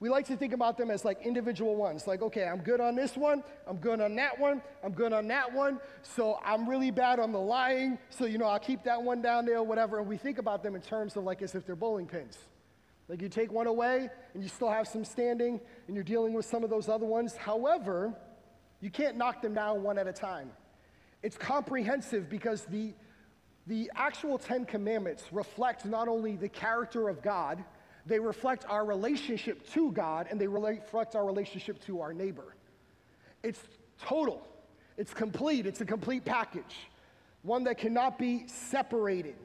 We 0.00 0.08
like 0.08 0.26
to 0.28 0.36
think 0.36 0.54
about 0.54 0.78
them 0.78 0.90
as 0.90 1.04
like 1.04 1.20
individual 1.26 1.76
ones. 1.76 2.06
Like, 2.06 2.22
okay, 2.22 2.44
I'm 2.44 2.60
good 2.60 2.80
on 2.80 2.96
this 2.96 3.18
one, 3.18 3.44
I'm 3.66 3.76
good 3.76 4.00
on 4.00 4.16
that 4.16 4.38
one, 4.38 4.62
I'm 4.82 4.92
good 4.92 5.12
on 5.12 5.28
that 5.28 5.52
one. 5.52 5.78
So 6.02 6.40
I'm 6.42 6.66
really 6.66 6.90
bad 6.90 7.20
on 7.20 7.32
the 7.32 7.38
lying. 7.38 7.98
So, 8.08 8.24
you 8.24 8.38
know, 8.38 8.46
I'll 8.46 8.58
keep 8.58 8.82
that 8.84 9.02
one 9.02 9.20
down 9.20 9.44
there, 9.44 9.62
whatever. 9.62 9.98
And 9.98 10.08
we 10.08 10.16
think 10.16 10.38
about 10.38 10.62
them 10.62 10.74
in 10.74 10.80
terms 10.80 11.16
of 11.16 11.24
like 11.24 11.42
as 11.42 11.54
if 11.54 11.66
they're 11.66 11.76
bowling 11.76 12.06
pins. 12.06 12.38
Like 13.10 13.20
you 13.20 13.28
take 13.28 13.52
one 13.52 13.66
away 13.66 14.08
and 14.32 14.42
you 14.42 14.48
still 14.48 14.70
have 14.70 14.88
some 14.88 15.04
standing 15.04 15.60
and 15.86 15.94
you're 15.94 16.04
dealing 16.04 16.32
with 16.32 16.46
some 16.46 16.64
of 16.64 16.70
those 16.70 16.88
other 16.88 17.06
ones. 17.06 17.36
However, 17.36 18.14
you 18.80 18.88
can't 18.88 19.18
knock 19.18 19.42
them 19.42 19.52
down 19.52 19.82
one 19.82 19.98
at 19.98 20.06
a 20.06 20.12
time. 20.12 20.50
It's 21.22 21.36
comprehensive 21.36 22.30
because 22.30 22.64
the, 22.64 22.94
the 23.66 23.90
actual 23.94 24.38
Ten 24.38 24.64
Commandments 24.64 25.24
reflect 25.30 25.84
not 25.84 26.08
only 26.08 26.36
the 26.36 26.48
character 26.48 27.10
of 27.10 27.20
God, 27.20 27.62
they 28.10 28.18
reflect 28.18 28.64
our 28.68 28.84
relationship 28.84 29.64
to 29.70 29.92
God 29.92 30.26
and 30.30 30.40
they 30.40 30.48
reflect 30.48 31.14
our 31.14 31.24
relationship 31.24 31.80
to 31.86 32.00
our 32.00 32.12
neighbor. 32.12 32.56
It's 33.44 33.60
total, 34.02 34.46
it's 34.98 35.14
complete, 35.14 35.64
it's 35.64 35.80
a 35.80 35.84
complete 35.84 36.24
package, 36.24 36.88
one 37.42 37.62
that 37.64 37.78
cannot 37.78 38.18
be 38.18 38.48
separated. 38.48 39.36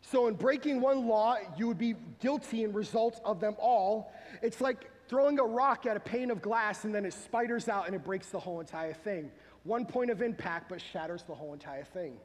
So, 0.00 0.28
in 0.28 0.34
breaking 0.34 0.80
one 0.80 1.06
law, 1.06 1.36
you 1.58 1.66
would 1.66 1.78
be 1.78 1.94
guilty 2.20 2.64
in 2.64 2.72
result 2.72 3.20
of 3.24 3.38
them 3.38 3.54
all. 3.58 4.12
It's 4.40 4.62
like 4.62 4.90
throwing 5.08 5.38
a 5.38 5.44
rock 5.44 5.84
at 5.84 5.96
a 5.96 6.00
pane 6.00 6.30
of 6.30 6.40
glass 6.40 6.84
and 6.84 6.94
then 6.94 7.04
it 7.04 7.12
spiders 7.12 7.68
out 7.68 7.86
and 7.86 7.94
it 7.94 8.02
breaks 8.02 8.28
the 8.28 8.40
whole 8.40 8.60
entire 8.60 8.94
thing. 8.94 9.30
One 9.64 9.84
point 9.84 10.10
of 10.10 10.22
impact, 10.22 10.70
but 10.70 10.80
shatters 10.80 11.22
the 11.24 11.34
whole 11.34 11.52
entire 11.52 11.84
thing. 11.84 12.16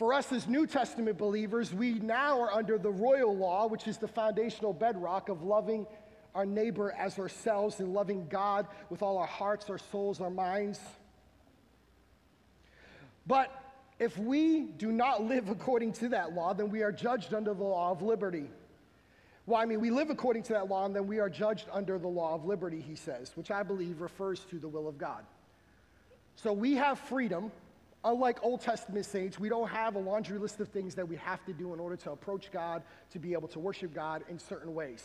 For 0.00 0.14
us 0.14 0.32
as 0.32 0.48
New 0.48 0.66
Testament 0.66 1.18
believers, 1.18 1.74
we 1.74 1.92
now 1.92 2.40
are 2.40 2.50
under 2.50 2.78
the 2.78 2.88
royal 2.88 3.36
law, 3.36 3.66
which 3.66 3.86
is 3.86 3.98
the 3.98 4.08
foundational 4.08 4.72
bedrock 4.72 5.28
of 5.28 5.42
loving 5.42 5.86
our 6.34 6.46
neighbor 6.46 6.92
as 6.92 7.18
ourselves 7.18 7.80
and 7.80 7.92
loving 7.92 8.26
God 8.30 8.66
with 8.88 9.02
all 9.02 9.18
our 9.18 9.26
hearts, 9.26 9.68
our 9.68 9.76
souls, 9.76 10.22
our 10.22 10.30
minds. 10.30 10.80
But 13.26 13.52
if 13.98 14.16
we 14.16 14.62
do 14.62 14.90
not 14.90 15.22
live 15.22 15.50
according 15.50 15.92
to 15.92 16.08
that 16.08 16.32
law, 16.32 16.54
then 16.54 16.70
we 16.70 16.82
are 16.82 16.92
judged 16.92 17.34
under 17.34 17.52
the 17.52 17.62
law 17.62 17.90
of 17.90 18.00
liberty. 18.00 18.48
Well, 19.44 19.60
I 19.60 19.66
mean, 19.66 19.82
we 19.82 19.90
live 19.90 20.08
according 20.08 20.44
to 20.44 20.54
that 20.54 20.70
law, 20.70 20.86
and 20.86 20.96
then 20.96 21.08
we 21.08 21.18
are 21.18 21.28
judged 21.28 21.66
under 21.70 21.98
the 21.98 22.08
law 22.08 22.34
of 22.34 22.46
liberty, 22.46 22.80
he 22.80 22.94
says, 22.94 23.32
which 23.34 23.50
I 23.50 23.62
believe 23.62 24.00
refers 24.00 24.46
to 24.48 24.58
the 24.58 24.68
will 24.68 24.88
of 24.88 24.96
God. 24.96 25.26
So 26.36 26.54
we 26.54 26.76
have 26.76 26.98
freedom 27.00 27.52
Unlike 28.04 28.38
Old 28.42 28.62
Testament 28.62 29.04
saints, 29.04 29.38
we 29.38 29.48
don't 29.48 29.68
have 29.68 29.94
a 29.94 29.98
laundry 29.98 30.38
list 30.38 30.60
of 30.60 30.68
things 30.68 30.94
that 30.94 31.06
we 31.06 31.16
have 31.16 31.44
to 31.44 31.52
do 31.52 31.74
in 31.74 31.80
order 31.80 31.96
to 31.96 32.12
approach 32.12 32.50
God, 32.50 32.82
to 33.10 33.18
be 33.18 33.34
able 33.34 33.48
to 33.48 33.58
worship 33.58 33.92
God 33.92 34.24
in 34.28 34.38
certain 34.38 34.74
ways. 34.74 35.04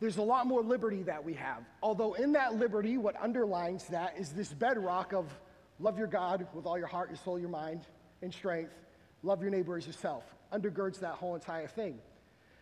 There's 0.00 0.16
a 0.16 0.22
lot 0.22 0.46
more 0.46 0.62
liberty 0.62 1.02
that 1.02 1.22
we 1.22 1.34
have. 1.34 1.64
Although, 1.82 2.14
in 2.14 2.32
that 2.32 2.54
liberty, 2.54 2.96
what 2.96 3.20
underlines 3.20 3.86
that 3.88 4.16
is 4.18 4.30
this 4.30 4.52
bedrock 4.52 5.12
of 5.12 5.26
love 5.80 5.98
your 5.98 6.06
God 6.06 6.46
with 6.54 6.66
all 6.66 6.78
your 6.78 6.86
heart, 6.86 7.10
your 7.10 7.18
soul, 7.18 7.38
your 7.38 7.48
mind, 7.48 7.82
and 8.22 8.32
strength. 8.32 8.72
Love 9.22 9.42
your 9.42 9.50
neighbor 9.50 9.76
as 9.76 9.86
yourself. 9.86 10.24
Undergirds 10.52 11.00
that 11.00 11.14
whole 11.14 11.34
entire 11.34 11.66
thing. 11.66 11.98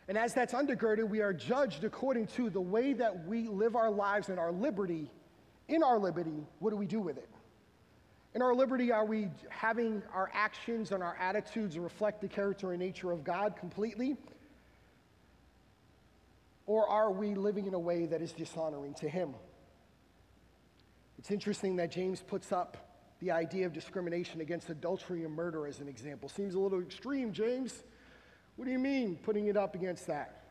And 0.08 0.16
as 0.16 0.34
that's 0.34 0.54
undergirded, 0.54 1.08
we 1.08 1.20
are 1.20 1.32
judged 1.32 1.84
according 1.84 2.28
to 2.28 2.48
the 2.48 2.60
way 2.60 2.92
that 2.94 3.26
we 3.26 3.48
live 3.48 3.76
our 3.76 3.90
lives 3.90 4.28
and 4.28 4.38
our 4.38 4.52
liberty. 4.52 5.10
In 5.68 5.82
our 5.82 5.98
liberty, 5.98 6.46
what 6.60 6.70
do 6.70 6.76
we 6.76 6.86
do 6.86 7.00
with 7.00 7.18
it? 7.18 7.28
In 8.36 8.42
our 8.42 8.54
liberty, 8.54 8.92
are 8.92 9.06
we 9.06 9.28
having 9.48 10.02
our 10.12 10.30
actions 10.34 10.92
and 10.92 11.02
our 11.02 11.16
attitudes 11.18 11.78
reflect 11.78 12.20
the 12.20 12.28
character 12.28 12.72
and 12.72 12.78
nature 12.78 13.10
of 13.10 13.24
God 13.24 13.56
completely? 13.56 14.18
Or 16.66 16.86
are 16.86 17.10
we 17.10 17.34
living 17.34 17.64
in 17.64 17.72
a 17.72 17.78
way 17.78 18.04
that 18.04 18.20
is 18.20 18.32
dishonoring 18.32 18.92
to 18.96 19.08
Him? 19.08 19.34
It's 21.18 21.30
interesting 21.30 21.76
that 21.76 21.90
James 21.90 22.20
puts 22.20 22.52
up 22.52 22.76
the 23.20 23.30
idea 23.30 23.64
of 23.64 23.72
discrimination 23.72 24.42
against 24.42 24.68
adultery 24.68 25.24
and 25.24 25.32
murder 25.32 25.66
as 25.66 25.80
an 25.80 25.88
example. 25.88 26.28
Seems 26.28 26.56
a 26.56 26.58
little 26.58 26.82
extreme, 26.82 27.32
James. 27.32 27.84
What 28.56 28.66
do 28.66 28.70
you 28.70 28.78
mean 28.78 29.16
putting 29.16 29.46
it 29.46 29.56
up 29.56 29.74
against 29.74 30.08
that? 30.08 30.42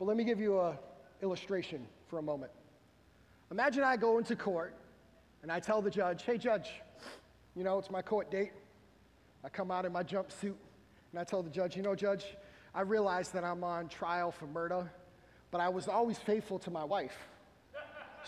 But 0.00 0.06
let 0.06 0.16
me 0.16 0.24
give 0.24 0.40
you 0.40 0.60
an 0.60 0.74
illustration 1.22 1.86
for 2.08 2.18
a 2.18 2.22
moment. 2.22 2.50
Imagine 3.52 3.84
I 3.84 3.96
go 3.96 4.18
into 4.18 4.34
court 4.34 4.74
and 5.44 5.52
I 5.52 5.60
tell 5.60 5.80
the 5.80 5.90
judge, 5.90 6.24
hey, 6.24 6.36
judge, 6.36 6.72
you 7.56 7.64
know, 7.64 7.78
it's 7.78 7.90
my 7.90 8.02
court 8.02 8.30
date. 8.30 8.52
I 9.44 9.48
come 9.48 9.70
out 9.70 9.84
in 9.84 9.92
my 9.92 10.02
jumpsuit 10.02 10.54
and 11.12 11.18
I 11.18 11.24
tell 11.24 11.42
the 11.42 11.50
judge, 11.50 11.76
you 11.76 11.82
know, 11.82 11.94
judge, 11.94 12.24
I 12.74 12.82
realize 12.82 13.30
that 13.30 13.44
I'm 13.44 13.64
on 13.64 13.88
trial 13.88 14.30
for 14.30 14.46
murder, 14.46 14.90
but 15.50 15.60
I 15.60 15.68
was 15.68 15.88
always 15.88 16.18
faithful 16.18 16.58
to 16.60 16.70
my 16.70 16.84
wife. 16.84 17.16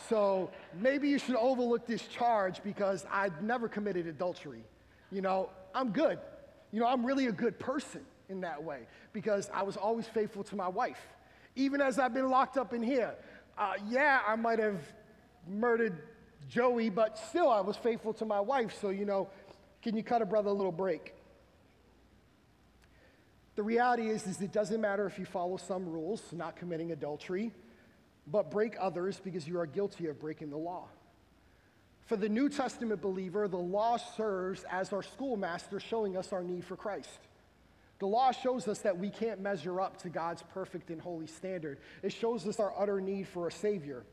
So 0.08 0.50
maybe 0.74 1.08
you 1.08 1.18
should 1.18 1.36
overlook 1.36 1.86
this 1.86 2.02
charge 2.06 2.62
because 2.62 3.04
I've 3.10 3.42
never 3.42 3.68
committed 3.68 4.06
adultery. 4.06 4.64
You 5.10 5.20
know, 5.20 5.50
I'm 5.74 5.90
good. 5.90 6.18
You 6.72 6.80
know, 6.80 6.86
I'm 6.86 7.04
really 7.04 7.26
a 7.26 7.32
good 7.32 7.58
person. 7.58 8.02
in 8.28 8.40
that 8.42 8.62
way 8.62 8.80
because 9.12 9.50
I 9.52 9.62
was 9.62 9.76
always 9.76 10.06
faithful 10.06 10.44
to 10.44 10.56
my 10.56 10.68
wife. 10.68 11.00
Even 11.56 11.80
as 11.80 11.98
I've 11.98 12.14
been 12.14 12.30
locked 12.30 12.56
up 12.56 12.72
in 12.72 12.82
here, 12.82 13.14
uh, 13.56 13.72
yeah, 13.88 14.20
I 14.26 14.36
might 14.36 14.58
have 14.58 14.80
murdered 15.48 16.02
Joey, 16.48 16.88
but 16.88 17.18
still 17.18 17.50
I 17.50 17.60
was 17.60 17.76
faithful 17.76 18.12
to 18.14 18.24
my 18.24 18.40
wife. 18.40 18.74
So, 18.80 18.88
you 18.88 19.04
know, 19.04 19.28
can 19.82 19.96
you 19.96 20.02
cut 20.02 20.22
a 20.22 20.26
brother 20.26 20.48
a 20.48 20.52
little 20.52 20.72
break? 20.72 21.14
The 23.54 23.62
reality 23.62 24.08
is, 24.08 24.26
is 24.26 24.40
it 24.40 24.52
doesn't 24.52 24.80
matter 24.80 25.06
if 25.06 25.18
you 25.18 25.24
follow 25.24 25.56
some 25.56 25.88
rules, 25.88 26.22
not 26.32 26.56
committing 26.56 26.92
adultery, 26.92 27.52
but 28.26 28.50
break 28.50 28.76
others 28.80 29.20
because 29.22 29.48
you 29.48 29.58
are 29.58 29.66
guilty 29.66 30.06
of 30.06 30.20
breaking 30.20 30.50
the 30.50 30.56
law. 30.56 30.86
For 32.06 32.16
the 32.16 32.28
New 32.28 32.48
Testament 32.48 33.02
believer, 33.02 33.48
the 33.48 33.58
law 33.58 33.96
serves 33.96 34.64
as 34.70 34.92
our 34.92 35.02
schoolmaster, 35.02 35.78
showing 35.80 36.16
us 36.16 36.32
our 36.32 36.42
need 36.42 36.64
for 36.64 36.76
Christ. 36.76 37.18
The 37.98 38.06
law 38.06 38.30
shows 38.30 38.68
us 38.68 38.78
that 38.78 38.96
we 38.96 39.10
can't 39.10 39.40
measure 39.40 39.80
up 39.80 40.00
to 40.02 40.08
God's 40.08 40.42
perfect 40.54 40.90
and 40.90 41.00
holy 41.00 41.26
standard. 41.26 41.80
It 42.02 42.12
shows 42.12 42.46
us 42.46 42.60
our 42.60 42.72
utter 42.78 43.00
need 43.00 43.28
for 43.28 43.48
a 43.48 43.52
Savior. 43.52 44.04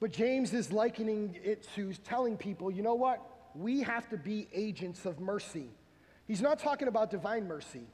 But 0.00 0.12
James 0.12 0.52
is 0.52 0.72
likening 0.72 1.38
it 1.42 1.66
to 1.74 1.92
telling 1.94 2.36
people, 2.36 2.70
you 2.70 2.82
know 2.82 2.94
what? 2.94 3.22
We 3.54 3.82
have 3.82 4.08
to 4.10 4.16
be 4.16 4.48
agents 4.52 5.06
of 5.06 5.20
mercy. 5.20 5.70
He's 6.26 6.42
not 6.42 6.58
talking 6.58 6.88
about 6.88 7.10
divine 7.10 7.46
mercy. 7.46 7.86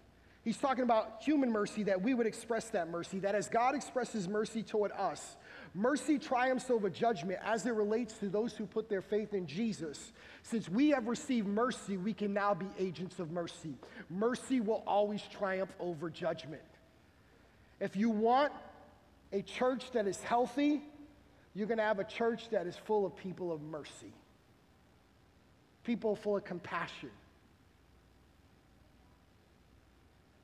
He's 0.44 0.56
talking 0.56 0.82
about 0.82 1.22
human 1.22 1.52
mercy 1.52 1.84
that 1.84 2.02
we 2.02 2.14
would 2.14 2.26
express 2.26 2.68
that 2.70 2.88
mercy, 2.88 3.20
that 3.20 3.36
as 3.36 3.48
God 3.48 3.76
expresses 3.76 4.26
mercy 4.26 4.64
toward 4.64 4.90
us, 4.90 5.36
mercy 5.72 6.18
triumphs 6.18 6.68
over 6.68 6.90
judgment 6.90 7.38
as 7.44 7.64
it 7.64 7.74
relates 7.74 8.14
to 8.14 8.28
those 8.28 8.52
who 8.54 8.66
put 8.66 8.88
their 8.88 9.02
faith 9.02 9.34
in 9.34 9.46
Jesus. 9.46 10.12
Since 10.42 10.68
we 10.68 10.88
have 10.90 11.06
received 11.06 11.46
mercy, 11.46 11.96
we 11.96 12.12
can 12.12 12.34
now 12.34 12.54
be 12.54 12.66
agents 12.76 13.20
of 13.20 13.30
mercy. 13.30 13.76
Mercy 14.10 14.58
will 14.58 14.82
always 14.84 15.22
triumph 15.22 15.72
over 15.78 16.10
judgment. 16.10 16.62
If 17.78 17.94
you 17.94 18.10
want 18.10 18.52
a 19.32 19.42
church 19.42 19.92
that 19.92 20.08
is 20.08 20.20
healthy, 20.22 20.82
you're 21.54 21.66
going 21.66 21.78
to 21.78 21.84
have 21.84 21.98
a 21.98 22.04
church 22.04 22.48
that 22.50 22.66
is 22.66 22.76
full 22.76 23.04
of 23.04 23.16
people 23.16 23.52
of 23.52 23.60
mercy, 23.60 24.12
people 25.84 26.16
full 26.16 26.36
of 26.36 26.44
compassion. 26.44 27.10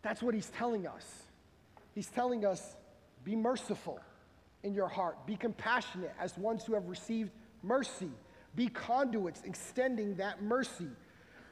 That's 0.02 0.22
what 0.22 0.35
he's 0.35 0.51
telling 0.51 0.86
us. 0.86 1.06
He's 1.94 2.09
telling 2.09 2.44
us 2.44 2.76
be 3.24 3.35
merciful 3.35 4.01
in 4.62 4.74
your 4.74 4.89
heart, 4.89 5.26
be 5.26 5.36
compassionate 5.36 6.14
as 6.20 6.36
ones 6.36 6.64
who 6.64 6.74
have 6.74 6.89
received 6.89 7.30
mercy, 7.62 8.10
be 8.55 8.68
conduits 8.68 9.43
extending 9.44 10.14
that 10.16 10.43
mercy. 10.43 10.89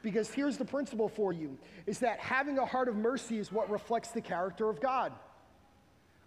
Because 0.03 0.29
here's 0.29 0.57
the 0.57 0.65
principle 0.65 1.09
for 1.09 1.33
you 1.33 1.57
is 1.85 1.99
that 1.99 2.19
having 2.19 2.57
a 2.59 2.65
heart 2.65 2.87
of 2.87 2.95
mercy 2.95 3.39
is 3.39 3.51
what 3.51 3.69
reflects 3.69 4.11
the 4.11 4.21
character 4.21 4.69
of 4.69 4.79
God. 4.79 5.11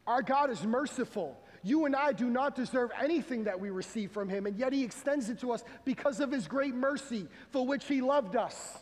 Our 0.06 0.22
God 0.22 0.50
is 0.50 0.62
merciful. 0.64 1.38
You 1.62 1.84
and 1.84 1.94
I 1.94 2.12
do 2.12 2.30
not 2.30 2.54
deserve 2.54 2.90
anything 3.00 3.44
that 3.44 3.60
we 3.60 3.70
receive 3.70 4.10
from 4.12 4.28
Him, 4.28 4.46
and 4.46 4.56
yet 4.56 4.72
He 4.72 4.82
extends 4.82 5.28
it 5.28 5.40
to 5.40 5.52
us 5.52 5.62
because 5.84 6.20
of 6.20 6.32
His 6.32 6.48
great 6.48 6.74
mercy 6.74 7.26
for 7.50 7.66
which 7.66 7.84
He 7.86 8.00
loved 8.00 8.36
us. 8.36 8.78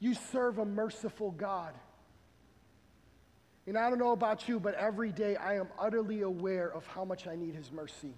You 0.00 0.14
serve 0.14 0.58
a 0.58 0.64
merciful 0.64 1.30
God. 1.30 1.74
And 3.66 3.78
I 3.78 3.88
don't 3.88 3.98
know 3.98 4.12
about 4.12 4.48
you, 4.48 4.58
but 4.58 4.74
every 4.74 5.12
day 5.12 5.36
I 5.36 5.54
am 5.54 5.68
utterly 5.78 6.22
aware 6.22 6.72
of 6.72 6.84
how 6.86 7.04
much 7.04 7.28
I 7.28 7.36
need 7.36 7.54
His 7.54 7.70
mercy. 7.70 8.14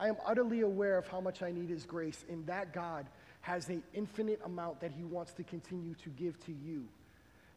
I 0.00 0.08
am 0.08 0.16
utterly 0.26 0.62
aware 0.62 0.98
of 0.98 1.06
how 1.06 1.20
much 1.20 1.42
I 1.42 1.52
need 1.52 1.68
His 1.68 1.84
grace, 1.84 2.24
and 2.28 2.44
that 2.46 2.72
God 2.72 3.06
has 3.42 3.68
an 3.68 3.82
infinite 3.94 4.40
amount 4.44 4.80
that 4.80 4.90
He 4.90 5.04
wants 5.04 5.32
to 5.34 5.44
continue 5.44 5.94
to 6.02 6.08
give 6.10 6.44
to 6.46 6.52
you. 6.52 6.88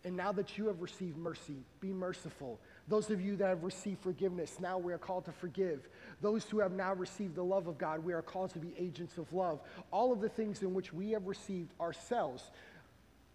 And 0.04 0.16
now 0.16 0.32
that 0.34 0.58
you 0.58 0.68
have 0.68 0.82
received 0.82 1.18
mercy, 1.18 1.56
be 1.80 1.88
merciful. 1.88 2.60
Those 2.88 3.10
of 3.10 3.20
you 3.20 3.36
that 3.38 3.48
have 3.48 3.64
received 3.64 4.02
forgiveness, 4.02 4.58
now 4.60 4.78
we 4.78 4.94
are 4.94 5.00
called 5.00 5.26
to 5.26 5.32
forgive. 5.32 5.88
Those 6.22 6.46
who 6.46 6.60
have 6.60 6.72
now 6.72 6.94
received 6.94 7.36
the 7.36 7.44
love 7.44 7.68
of 7.68 7.78
God, 7.78 8.04
we 8.04 8.14
are 8.14 8.22
called 8.22 8.52
to 8.52 8.60
be 8.60 8.74
agents 8.78 9.18
of 9.18 9.32
love. 9.34 9.60
All 9.92 10.14
of 10.14 10.22
the 10.22 10.30
things 10.30 10.62
in 10.62 10.74
which 10.74 10.94
we 10.94 11.12
have 11.12 11.26
received 11.26 11.72
ourselves, 11.82 12.52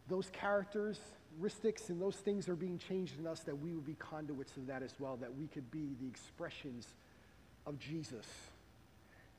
those 0.09 0.31
characters, 0.31 1.01
and 1.89 2.01
those 2.01 2.17
things 2.17 2.49
are 2.49 2.55
being 2.55 2.79
changed 2.79 3.19
in 3.19 3.27
us 3.27 3.41
that 3.41 3.59
we 3.59 3.73
would 3.73 3.87
be 3.87 3.95
conduits 3.99 4.57
of 4.57 4.67
that 4.67 4.83
as 4.83 4.95
well, 4.99 5.17
that 5.17 5.35
we 5.37 5.47
could 5.47 5.69
be 5.71 5.97
the 6.01 6.07
expressions 6.09 6.87
of 7.67 7.79
Jesus 7.79 8.27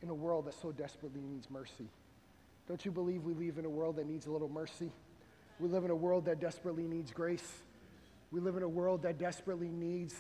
in 0.02 0.10
a 0.10 0.14
world 0.14 0.46
that 0.46 0.60
so 0.60 0.72
desperately 0.72 1.22
needs 1.22 1.50
mercy. 1.52 1.88
Don't 2.68 2.84
you 2.86 2.92
believe 2.92 3.24
we 3.24 3.34
live 3.34 3.58
in 3.58 3.66
a 3.66 3.70
world 3.70 3.98
that 3.98 4.08
needs 4.08 4.26
a 4.26 4.32
little 4.32 4.50
mercy? 4.50 4.90
We 5.60 5.70
live 5.70 5.86
in 5.86 5.92
a 5.92 5.96
world 5.96 6.26
that 6.26 6.40
desperately 6.40 6.84
needs 6.84 7.12
grace. 7.12 7.62
We 8.32 8.40
live 8.40 8.56
in 8.56 8.64
a 8.64 8.70
world 8.70 9.04
that 9.04 9.18
desperately 9.18 9.68
needs 9.68 10.16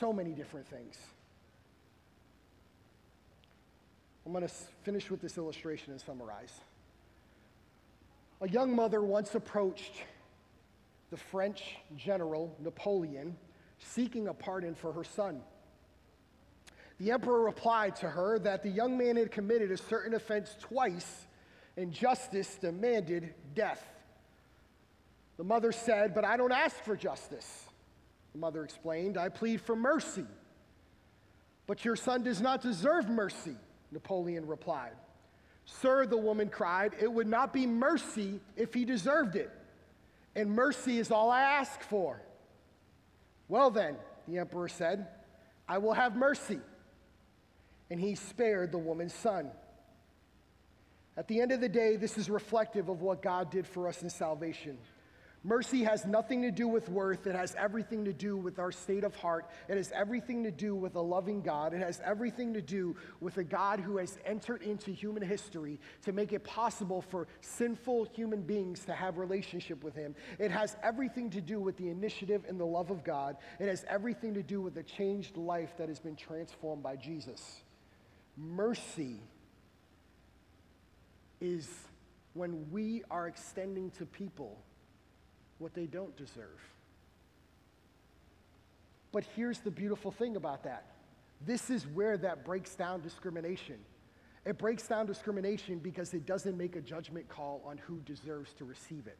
so 0.00 0.12
many 0.12 0.32
different 0.32 0.66
things. 0.66 0.96
I'm 4.24 4.32
going 4.32 4.46
to 4.46 4.52
finish 4.82 5.08
with 5.08 5.20
this 5.20 5.38
illustration 5.38 5.92
and 5.92 6.00
summarize. 6.00 6.52
A 8.40 8.48
young 8.48 8.74
mother 8.74 9.00
once 9.00 9.34
approached 9.36 9.92
the 11.10 11.16
French 11.16 11.76
general 11.96 12.56
Napoleon 12.58 13.36
seeking 13.78 14.26
a 14.26 14.34
pardon 14.34 14.74
for 14.74 14.92
her 14.92 15.04
son. 15.04 15.40
The 16.98 17.12
emperor 17.12 17.42
replied 17.42 17.94
to 17.96 18.10
her 18.10 18.38
that 18.40 18.64
the 18.64 18.70
young 18.70 18.98
man 18.98 19.16
had 19.16 19.30
committed 19.30 19.70
a 19.70 19.76
certain 19.76 20.14
offense 20.14 20.56
twice 20.60 21.26
and 21.76 21.92
justice 21.92 22.56
demanded 22.56 23.34
death. 23.54 23.86
The 25.36 25.44
mother 25.44 25.72
said, 25.72 26.14
But 26.14 26.24
I 26.24 26.36
don't 26.36 26.52
ask 26.52 26.76
for 26.84 26.96
justice. 26.96 27.64
The 28.32 28.38
mother 28.38 28.64
explained, 28.64 29.16
I 29.16 29.28
plead 29.28 29.60
for 29.60 29.76
mercy. 29.76 30.26
But 31.66 31.84
your 31.84 31.96
son 31.96 32.22
does 32.22 32.40
not 32.40 32.62
deserve 32.62 33.08
mercy, 33.08 33.56
Napoleon 33.90 34.46
replied. 34.46 34.92
Sir, 35.64 36.06
the 36.06 36.16
woman 36.16 36.48
cried, 36.48 36.94
it 37.00 37.12
would 37.12 37.26
not 37.26 37.52
be 37.52 37.66
mercy 37.66 38.40
if 38.56 38.72
he 38.72 38.84
deserved 38.84 39.34
it. 39.34 39.50
And 40.36 40.50
mercy 40.50 40.98
is 40.98 41.10
all 41.10 41.30
I 41.30 41.42
ask 41.42 41.80
for. 41.82 42.22
Well, 43.48 43.70
then, 43.70 43.96
the 44.28 44.38
emperor 44.38 44.68
said, 44.68 45.08
I 45.68 45.78
will 45.78 45.94
have 45.94 46.14
mercy. 46.14 46.60
And 47.90 47.98
he 47.98 48.14
spared 48.14 48.70
the 48.70 48.78
woman's 48.78 49.14
son. 49.14 49.50
At 51.16 51.26
the 51.28 51.40
end 51.40 51.52
of 51.52 51.60
the 51.60 51.68
day, 51.68 51.96
this 51.96 52.18
is 52.18 52.28
reflective 52.28 52.88
of 52.88 53.00
what 53.00 53.22
God 53.22 53.50
did 53.50 53.66
for 53.66 53.88
us 53.88 54.02
in 54.02 54.10
salvation. 54.10 54.76
Mercy 55.46 55.84
has 55.84 56.04
nothing 56.04 56.42
to 56.42 56.50
do 56.50 56.66
with 56.66 56.88
worth. 56.88 57.24
It 57.28 57.36
has 57.36 57.54
everything 57.56 58.04
to 58.06 58.12
do 58.12 58.36
with 58.36 58.58
our 58.58 58.72
state 58.72 59.04
of 59.04 59.14
heart. 59.14 59.48
It 59.68 59.76
has 59.76 59.92
everything 59.94 60.42
to 60.42 60.50
do 60.50 60.74
with 60.74 60.96
a 60.96 61.00
loving 61.00 61.40
God. 61.40 61.72
It 61.72 61.78
has 61.78 62.00
everything 62.04 62.52
to 62.54 62.60
do 62.60 62.96
with 63.20 63.36
a 63.36 63.44
God 63.44 63.78
who 63.78 63.98
has 63.98 64.18
entered 64.26 64.62
into 64.62 64.90
human 64.90 65.22
history 65.22 65.78
to 66.02 66.12
make 66.12 66.32
it 66.32 66.42
possible 66.42 67.00
for 67.00 67.28
sinful 67.42 68.08
human 68.12 68.42
beings 68.42 68.84
to 68.86 68.92
have 68.92 69.18
relationship 69.18 69.84
with 69.84 69.94
him. 69.94 70.16
It 70.40 70.50
has 70.50 70.76
everything 70.82 71.30
to 71.30 71.40
do 71.40 71.60
with 71.60 71.76
the 71.76 71.90
initiative 71.90 72.44
and 72.48 72.58
the 72.58 72.66
love 72.66 72.90
of 72.90 73.04
God. 73.04 73.36
It 73.60 73.68
has 73.68 73.84
everything 73.88 74.34
to 74.34 74.42
do 74.42 74.60
with 74.60 74.76
a 74.78 74.82
changed 74.82 75.36
life 75.36 75.76
that 75.78 75.88
has 75.88 76.00
been 76.00 76.16
transformed 76.16 76.82
by 76.82 76.96
Jesus. 76.96 77.62
Mercy 78.36 79.20
is 81.40 81.68
when 82.34 82.68
we 82.72 83.04
are 83.12 83.28
extending 83.28 83.92
to 83.92 84.06
people 84.06 84.58
what 85.58 85.74
they 85.74 85.86
don't 85.86 86.16
deserve. 86.16 86.60
But 89.12 89.24
here's 89.34 89.60
the 89.60 89.70
beautiful 89.70 90.10
thing 90.10 90.36
about 90.36 90.64
that 90.64 90.84
this 91.44 91.70
is 91.70 91.86
where 91.88 92.16
that 92.18 92.44
breaks 92.44 92.74
down 92.74 93.02
discrimination. 93.02 93.76
It 94.44 94.58
breaks 94.58 94.86
down 94.86 95.06
discrimination 95.06 95.78
because 95.78 96.14
it 96.14 96.24
doesn't 96.24 96.56
make 96.56 96.76
a 96.76 96.80
judgment 96.80 97.28
call 97.28 97.62
on 97.66 97.78
who 97.78 97.98
deserves 98.06 98.52
to 98.54 98.64
receive 98.64 99.06
it. 99.06 99.18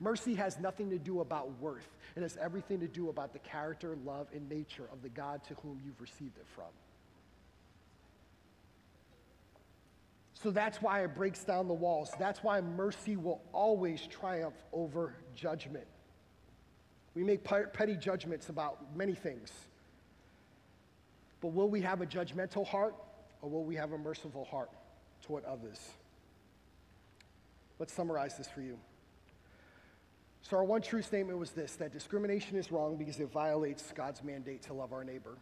Mercy 0.00 0.34
has 0.34 0.58
nothing 0.58 0.90
to 0.90 0.98
do 0.98 1.20
about 1.20 1.50
worth. 1.60 1.88
It 2.16 2.22
has 2.22 2.36
everything 2.40 2.80
to 2.80 2.88
do 2.88 3.08
about 3.08 3.32
the 3.32 3.38
character, 3.38 3.96
love, 4.04 4.28
and 4.34 4.48
nature 4.48 4.88
of 4.92 5.02
the 5.02 5.08
God 5.08 5.42
to 5.44 5.54
whom 5.62 5.80
you've 5.84 6.00
received 6.00 6.36
it 6.38 6.46
from. 6.54 6.66
So 10.42 10.50
that's 10.50 10.80
why 10.80 11.04
it 11.04 11.14
breaks 11.14 11.44
down 11.44 11.68
the 11.68 11.74
walls. 11.74 12.12
That's 12.18 12.42
why 12.42 12.60
mercy 12.62 13.16
will 13.16 13.42
always 13.52 14.06
triumph 14.06 14.54
over 14.72 15.14
judgment. 15.34 15.86
We 17.14 17.24
make 17.24 17.44
petty 17.44 17.96
judgments 17.96 18.48
about 18.48 18.96
many 18.96 19.14
things. 19.14 19.52
But 21.42 21.48
will 21.48 21.68
we 21.68 21.82
have 21.82 22.00
a 22.00 22.06
judgmental 22.06 22.66
heart 22.66 22.94
or 23.42 23.50
will 23.50 23.64
we 23.64 23.76
have 23.76 23.92
a 23.92 23.98
merciful 23.98 24.44
heart 24.46 24.70
toward 25.22 25.44
others? 25.44 25.78
Let's 27.78 27.92
summarize 27.92 28.38
this 28.38 28.48
for 28.48 28.62
you. 28.62 28.78
So, 30.42 30.56
our 30.56 30.64
one 30.64 30.80
true 30.80 31.02
statement 31.02 31.38
was 31.38 31.50
this 31.50 31.76
that 31.76 31.92
discrimination 31.92 32.56
is 32.56 32.72
wrong 32.72 32.96
because 32.96 33.20
it 33.20 33.30
violates 33.30 33.92
God's 33.94 34.22
mandate 34.22 34.62
to 34.62 34.72
love 34.72 34.92
our 34.92 35.04
neighbor. 35.04 35.36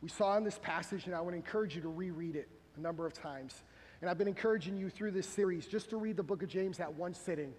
We 0.00 0.08
saw 0.08 0.36
in 0.36 0.44
this 0.44 0.58
passage, 0.58 1.06
and 1.06 1.14
I 1.14 1.20
would 1.20 1.34
encourage 1.34 1.76
you 1.76 1.82
to 1.82 1.88
reread 1.88 2.36
it 2.36 2.48
a 2.76 2.80
number 2.80 3.06
of 3.06 3.12
times, 3.12 3.62
And 4.00 4.08
I've 4.08 4.18
been 4.18 4.28
encouraging 4.28 4.76
you 4.76 4.90
through 4.90 5.10
this 5.10 5.26
series 5.26 5.66
just 5.66 5.90
to 5.90 5.96
read 5.96 6.16
the 6.16 6.22
book 6.22 6.42
of 6.42 6.48
James 6.48 6.78
at 6.78 6.92
one 6.94 7.14
sitting. 7.14 7.52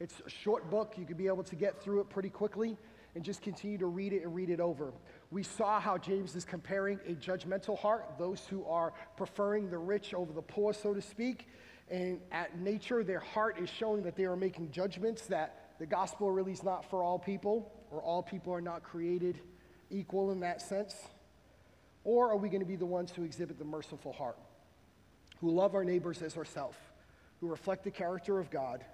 It's 0.00 0.20
a 0.26 0.28
short 0.28 0.70
book, 0.70 0.94
you 0.98 1.06
could 1.06 1.16
be 1.16 1.26
able 1.26 1.42
to 1.44 1.56
get 1.56 1.82
through 1.82 2.00
it 2.00 2.10
pretty 2.10 2.28
quickly 2.28 2.76
and 3.14 3.24
just 3.24 3.40
continue 3.40 3.78
to 3.78 3.86
read 3.86 4.12
it 4.12 4.22
and 4.22 4.34
read 4.34 4.50
it 4.50 4.60
over. 4.60 4.92
We 5.30 5.42
saw 5.42 5.80
how 5.80 5.96
James 5.96 6.36
is 6.36 6.44
comparing 6.44 7.00
a 7.06 7.14
judgmental 7.14 7.78
heart, 7.78 8.04
those 8.18 8.46
who 8.48 8.64
are 8.66 8.92
preferring 9.16 9.70
the 9.70 9.78
rich 9.78 10.12
over 10.12 10.32
the 10.32 10.42
poor, 10.42 10.74
so 10.74 10.92
to 10.92 11.00
speak. 11.00 11.48
And 11.90 12.20
at 12.30 12.58
nature, 12.60 13.02
their 13.02 13.20
heart 13.20 13.58
is 13.58 13.70
showing 13.70 14.02
that 14.02 14.14
they 14.14 14.24
are 14.26 14.36
making 14.36 14.70
judgments 14.70 15.22
that 15.26 15.70
the 15.78 15.86
gospel 15.86 16.30
really 16.30 16.52
is 16.52 16.62
not 16.62 16.88
for 16.90 17.02
all 17.02 17.18
people, 17.18 17.72
or 17.90 18.02
all 18.02 18.22
people 18.22 18.52
are 18.52 18.60
not 18.60 18.82
created 18.82 19.40
equal 19.90 20.30
in 20.32 20.40
that 20.40 20.60
sense. 20.60 20.94
Or 22.04 22.30
are 22.30 22.36
we 22.36 22.50
going 22.50 22.60
to 22.60 22.66
be 22.66 22.76
the 22.76 22.86
ones 22.86 23.10
who 23.10 23.24
exhibit 23.24 23.58
the 23.58 23.64
merciful 23.64 24.12
heart, 24.12 24.38
who 25.40 25.50
love 25.50 25.74
our 25.74 25.84
neighbors 25.84 26.22
as 26.22 26.36
ourselves, 26.36 26.76
who 27.40 27.48
reflect 27.48 27.84
the 27.84 27.90
character 27.90 28.38
of 28.38 28.50
God, 28.50 28.84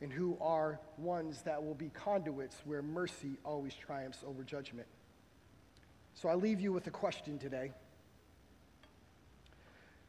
and 0.00 0.12
who 0.12 0.36
are 0.40 0.80
ones 0.98 1.42
that 1.42 1.62
will 1.62 1.74
be 1.74 1.90
conduits 1.90 2.56
where 2.64 2.82
mercy 2.82 3.38
always 3.44 3.74
triumphs 3.74 4.18
over 4.26 4.42
judgment? 4.42 4.86
So 6.14 6.28
I 6.28 6.34
leave 6.34 6.60
you 6.60 6.72
with 6.72 6.86
a 6.86 6.90
question 6.90 7.38
today. 7.38 7.72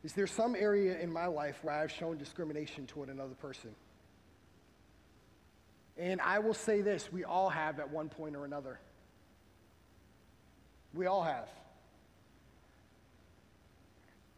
Is 0.03 0.14
there 0.14 0.27
some 0.27 0.56
area 0.56 0.99
in 0.99 1.11
my 1.11 1.26
life 1.26 1.57
where 1.64 1.73
I've 1.73 1.91
shown 1.91 2.18
discrimination 2.18 2.85
toward 2.85 3.10
another 3.10 3.34
person? 3.34 3.72
And 5.97 6.22
I 6.22 6.39
will 6.39 6.53
say 6.53 6.81
this 6.81 7.11
we 7.11 7.23
all 7.23 7.49
have 7.49 7.80
at 7.80 7.89
one 7.89 8.10
point 8.10 8.35
or 8.35 8.45
another. 8.45 8.80
We 10.93 11.07
all 11.07 11.23
have. 11.23 11.49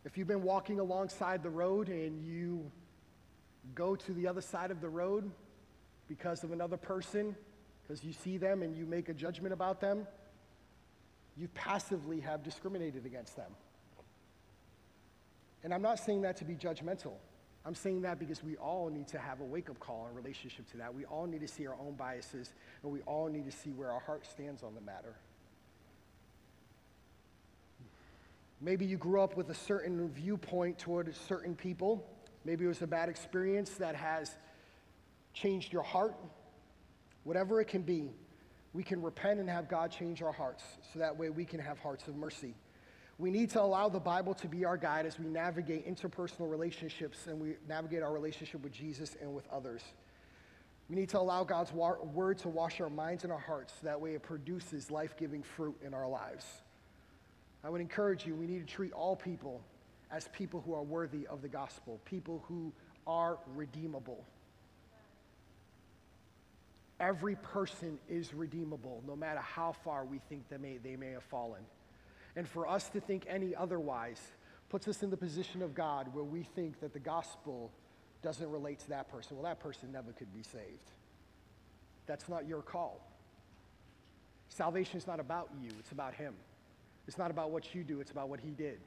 If 0.07 0.17
you've 0.17 0.27
been 0.27 0.43
walking 0.43 0.79
alongside 0.79 1.43
the 1.43 1.49
road 1.49 1.89
and 1.89 2.25
you 2.25 2.71
go 3.75 3.93
to 3.93 4.13
the 4.13 4.25
other 4.25 4.39
side 4.39 4.71
of 4.71 4.79
the 4.79 4.87
road 4.87 5.29
because 6.07 6.45
of 6.45 6.53
another 6.53 6.77
person, 6.77 7.35
because 7.83 8.05
you 8.05 8.13
see 8.13 8.37
them 8.37 8.61
and 8.61 8.73
you 8.73 8.85
make 8.85 9.09
a 9.09 9.13
judgment 9.13 9.51
about 9.51 9.81
them, 9.81 10.07
you 11.35 11.49
passively 11.49 12.21
have 12.21 12.41
discriminated 12.41 13.05
against 13.05 13.35
them. 13.35 13.51
And 15.65 15.73
I'm 15.73 15.81
not 15.81 15.99
saying 15.99 16.21
that 16.21 16.37
to 16.37 16.45
be 16.45 16.55
judgmental. 16.55 17.15
I'm 17.65 17.75
saying 17.75 18.03
that 18.03 18.17
because 18.17 18.41
we 18.41 18.55
all 18.55 18.89
need 18.89 19.09
to 19.09 19.19
have 19.19 19.41
a 19.41 19.43
wake 19.43 19.69
up 19.69 19.77
call 19.77 20.07
in 20.09 20.15
relationship 20.15 20.71
to 20.71 20.77
that. 20.77 20.95
We 20.95 21.03
all 21.03 21.25
need 21.25 21.41
to 21.41 21.49
see 21.49 21.67
our 21.67 21.75
own 21.75 21.95
biases, 21.95 22.53
and 22.81 22.93
we 22.93 23.01
all 23.01 23.27
need 23.27 23.43
to 23.43 23.51
see 23.51 23.71
where 23.71 23.91
our 23.91 23.99
heart 23.99 24.25
stands 24.25 24.63
on 24.63 24.73
the 24.73 24.79
matter. 24.79 25.15
Maybe 28.59 28.85
you 28.85 28.97
grew 28.97 29.21
up 29.21 29.37
with 29.37 29.49
a 29.49 29.55
certain 29.55 30.09
viewpoint 30.09 30.79
toward 30.79 31.13
certain 31.15 31.55
people. 31.55 32.03
Maybe 32.43 32.65
it 32.65 32.67
was 32.67 32.81
a 32.81 32.87
bad 32.87 33.07
experience 33.07 33.71
that 33.71 33.95
has 33.95 34.35
changed 35.33 35.71
your 35.71 35.83
heart. 35.83 36.15
Whatever 37.23 37.61
it 37.61 37.65
can 37.67 37.83
be, 37.83 38.09
we 38.73 38.83
can 38.83 39.01
repent 39.01 39.39
and 39.39 39.49
have 39.49 39.69
God 39.69 39.91
change 39.91 40.21
our 40.21 40.31
hearts 40.31 40.63
so 40.91 40.99
that 40.99 41.15
way 41.15 41.29
we 41.29 41.45
can 41.45 41.59
have 41.59 41.77
hearts 41.79 42.07
of 42.07 42.15
mercy. 42.15 42.55
We 43.19 43.31
need 43.31 43.49
to 43.51 43.61
allow 43.61 43.89
the 43.89 43.99
Bible 43.99 44.33
to 44.35 44.47
be 44.47 44.65
our 44.65 44.77
guide 44.77 45.05
as 45.05 45.19
we 45.19 45.25
navigate 45.25 45.87
interpersonal 45.87 46.49
relationships 46.49 47.27
and 47.27 47.39
we 47.39 47.55
navigate 47.67 48.03
our 48.03 48.13
relationship 48.13 48.63
with 48.63 48.71
Jesus 48.71 49.15
and 49.21 49.33
with 49.33 49.47
others. 49.51 49.81
We 50.89 50.95
need 50.95 51.09
to 51.09 51.19
allow 51.19 51.43
God's 51.43 51.73
word 51.73 52.37
to 52.39 52.49
wash 52.49 52.79
our 52.79 52.89
minds 52.89 53.23
and 53.23 53.33
our 53.33 53.39
hearts 53.39 53.73
so 53.81 53.87
that 53.87 53.99
way 53.99 54.13
it 54.13 54.23
produces 54.23 54.89
life 54.89 55.17
giving 55.17 55.43
fruit 55.43 55.75
in 55.85 55.93
our 55.93 56.07
lives. 56.07 56.45
I 57.67 57.69
would 57.69 57.81
encourage 57.81 58.25
you, 58.25 58.33
we 58.33 58.47
need 58.47 58.65
to 58.65 58.73
treat 58.73 58.93
all 58.93 59.17
people 59.17 59.61
as 60.09 60.29
people 60.29 60.63
who 60.65 60.73
are 60.73 60.83
worthy 60.83 61.27
of 61.27 61.41
the 61.41 61.49
gospel, 61.49 61.99
people 62.05 62.41
who 62.47 62.71
are 63.05 63.39
redeemable. 63.57 64.23
Every 67.01 67.35
person 67.35 67.99
is 68.07 68.33
redeemable, 68.33 69.03
no 69.05 69.17
matter 69.17 69.41
how 69.41 69.73
far 69.83 70.05
we 70.05 70.21
think 70.29 70.47
they 70.47 70.55
may, 70.55 70.77
they 70.77 70.95
may 70.95 71.11
have 71.11 71.23
fallen. 71.23 71.59
And 72.37 72.47
for 72.47 72.69
us 72.69 72.87
to 72.91 73.01
think 73.01 73.25
any 73.27 73.53
otherwise 73.53 74.21
puts 74.69 74.87
us 74.87 75.03
in 75.03 75.09
the 75.09 75.17
position 75.17 75.61
of 75.61 75.75
God 75.75 76.07
where 76.13 76.23
we 76.23 76.43
think 76.43 76.79
that 76.79 76.93
the 76.93 76.99
gospel 76.99 77.69
doesn't 78.21 78.49
relate 78.49 78.79
to 78.79 78.89
that 78.91 79.11
person. 79.11 79.35
Well, 79.35 79.43
that 79.43 79.59
person 79.59 79.91
never 79.91 80.13
could 80.13 80.33
be 80.33 80.41
saved. 80.41 80.91
That's 82.05 82.29
not 82.29 82.47
your 82.47 82.61
call. 82.61 83.05
Salvation 84.47 84.97
is 84.97 85.05
not 85.05 85.19
about 85.19 85.49
you, 85.61 85.71
it's 85.81 85.91
about 85.91 86.13
Him. 86.13 86.33
It's 87.07 87.17
not 87.17 87.31
about 87.31 87.51
what 87.51 87.73
you 87.73 87.83
do, 87.83 88.01
it's 88.01 88.11
about 88.11 88.29
what 88.29 88.39
He 88.39 88.51
did. 88.51 88.79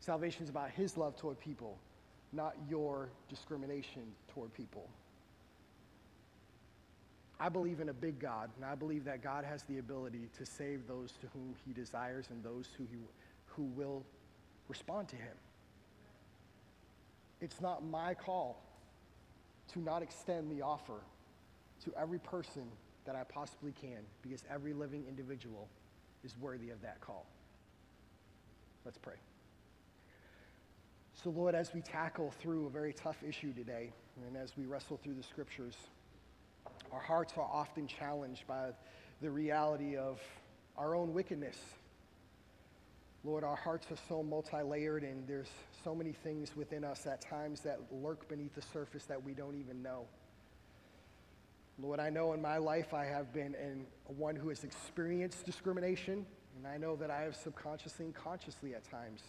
Salvation 0.00 0.42
is 0.42 0.48
about 0.48 0.70
His 0.70 0.96
love 0.96 1.16
toward 1.16 1.38
people, 1.38 1.78
not 2.32 2.56
your 2.68 3.10
discrimination 3.28 4.02
toward 4.32 4.52
people. 4.54 4.88
I 7.38 7.48
believe 7.48 7.80
in 7.80 7.88
a 7.88 7.92
big 7.92 8.18
God, 8.18 8.50
and 8.56 8.64
I 8.64 8.74
believe 8.74 9.04
that 9.04 9.22
God 9.22 9.44
has 9.44 9.64
the 9.64 9.78
ability 9.78 10.28
to 10.38 10.46
save 10.46 10.86
those 10.86 11.12
to 11.20 11.26
whom 11.34 11.54
He 11.66 11.72
desires 11.72 12.26
and 12.30 12.42
those 12.42 12.68
who, 12.78 12.84
he, 12.84 12.98
who 13.46 13.64
will 13.64 14.04
respond 14.68 15.08
to 15.08 15.16
Him. 15.16 15.34
It's 17.40 17.60
not 17.60 17.84
my 17.84 18.14
call 18.14 18.62
to 19.72 19.80
not 19.80 20.02
extend 20.02 20.50
the 20.50 20.62
offer 20.62 21.00
to 21.84 21.92
every 22.00 22.20
person 22.20 22.62
that 23.04 23.16
I 23.16 23.24
possibly 23.24 23.72
can 23.72 23.98
because 24.22 24.44
every 24.48 24.72
living 24.72 25.04
individual 25.08 25.68
is 26.24 26.36
worthy 26.40 26.70
of 26.70 26.80
that 26.82 27.00
call. 27.00 27.26
Let's 28.84 28.98
pray. 28.98 29.14
So, 31.22 31.30
Lord, 31.30 31.54
as 31.54 31.72
we 31.72 31.82
tackle 31.82 32.32
through 32.40 32.66
a 32.66 32.70
very 32.70 32.92
tough 32.92 33.22
issue 33.22 33.52
today, 33.52 33.92
and 34.26 34.36
as 34.36 34.56
we 34.56 34.66
wrestle 34.66 34.98
through 35.02 35.14
the 35.14 35.22
scriptures, 35.22 35.76
our 36.92 37.00
hearts 37.00 37.34
are 37.36 37.48
often 37.50 37.86
challenged 37.86 38.46
by 38.46 38.70
the 39.20 39.30
reality 39.30 39.96
of 39.96 40.20
our 40.76 40.96
own 40.96 41.14
wickedness. 41.14 41.56
Lord, 43.24 43.44
our 43.44 43.54
hearts 43.54 43.86
are 43.92 43.98
so 44.08 44.22
multi 44.22 44.62
layered, 44.62 45.04
and 45.04 45.26
there's 45.28 45.50
so 45.84 45.94
many 45.94 46.12
things 46.12 46.56
within 46.56 46.82
us 46.82 47.06
at 47.06 47.20
times 47.20 47.60
that 47.60 47.78
lurk 47.92 48.28
beneath 48.28 48.54
the 48.56 48.62
surface 48.62 49.04
that 49.04 49.22
we 49.22 49.32
don't 49.32 49.54
even 49.54 49.80
know. 49.80 50.06
Lord, 51.80 52.00
I 52.00 52.10
know 52.10 52.32
in 52.32 52.42
my 52.42 52.58
life 52.58 52.92
I 52.92 53.04
have 53.04 53.32
been 53.32 53.54
in, 53.54 53.86
one 54.16 54.34
who 54.34 54.48
has 54.48 54.64
experienced 54.64 55.46
discrimination, 55.46 56.26
and 56.56 56.66
I 56.66 56.76
know 56.76 56.96
that 56.96 57.10
I 57.10 57.22
have 57.22 57.34
subconsciously 57.34 58.06
and 58.06 58.14
consciously 58.14 58.74
at 58.74 58.88
times 58.90 59.22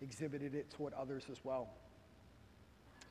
exhibited 0.00 0.54
it 0.54 0.70
toward 0.70 0.92
others 0.94 1.24
as 1.30 1.38
well. 1.44 1.68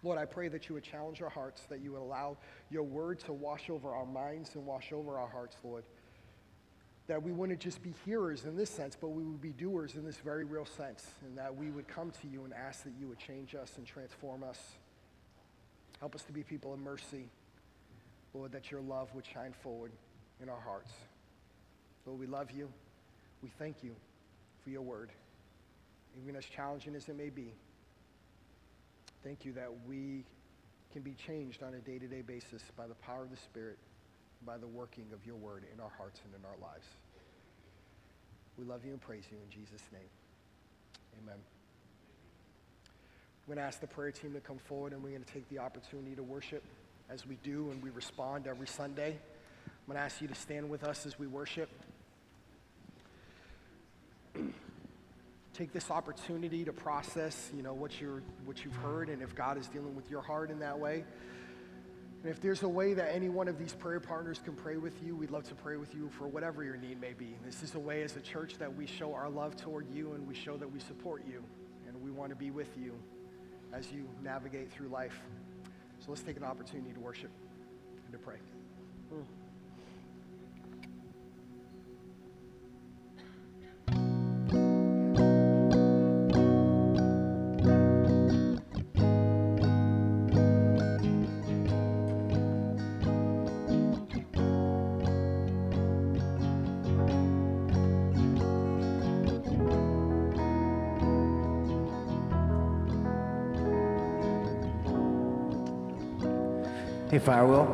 Lord, 0.03 0.19
I 0.19 0.26
pray 0.26 0.47
that 0.47 0.69
you 0.69 0.76
would 0.76 0.84
challenge 0.84 1.22
our 1.22 1.30
hearts, 1.30 1.64
that 1.69 1.81
you 1.81 1.93
would 1.93 2.01
allow 2.01 2.38
your 2.69 2.84
word 2.84 3.19
to 3.22 3.34
wash 3.34 3.69
over 3.69 3.93
our 3.93 4.05
minds 4.05 4.51
and 4.55 4.65
wash 4.65 4.93
over 4.93 5.18
our 5.18 5.27
hearts, 5.27 5.57
Lord. 5.64 5.84
That 7.07 7.23
we 7.23 7.31
wouldn't 7.31 7.59
just 7.59 7.81
be 7.81 7.93
hearers 8.05 8.45
in 8.45 8.55
this 8.55 8.69
sense, 8.69 8.97
but 8.99 9.09
we 9.09 9.23
would 9.23 9.41
be 9.41 9.51
doers 9.51 9.95
in 9.95 10.05
this 10.05 10.18
very 10.18 10.43
real 10.43 10.65
sense, 10.65 11.07
and 11.26 11.38
that 11.38 11.55
we 11.55 11.72
would 11.72 11.88
come 11.88 12.11
to 12.22 12.27
you 12.27 12.43
and 12.43 12.53
ask 12.53 12.84
that 12.84 12.93
you 12.99 13.07
would 13.07 13.18
change 13.18 13.55
us 13.55 13.73
and 13.77 13.85
transform 13.85 14.43
us. 14.43 14.59
Help 15.99 16.14
us 16.14 16.23
to 16.23 16.31
be 16.31 16.43
people 16.43 16.73
of 16.73 16.80
mercy, 16.80 17.30
Lord, 18.34 18.51
that 18.51 18.69
your 18.69 18.81
love 18.81 19.09
would 19.15 19.26
shine 19.26 19.53
forward 19.64 19.91
in 20.41 20.49
our 20.49 20.59
hearts. 20.59 20.91
Lord, 22.05 22.19
we 22.19 22.27
love 22.27 22.51
you. 22.51 22.69
We 23.41 23.49
thank 23.59 23.84
you 23.84 23.95
for 24.64 24.69
your 24.69 24.81
word, 24.81 25.11
even 26.22 26.35
as 26.35 26.45
challenging 26.45 26.95
as 26.95 27.07
it 27.07 27.18
may 27.18 27.30
be. 27.30 27.53
Thank 29.23 29.45
you 29.45 29.53
that 29.53 29.69
we 29.88 30.23
can 30.91 31.01
be 31.01 31.14
changed 31.14 31.64
on 31.64 31.73
a 31.73 31.80
day 31.80 31.99
to 31.99 32.07
day 32.07 32.22
basis 32.22 32.64
by 32.76 32.88
the 32.88 32.95
power 32.95 33.23
of 33.23 33.30
the 33.30 33.38
Spirit, 33.38 33.77
by 34.45 34.57
the 34.57 34.68
working 34.68 35.05
of 35.14 35.26
your 35.26 35.35
word 35.35 35.64
in 35.73 35.80
our 35.80 35.91
hearts 35.97 36.22
and 36.26 36.34
in 36.34 36.45
our 36.45 36.57
lives. 36.68 36.85
We 38.57 38.65
love 38.65 38.84
you 38.85 38.91
and 38.91 39.01
praise 39.01 39.23
you 39.31 39.38
in 39.38 39.49
Jesus' 39.51 39.84
name. 39.91 40.09
Amen. 41.22 41.38
We're 43.45 43.55
going 43.55 43.64
to 43.64 43.68
ask 43.68 43.80
the 43.80 43.88
prayer 43.88 44.11
team 44.11 44.34
to 44.34 44.39
come 44.39 44.57
forward 44.57 44.93
and 44.93 45.03
we're 45.03 45.11
going 45.11 45.23
to 45.23 45.34
take 45.34 45.47
the 45.49 45.59
opportunity 45.59 46.15
to 46.15 46.23
worship 46.23 46.64
as 47.09 47.26
we 47.26 47.38
do 47.43 47.69
and 47.72 47.81
we 47.81 47.91
respond 47.91 48.47
every 48.47 48.68
Sunday. 48.68 49.18
I'm 49.65 49.93
going 49.93 49.97
to 49.97 50.03
ask 50.03 50.22
you 50.22 50.27
to 50.27 50.35
stand 50.35 50.69
with 50.69 50.84
us 50.84 51.05
as 51.05 51.18
we 51.18 51.27
worship. 51.27 51.69
Take 55.57 55.73
this 55.73 55.89
opportunity 55.89 56.63
to 56.65 56.73
process, 56.73 57.51
you 57.55 57.63
know, 57.63 57.73
what 57.73 57.99
you're 57.99 58.21
what 58.45 58.63
you've 58.63 58.75
heard 58.75 59.09
and 59.09 59.21
if 59.21 59.35
God 59.35 59.57
is 59.57 59.67
dealing 59.67 59.95
with 59.95 60.09
your 60.09 60.21
heart 60.21 60.51
in 60.51 60.59
that 60.59 60.79
way. 60.79 61.03
And 62.23 62.31
if 62.31 62.41
there's 62.41 62.63
a 62.63 62.69
way 62.69 62.93
that 62.93 63.13
any 63.13 63.29
one 63.29 63.47
of 63.47 63.57
these 63.57 63.73
prayer 63.73 63.99
partners 63.99 64.39
can 64.43 64.53
pray 64.53 64.77
with 64.77 65.01
you, 65.03 65.15
we'd 65.15 65.31
love 65.31 65.43
to 65.49 65.55
pray 65.55 65.77
with 65.77 65.93
you 65.93 66.09
for 66.17 66.27
whatever 66.27 66.63
your 66.63 66.77
need 66.77 66.99
may 66.99 67.13
be. 67.13 67.35
This 67.45 67.63
is 67.63 67.75
a 67.75 67.79
way 67.79 68.01
as 68.03 68.15
a 68.15 68.19
church 68.19 68.57
that 68.57 68.75
we 68.75 68.85
show 68.85 69.13
our 69.13 69.29
love 69.29 69.55
toward 69.55 69.89
you 69.93 70.13
and 70.13 70.27
we 70.27 70.35
show 70.35 70.57
that 70.57 70.71
we 70.71 70.79
support 70.79 71.23
you 71.27 71.43
and 71.88 72.01
we 72.01 72.11
want 72.11 72.31
to 72.31 72.35
be 72.35 72.51
with 72.51 72.69
you 72.77 72.93
as 73.73 73.91
you 73.91 74.07
navigate 74.23 74.71
through 74.71 74.89
life. 74.89 75.19
So 75.99 76.07
let's 76.09 76.21
take 76.21 76.38
an 76.38 76.43
opportunity 76.43 76.91
to 76.93 76.99
worship 76.99 77.31
and 78.05 78.11
to 78.11 78.19
pray. 78.19 78.38
Mm. 79.13 79.47
Hey, 107.18 107.23
Firewheel. 107.23 107.68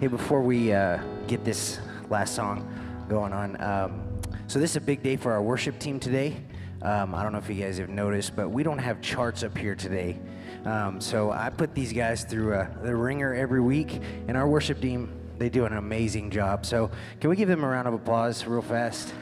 Hey, 0.00 0.08
before 0.08 0.42
we 0.42 0.72
uh, 0.72 1.00
get 1.28 1.44
this 1.44 1.78
last 2.10 2.34
song 2.34 2.68
going 3.08 3.32
on, 3.32 3.60
um, 3.62 4.20
so 4.48 4.58
this 4.58 4.72
is 4.72 4.76
a 4.76 4.80
big 4.80 5.04
day 5.04 5.16
for 5.16 5.30
our 5.30 5.40
worship 5.40 5.78
team 5.78 6.00
today. 6.00 6.36
Um, 6.82 7.14
I 7.14 7.22
don't 7.22 7.30
know 7.30 7.38
if 7.38 7.48
you 7.48 7.62
guys 7.62 7.78
have 7.78 7.90
noticed, 7.90 8.34
but 8.34 8.48
we 8.48 8.64
don't 8.64 8.78
have 8.78 9.00
charts 9.00 9.44
up 9.44 9.56
here 9.56 9.76
today. 9.76 10.18
Um, 10.64 11.00
so 11.00 11.30
I 11.30 11.48
put 11.50 11.76
these 11.76 11.92
guys 11.92 12.24
through 12.24 12.54
uh, 12.54 12.66
the 12.82 12.96
ringer 12.96 13.34
every 13.34 13.60
week, 13.60 14.00
and 14.26 14.36
our 14.36 14.48
worship 14.48 14.80
team, 14.80 15.12
they 15.38 15.48
do 15.48 15.64
an 15.64 15.74
amazing 15.74 16.32
job. 16.32 16.66
So 16.66 16.90
can 17.20 17.30
we 17.30 17.36
give 17.36 17.48
them 17.48 17.62
a 17.62 17.68
round 17.68 17.86
of 17.86 17.94
applause 17.94 18.44
real 18.44 18.62
fast? 18.62 19.14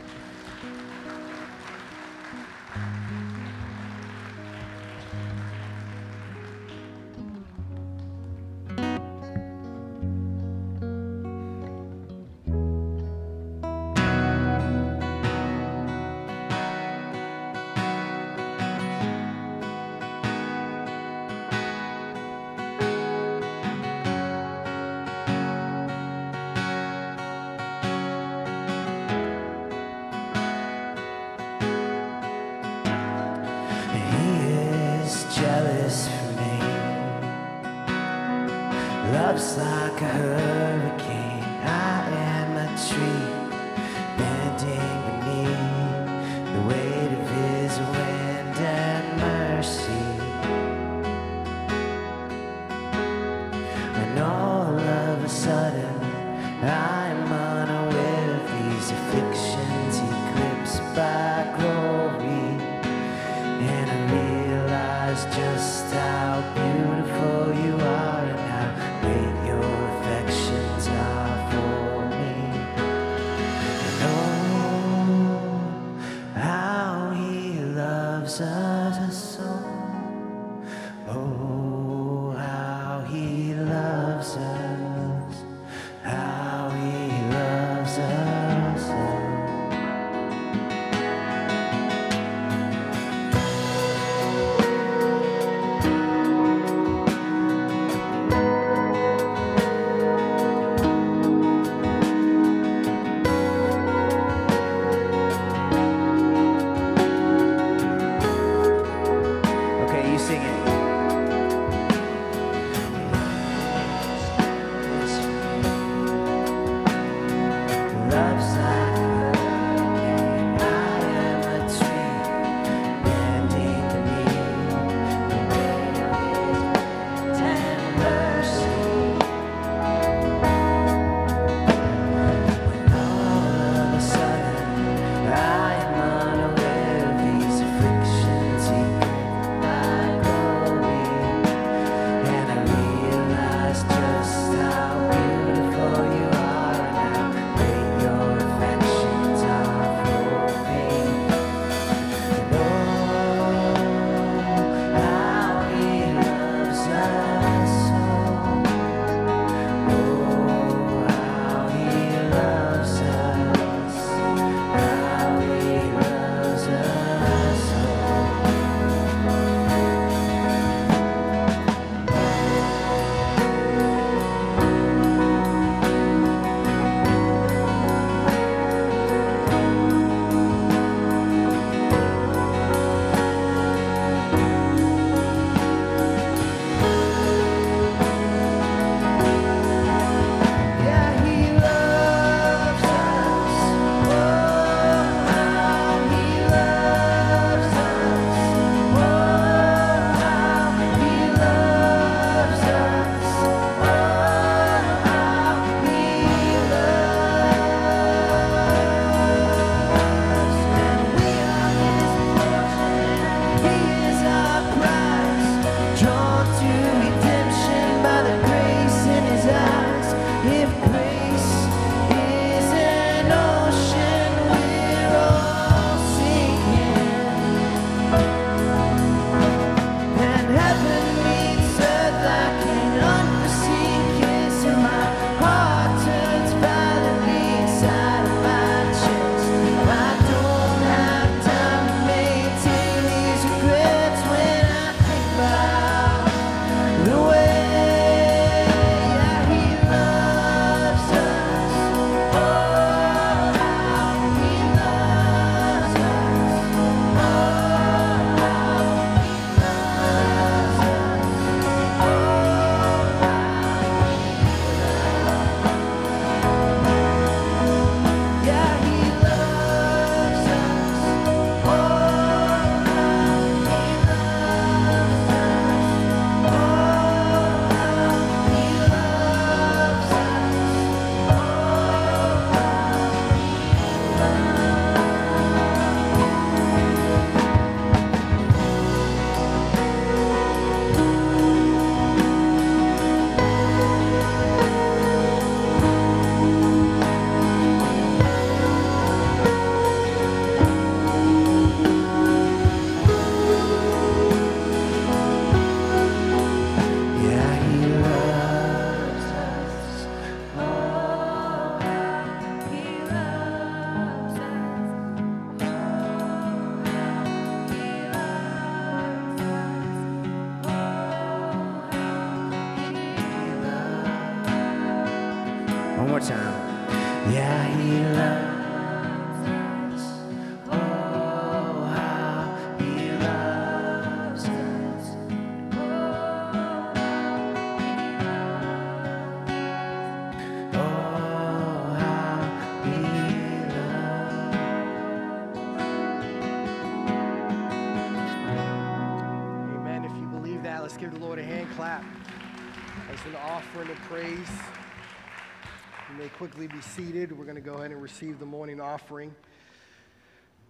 Quickly 356.46 356.68
be 356.68 356.80
seated. 356.80 357.36
We're 357.36 357.44
going 357.44 357.56
to 357.56 357.60
go 357.60 357.74
ahead 357.74 357.90
and 357.90 358.00
receive 358.00 358.38
the 358.38 358.46
morning 358.46 358.80
offering. 358.80 359.34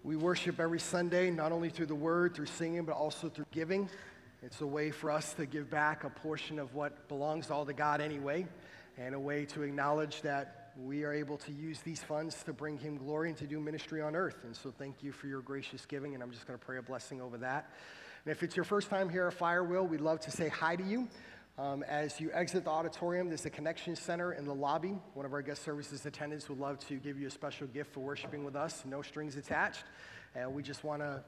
We 0.03 0.15
worship 0.15 0.59
every 0.59 0.79
Sunday, 0.79 1.29
not 1.29 1.51
only 1.51 1.69
through 1.69 1.85
the 1.85 1.93
word, 1.93 2.33
through 2.33 2.47
singing, 2.47 2.83
but 2.83 2.93
also 2.93 3.29
through 3.29 3.45
giving. 3.51 3.87
It's 4.41 4.59
a 4.61 4.65
way 4.65 4.89
for 4.89 5.11
us 5.11 5.35
to 5.35 5.45
give 5.45 5.69
back 5.69 6.03
a 6.03 6.09
portion 6.09 6.57
of 6.57 6.73
what 6.73 7.07
belongs 7.07 7.51
all 7.51 7.63
to 7.63 7.73
God 7.73 8.01
anyway, 8.01 8.47
and 8.97 9.13
a 9.13 9.19
way 9.19 9.45
to 9.45 9.61
acknowledge 9.61 10.23
that 10.23 10.73
we 10.83 11.03
are 11.03 11.13
able 11.13 11.37
to 11.37 11.51
use 11.51 11.79
these 11.81 12.01
funds 12.01 12.41
to 12.45 12.53
bring 12.53 12.79
Him 12.79 12.97
glory 12.97 13.29
and 13.29 13.37
to 13.37 13.45
do 13.45 13.59
ministry 13.59 14.01
on 14.01 14.15
earth. 14.15 14.45
And 14.45 14.55
so, 14.55 14.73
thank 14.75 15.03
you 15.03 15.11
for 15.11 15.27
your 15.27 15.41
gracious 15.41 15.85
giving, 15.85 16.15
and 16.15 16.23
I'm 16.23 16.31
just 16.31 16.47
going 16.47 16.57
to 16.57 16.65
pray 16.65 16.79
a 16.79 16.81
blessing 16.81 17.21
over 17.21 17.37
that. 17.37 17.69
And 18.25 18.31
if 18.31 18.41
it's 18.41 18.55
your 18.55 18.65
first 18.65 18.89
time 18.89 19.09
here 19.09 19.27
at 19.27 19.37
Firewheel, 19.37 19.87
we'd 19.87 20.01
love 20.01 20.21
to 20.21 20.31
say 20.31 20.49
hi 20.49 20.75
to 20.75 20.83
you. 20.83 21.07
Um, 21.59 21.81
as 21.87 22.19
you 22.21 22.29
exit 22.33 22.65
the 22.65 22.69
auditorium, 22.69 23.29
there's 23.29 23.47
a 23.47 23.49
connection 23.49 23.95
center 23.95 24.33
in 24.33 24.45
the 24.45 24.53
lobby. 24.53 24.95
One 25.15 25.25
of 25.25 25.33
our 25.33 25.41
guest 25.41 25.63
services 25.63 26.05
attendants 26.05 26.49
would 26.49 26.59
love 26.59 26.77
to 26.87 26.97
give 26.97 27.19
you 27.19 27.25
a 27.25 27.31
special 27.31 27.65
gift 27.65 27.93
for 27.93 28.01
worshiping 28.01 28.43
with 28.43 28.55
us, 28.55 28.83
no 28.85 29.01
strings 29.01 29.37
attached. 29.37 29.83
And 30.35 30.53
we 30.53 30.61
just 30.61 30.83
want 30.83 31.01
to 31.01 31.23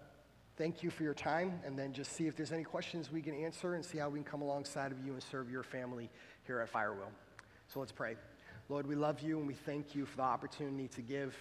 thank 0.56 0.84
you 0.84 0.92
for 0.92 1.02
your 1.02 1.16
time 1.16 1.60
and 1.66 1.80
then 1.80 1.94
just 1.94 2.12
see 2.12 2.28
if 2.28 2.36
there's 2.36 2.52
any 2.52 2.64
questions 2.64 3.12
we 3.12 3.24
can 3.24 3.34
answer 3.34 3.74
and 3.74 3.84
see 3.84 3.98
how 3.98 4.08
we 4.10 4.20
can 4.20 4.24
come 4.24 4.44
alongside 4.44 4.92
of 4.92 5.04
you 5.04 5.14
and 5.14 5.24
serve 5.24 5.50
your 5.50 5.64
family 5.64 6.12
here 6.46 6.60
at 6.60 6.72
Firewheel. 6.72 7.10
So 7.74 7.80
let's 7.80 7.92
pray. 7.92 8.16
Lord, 8.68 8.86
we 8.86 8.94
love 8.94 9.22
you 9.22 9.40
and 9.40 9.48
we 9.48 9.56
thank 9.56 9.96
you 9.96 10.06
for 10.06 10.18
the 10.18 10.24
opportunity 10.24 10.90
to 10.90 11.02
give. 11.02 11.36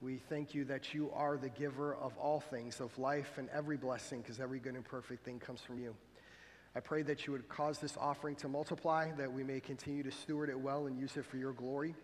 We 0.00 0.16
thank 0.16 0.54
you 0.54 0.64
that 0.64 0.94
you 0.94 1.10
are 1.12 1.36
the 1.36 1.50
giver 1.50 1.96
of 1.96 2.16
all 2.16 2.40
things, 2.40 2.80
of 2.80 2.98
life 2.98 3.36
and 3.36 3.50
every 3.50 3.76
blessing, 3.76 4.22
because 4.22 4.40
every 4.40 4.58
good 4.58 4.74
and 4.74 4.84
perfect 4.84 5.22
thing 5.22 5.38
comes 5.38 5.60
from 5.60 5.78
you. 5.78 5.94
I 6.74 6.80
pray 6.80 7.02
that 7.02 7.26
you 7.26 7.32
would 7.32 7.46
cause 7.50 7.78
this 7.78 7.98
offering 8.00 8.34
to 8.36 8.48
multiply, 8.48 9.10
that 9.12 9.30
we 9.30 9.44
may 9.44 9.60
continue 9.60 10.02
to 10.02 10.10
steward 10.10 10.48
it 10.48 10.58
well 10.58 10.86
and 10.86 10.98
use 10.98 11.18
it 11.18 11.26
for 11.26 11.36
your 11.36 11.52
glory 11.52 11.94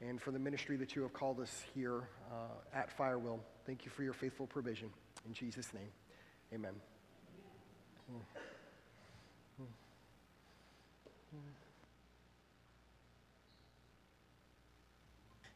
and 0.00 0.20
for 0.20 0.32
the 0.32 0.38
ministry 0.40 0.76
that 0.76 0.96
you 0.96 1.02
have 1.02 1.12
called 1.12 1.38
us 1.38 1.62
here 1.72 2.08
uh, 2.32 2.76
at 2.76 2.96
Firewheel. 2.96 3.38
Thank 3.64 3.84
you 3.84 3.92
for 3.92 4.02
your 4.02 4.12
faithful 4.12 4.48
provision. 4.48 4.90
In 5.24 5.32
Jesus' 5.32 5.72
name, 5.72 5.88
amen. 6.52 6.72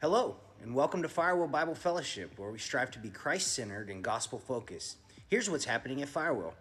Hello, 0.01 0.37
and 0.61 0.73
welcome 0.73 1.01
to 1.01 1.09
Firewheel 1.09 1.51
Bible 1.51 1.75
Fellowship, 1.75 2.31
where 2.37 2.51
we 2.51 2.59
strive 2.59 2.91
to 2.91 2.99
be 2.99 3.09
Christ 3.09 3.53
centered 3.53 3.89
and 3.89 4.01
gospel 4.01 4.39
focused. 4.39 4.97
Here's 5.27 5.49
what's 5.49 5.65
happening 5.65 6.01
at 6.01 6.07
Firewheel. 6.07 6.53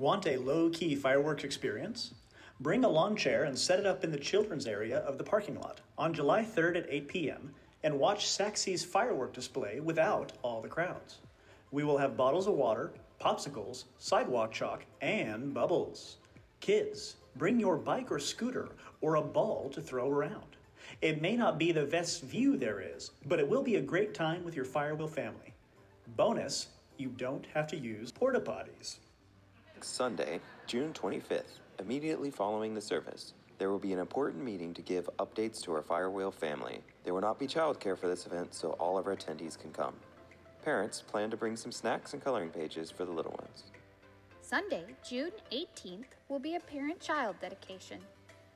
Want 0.00 0.26
a 0.26 0.38
low 0.38 0.70
key 0.70 0.94
fireworks 0.94 1.44
experience? 1.44 2.14
Bring 2.58 2.86
a 2.86 2.88
lawn 2.88 3.16
chair 3.16 3.44
and 3.44 3.58
set 3.58 3.78
it 3.78 3.84
up 3.84 4.02
in 4.02 4.10
the 4.10 4.16
children's 4.16 4.66
area 4.66 5.00
of 5.00 5.18
the 5.18 5.24
parking 5.24 5.60
lot 5.60 5.82
on 5.98 6.14
July 6.14 6.42
3rd 6.42 6.78
at 6.78 6.86
8 6.88 7.08
p.m. 7.08 7.52
and 7.82 7.98
watch 7.98 8.26
Sachse's 8.26 8.82
firework 8.82 9.34
display 9.34 9.78
without 9.78 10.32
all 10.40 10.62
the 10.62 10.68
crowds. 10.68 11.18
We 11.70 11.84
will 11.84 11.98
have 11.98 12.16
bottles 12.16 12.46
of 12.46 12.54
water, 12.54 12.92
popsicles, 13.20 13.84
sidewalk 13.98 14.52
chalk, 14.52 14.86
and 15.02 15.52
bubbles. 15.52 16.16
Kids, 16.60 17.16
bring 17.36 17.60
your 17.60 17.76
bike 17.76 18.10
or 18.10 18.18
scooter 18.18 18.70
or 19.02 19.16
a 19.16 19.22
ball 19.22 19.68
to 19.68 19.82
throw 19.82 20.08
around. 20.08 20.56
It 21.02 21.20
may 21.20 21.36
not 21.36 21.58
be 21.58 21.72
the 21.72 21.84
best 21.84 22.22
view 22.22 22.56
there 22.56 22.80
is, 22.80 23.10
but 23.26 23.38
it 23.38 23.46
will 23.46 23.62
be 23.62 23.76
a 23.76 23.82
great 23.82 24.14
time 24.14 24.44
with 24.44 24.56
your 24.56 24.64
Firewheel 24.64 25.10
family. 25.10 25.52
Bonus, 26.16 26.68
you 26.96 27.10
don't 27.10 27.44
have 27.52 27.66
to 27.66 27.76
use 27.76 28.10
porta 28.10 28.40
potties. 28.40 28.96
Sunday, 29.88 30.40
June 30.66 30.92
25th, 30.92 31.60
immediately 31.78 32.30
following 32.30 32.74
the 32.74 32.80
service, 32.80 33.34
there 33.58 33.70
will 33.70 33.78
be 33.78 33.92
an 33.92 33.98
important 33.98 34.42
meeting 34.42 34.72
to 34.74 34.82
give 34.82 35.10
updates 35.18 35.62
to 35.62 35.72
our 35.72 35.82
Firewheel 35.82 36.32
family. 36.32 36.80
There 37.04 37.12
will 37.12 37.20
not 37.20 37.38
be 37.38 37.46
childcare 37.46 37.98
for 37.98 38.08
this 38.08 38.26
event, 38.26 38.54
so 38.54 38.70
all 38.72 38.96
of 38.96 39.06
our 39.06 39.16
attendees 39.16 39.58
can 39.58 39.70
come. 39.70 39.94
Parents 40.64 41.02
plan 41.02 41.30
to 41.30 41.36
bring 41.36 41.56
some 41.56 41.72
snacks 41.72 42.12
and 42.12 42.22
coloring 42.22 42.50
pages 42.50 42.90
for 42.90 43.04
the 43.04 43.12
little 43.12 43.32
ones. 43.32 43.64
Sunday, 44.40 44.84
June 45.06 45.32
18th, 45.52 46.06
will 46.28 46.38
be 46.38 46.56
a 46.56 46.60
parent 46.60 47.00
child 47.00 47.36
dedication. 47.40 48.00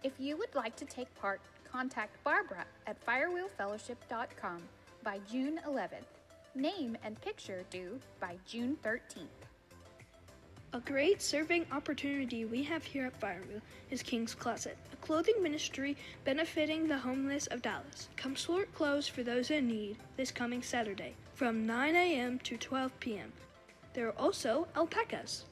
If 0.02 0.12
you 0.18 0.36
would 0.36 0.54
like 0.54 0.76
to 0.76 0.84
take 0.84 1.14
part, 1.20 1.40
contact 1.70 2.22
Barbara 2.24 2.64
at 2.86 3.04
firewheelfellowship.com 3.06 4.62
by 5.02 5.20
June 5.30 5.60
11th. 5.66 6.12
Name 6.54 6.96
and 7.04 7.20
picture 7.20 7.64
due 7.70 8.00
by 8.20 8.36
June 8.46 8.76
13th. 8.84 9.53
A 10.74 10.80
great 10.80 11.22
serving 11.22 11.66
opportunity 11.70 12.44
we 12.44 12.64
have 12.64 12.82
here 12.82 13.06
at 13.06 13.20
Firewheel 13.20 13.60
is 13.92 14.02
King's 14.02 14.34
Closet, 14.34 14.76
a 14.92 14.96
clothing 14.96 15.40
ministry 15.40 15.96
benefiting 16.24 16.88
the 16.88 16.98
homeless 16.98 17.46
of 17.46 17.62
Dallas. 17.62 18.08
Come 18.16 18.34
sort 18.34 18.74
clothes 18.74 19.06
for 19.06 19.22
those 19.22 19.52
in 19.52 19.68
need 19.68 19.98
this 20.16 20.32
coming 20.32 20.64
Saturday 20.64 21.14
from 21.34 21.64
9 21.64 21.94
a.m. 21.94 22.40
to 22.40 22.56
12 22.56 22.98
p.m. 22.98 23.32
There 23.92 24.08
are 24.08 24.18
also 24.18 24.66
alpacas. 24.74 25.44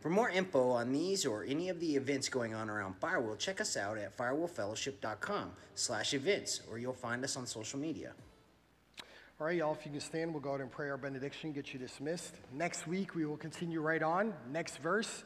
For 0.00 0.08
more 0.08 0.30
info 0.30 0.70
on 0.70 0.90
these 0.90 1.26
or 1.26 1.44
any 1.44 1.68
of 1.68 1.78
the 1.78 1.94
events 1.96 2.30
going 2.30 2.54
on 2.54 2.70
around 2.70 2.98
Firewheel, 2.98 3.38
check 3.38 3.60
us 3.60 3.76
out 3.76 3.98
at 3.98 4.16
firewheelfellowship.com 4.16 5.50
slash 5.74 6.14
events, 6.14 6.62
or 6.70 6.78
you'll 6.78 6.94
find 6.94 7.22
us 7.24 7.36
on 7.36 7.44
social 7.44 7.78
media. 7.78 8.14
All 9.40 9.46
right, 9.46 9.56
y'all, 9.56 9.72
if 9.72 9.86
you 9.86 9.90
can 9.90 10.00
stand, 10.02 10.34
we'll 10.34 10.42
go 10.42 10.52
out 10.52 10.60
and 10.60 10.70
pray 10.70 10.90
our 10.90 10.98
benediction, 10.98 11.52
get 11.52 11.72
you 11.72 11.78
dismissed. 11.78 12.34
Next 12.52 12.86
week, 12.86 13.14
we 13.14 13.24
will 13.24 13.38
continue 13.38 13.80
right 13.80 14.02
on. 14.02 14.34
Next 14.52 14.76
verse, 14.76 15.24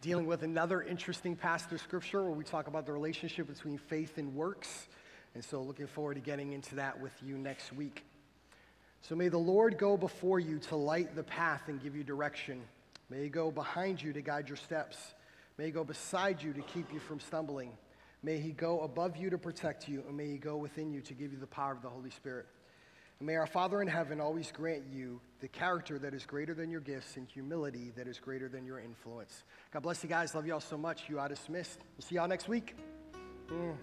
dealing 0.00 0.26
with 0.26 0.42
another 0.42 0.82
interesting 0.82 1.36
passage 1.36 1.72
of 1.72 1.80
scripture 1.80 2.24
where 2.24 2.32
we 2.32 2.42
talk 2.42 2.66
about 2.66 2.84
the 2.84 2.90
relationship 2.90 3.46
between 3.46 3.78
faith 3.78 4.18
and 4.18 4.34
works. 4.34 4.88
And 5.36 5.44
so, 5.44 5.62
looking 5.62 5.86
forward 5.86 6.14
to 6.14 6.20
getting 6.20 6.52
into 6.52 6.74
that 6.74 7.00
with 7.00 7.12
you 7.24 7.38
next 7.38 7.72
week. 7.72 8.02
So, 9.02 9.14
may 9.14 9.28
the 9.28 9.38
Lord 9.38 9.78
go 9.78 9.96
before 9.96 10.40
you 10.40 10.58
to 10.70 10.74
light 10.74 11.14
the 11.14 11.22
path 11.22 11.62
and 11.68 11.80
give 11.80 11.94
you 11.94 12.02
direction. 12.02 12.60
May 13.08 13.22
He 13.22 13.28
go 13.28 13.52
behind 13.52 14.02
you 14.02 14.12
to 14.14 14.20
guide 14.20 14.48
your 14.48 14.56
steps. 14.56 14.96
May 15.58 15.66
He 15.66 15.70
go 15.70 15.84
beside 15.84 16.42
you 16.42 16.52
to 16.54 16.60
keep 16.60 16.92
you 16.92 16.98
from 16.98 17.20
stumbling. 17.20 17.70
May 18.20 18.38
He 18.38 18.50
go 18.50 18.80
above 18.80 19.16
you 19.16 19.30
to 19.30 19.38
protect 19.38 19.86
you, 19.86 20.02
and 20.08 20.16
may 20.16 20.26
He 20.26 20.38
go 20.38 20.56
within 20.56 20.92
you 20.92 21.02
to 21.02 21.14
give 21.14 21.32
you 21.32 21.38
the 21.38 21.46
power 21.46 21.70
of 21.70 21.82
the 21.82 21.88
Holy 21.88 22.10
Spirit. 22.10 22.46
May 23.24 23.36
our 23.36 23.46
Father 23.46 23.80
in 23.80 23.88
heaven 23.88 24.20
always 24.20 24.52
grant 24.52 24.82
you 24.92 25.18
the 25.40 25.48
character 25.48 25.98
that 25.98 26.12
is 26.12 26.26
greater 26.26 26.52
than 26.52 26.70
your 26.70 26.82
gifts 26.82 27.16
and 27.16 27.26
humility 27.26 27.90
that 27.96 28.06
is 28.06 28.18
greater 28.18 28.50
than 28.50 28.66
your 28.66 28.78
influence. 28.78 29.44
God 29.72 29.82
bless 29.82 30.02
you 30.02 30.10
guys. 30.10 30.34
Love 30.34 30.46
you 30.46 30.52
all 30.52 30.60
so 30.60 30.76
much. 30.76 31.04
You 31.08 31.18
are 31.18 31.28
dismissed. 31.28 31.78
We'll 31.96 32.06
see 32.06 32.16
y'all 32.16 32.28
next 32.28 32.48
week. 32.48 32.76
Mm. 33.48 33.76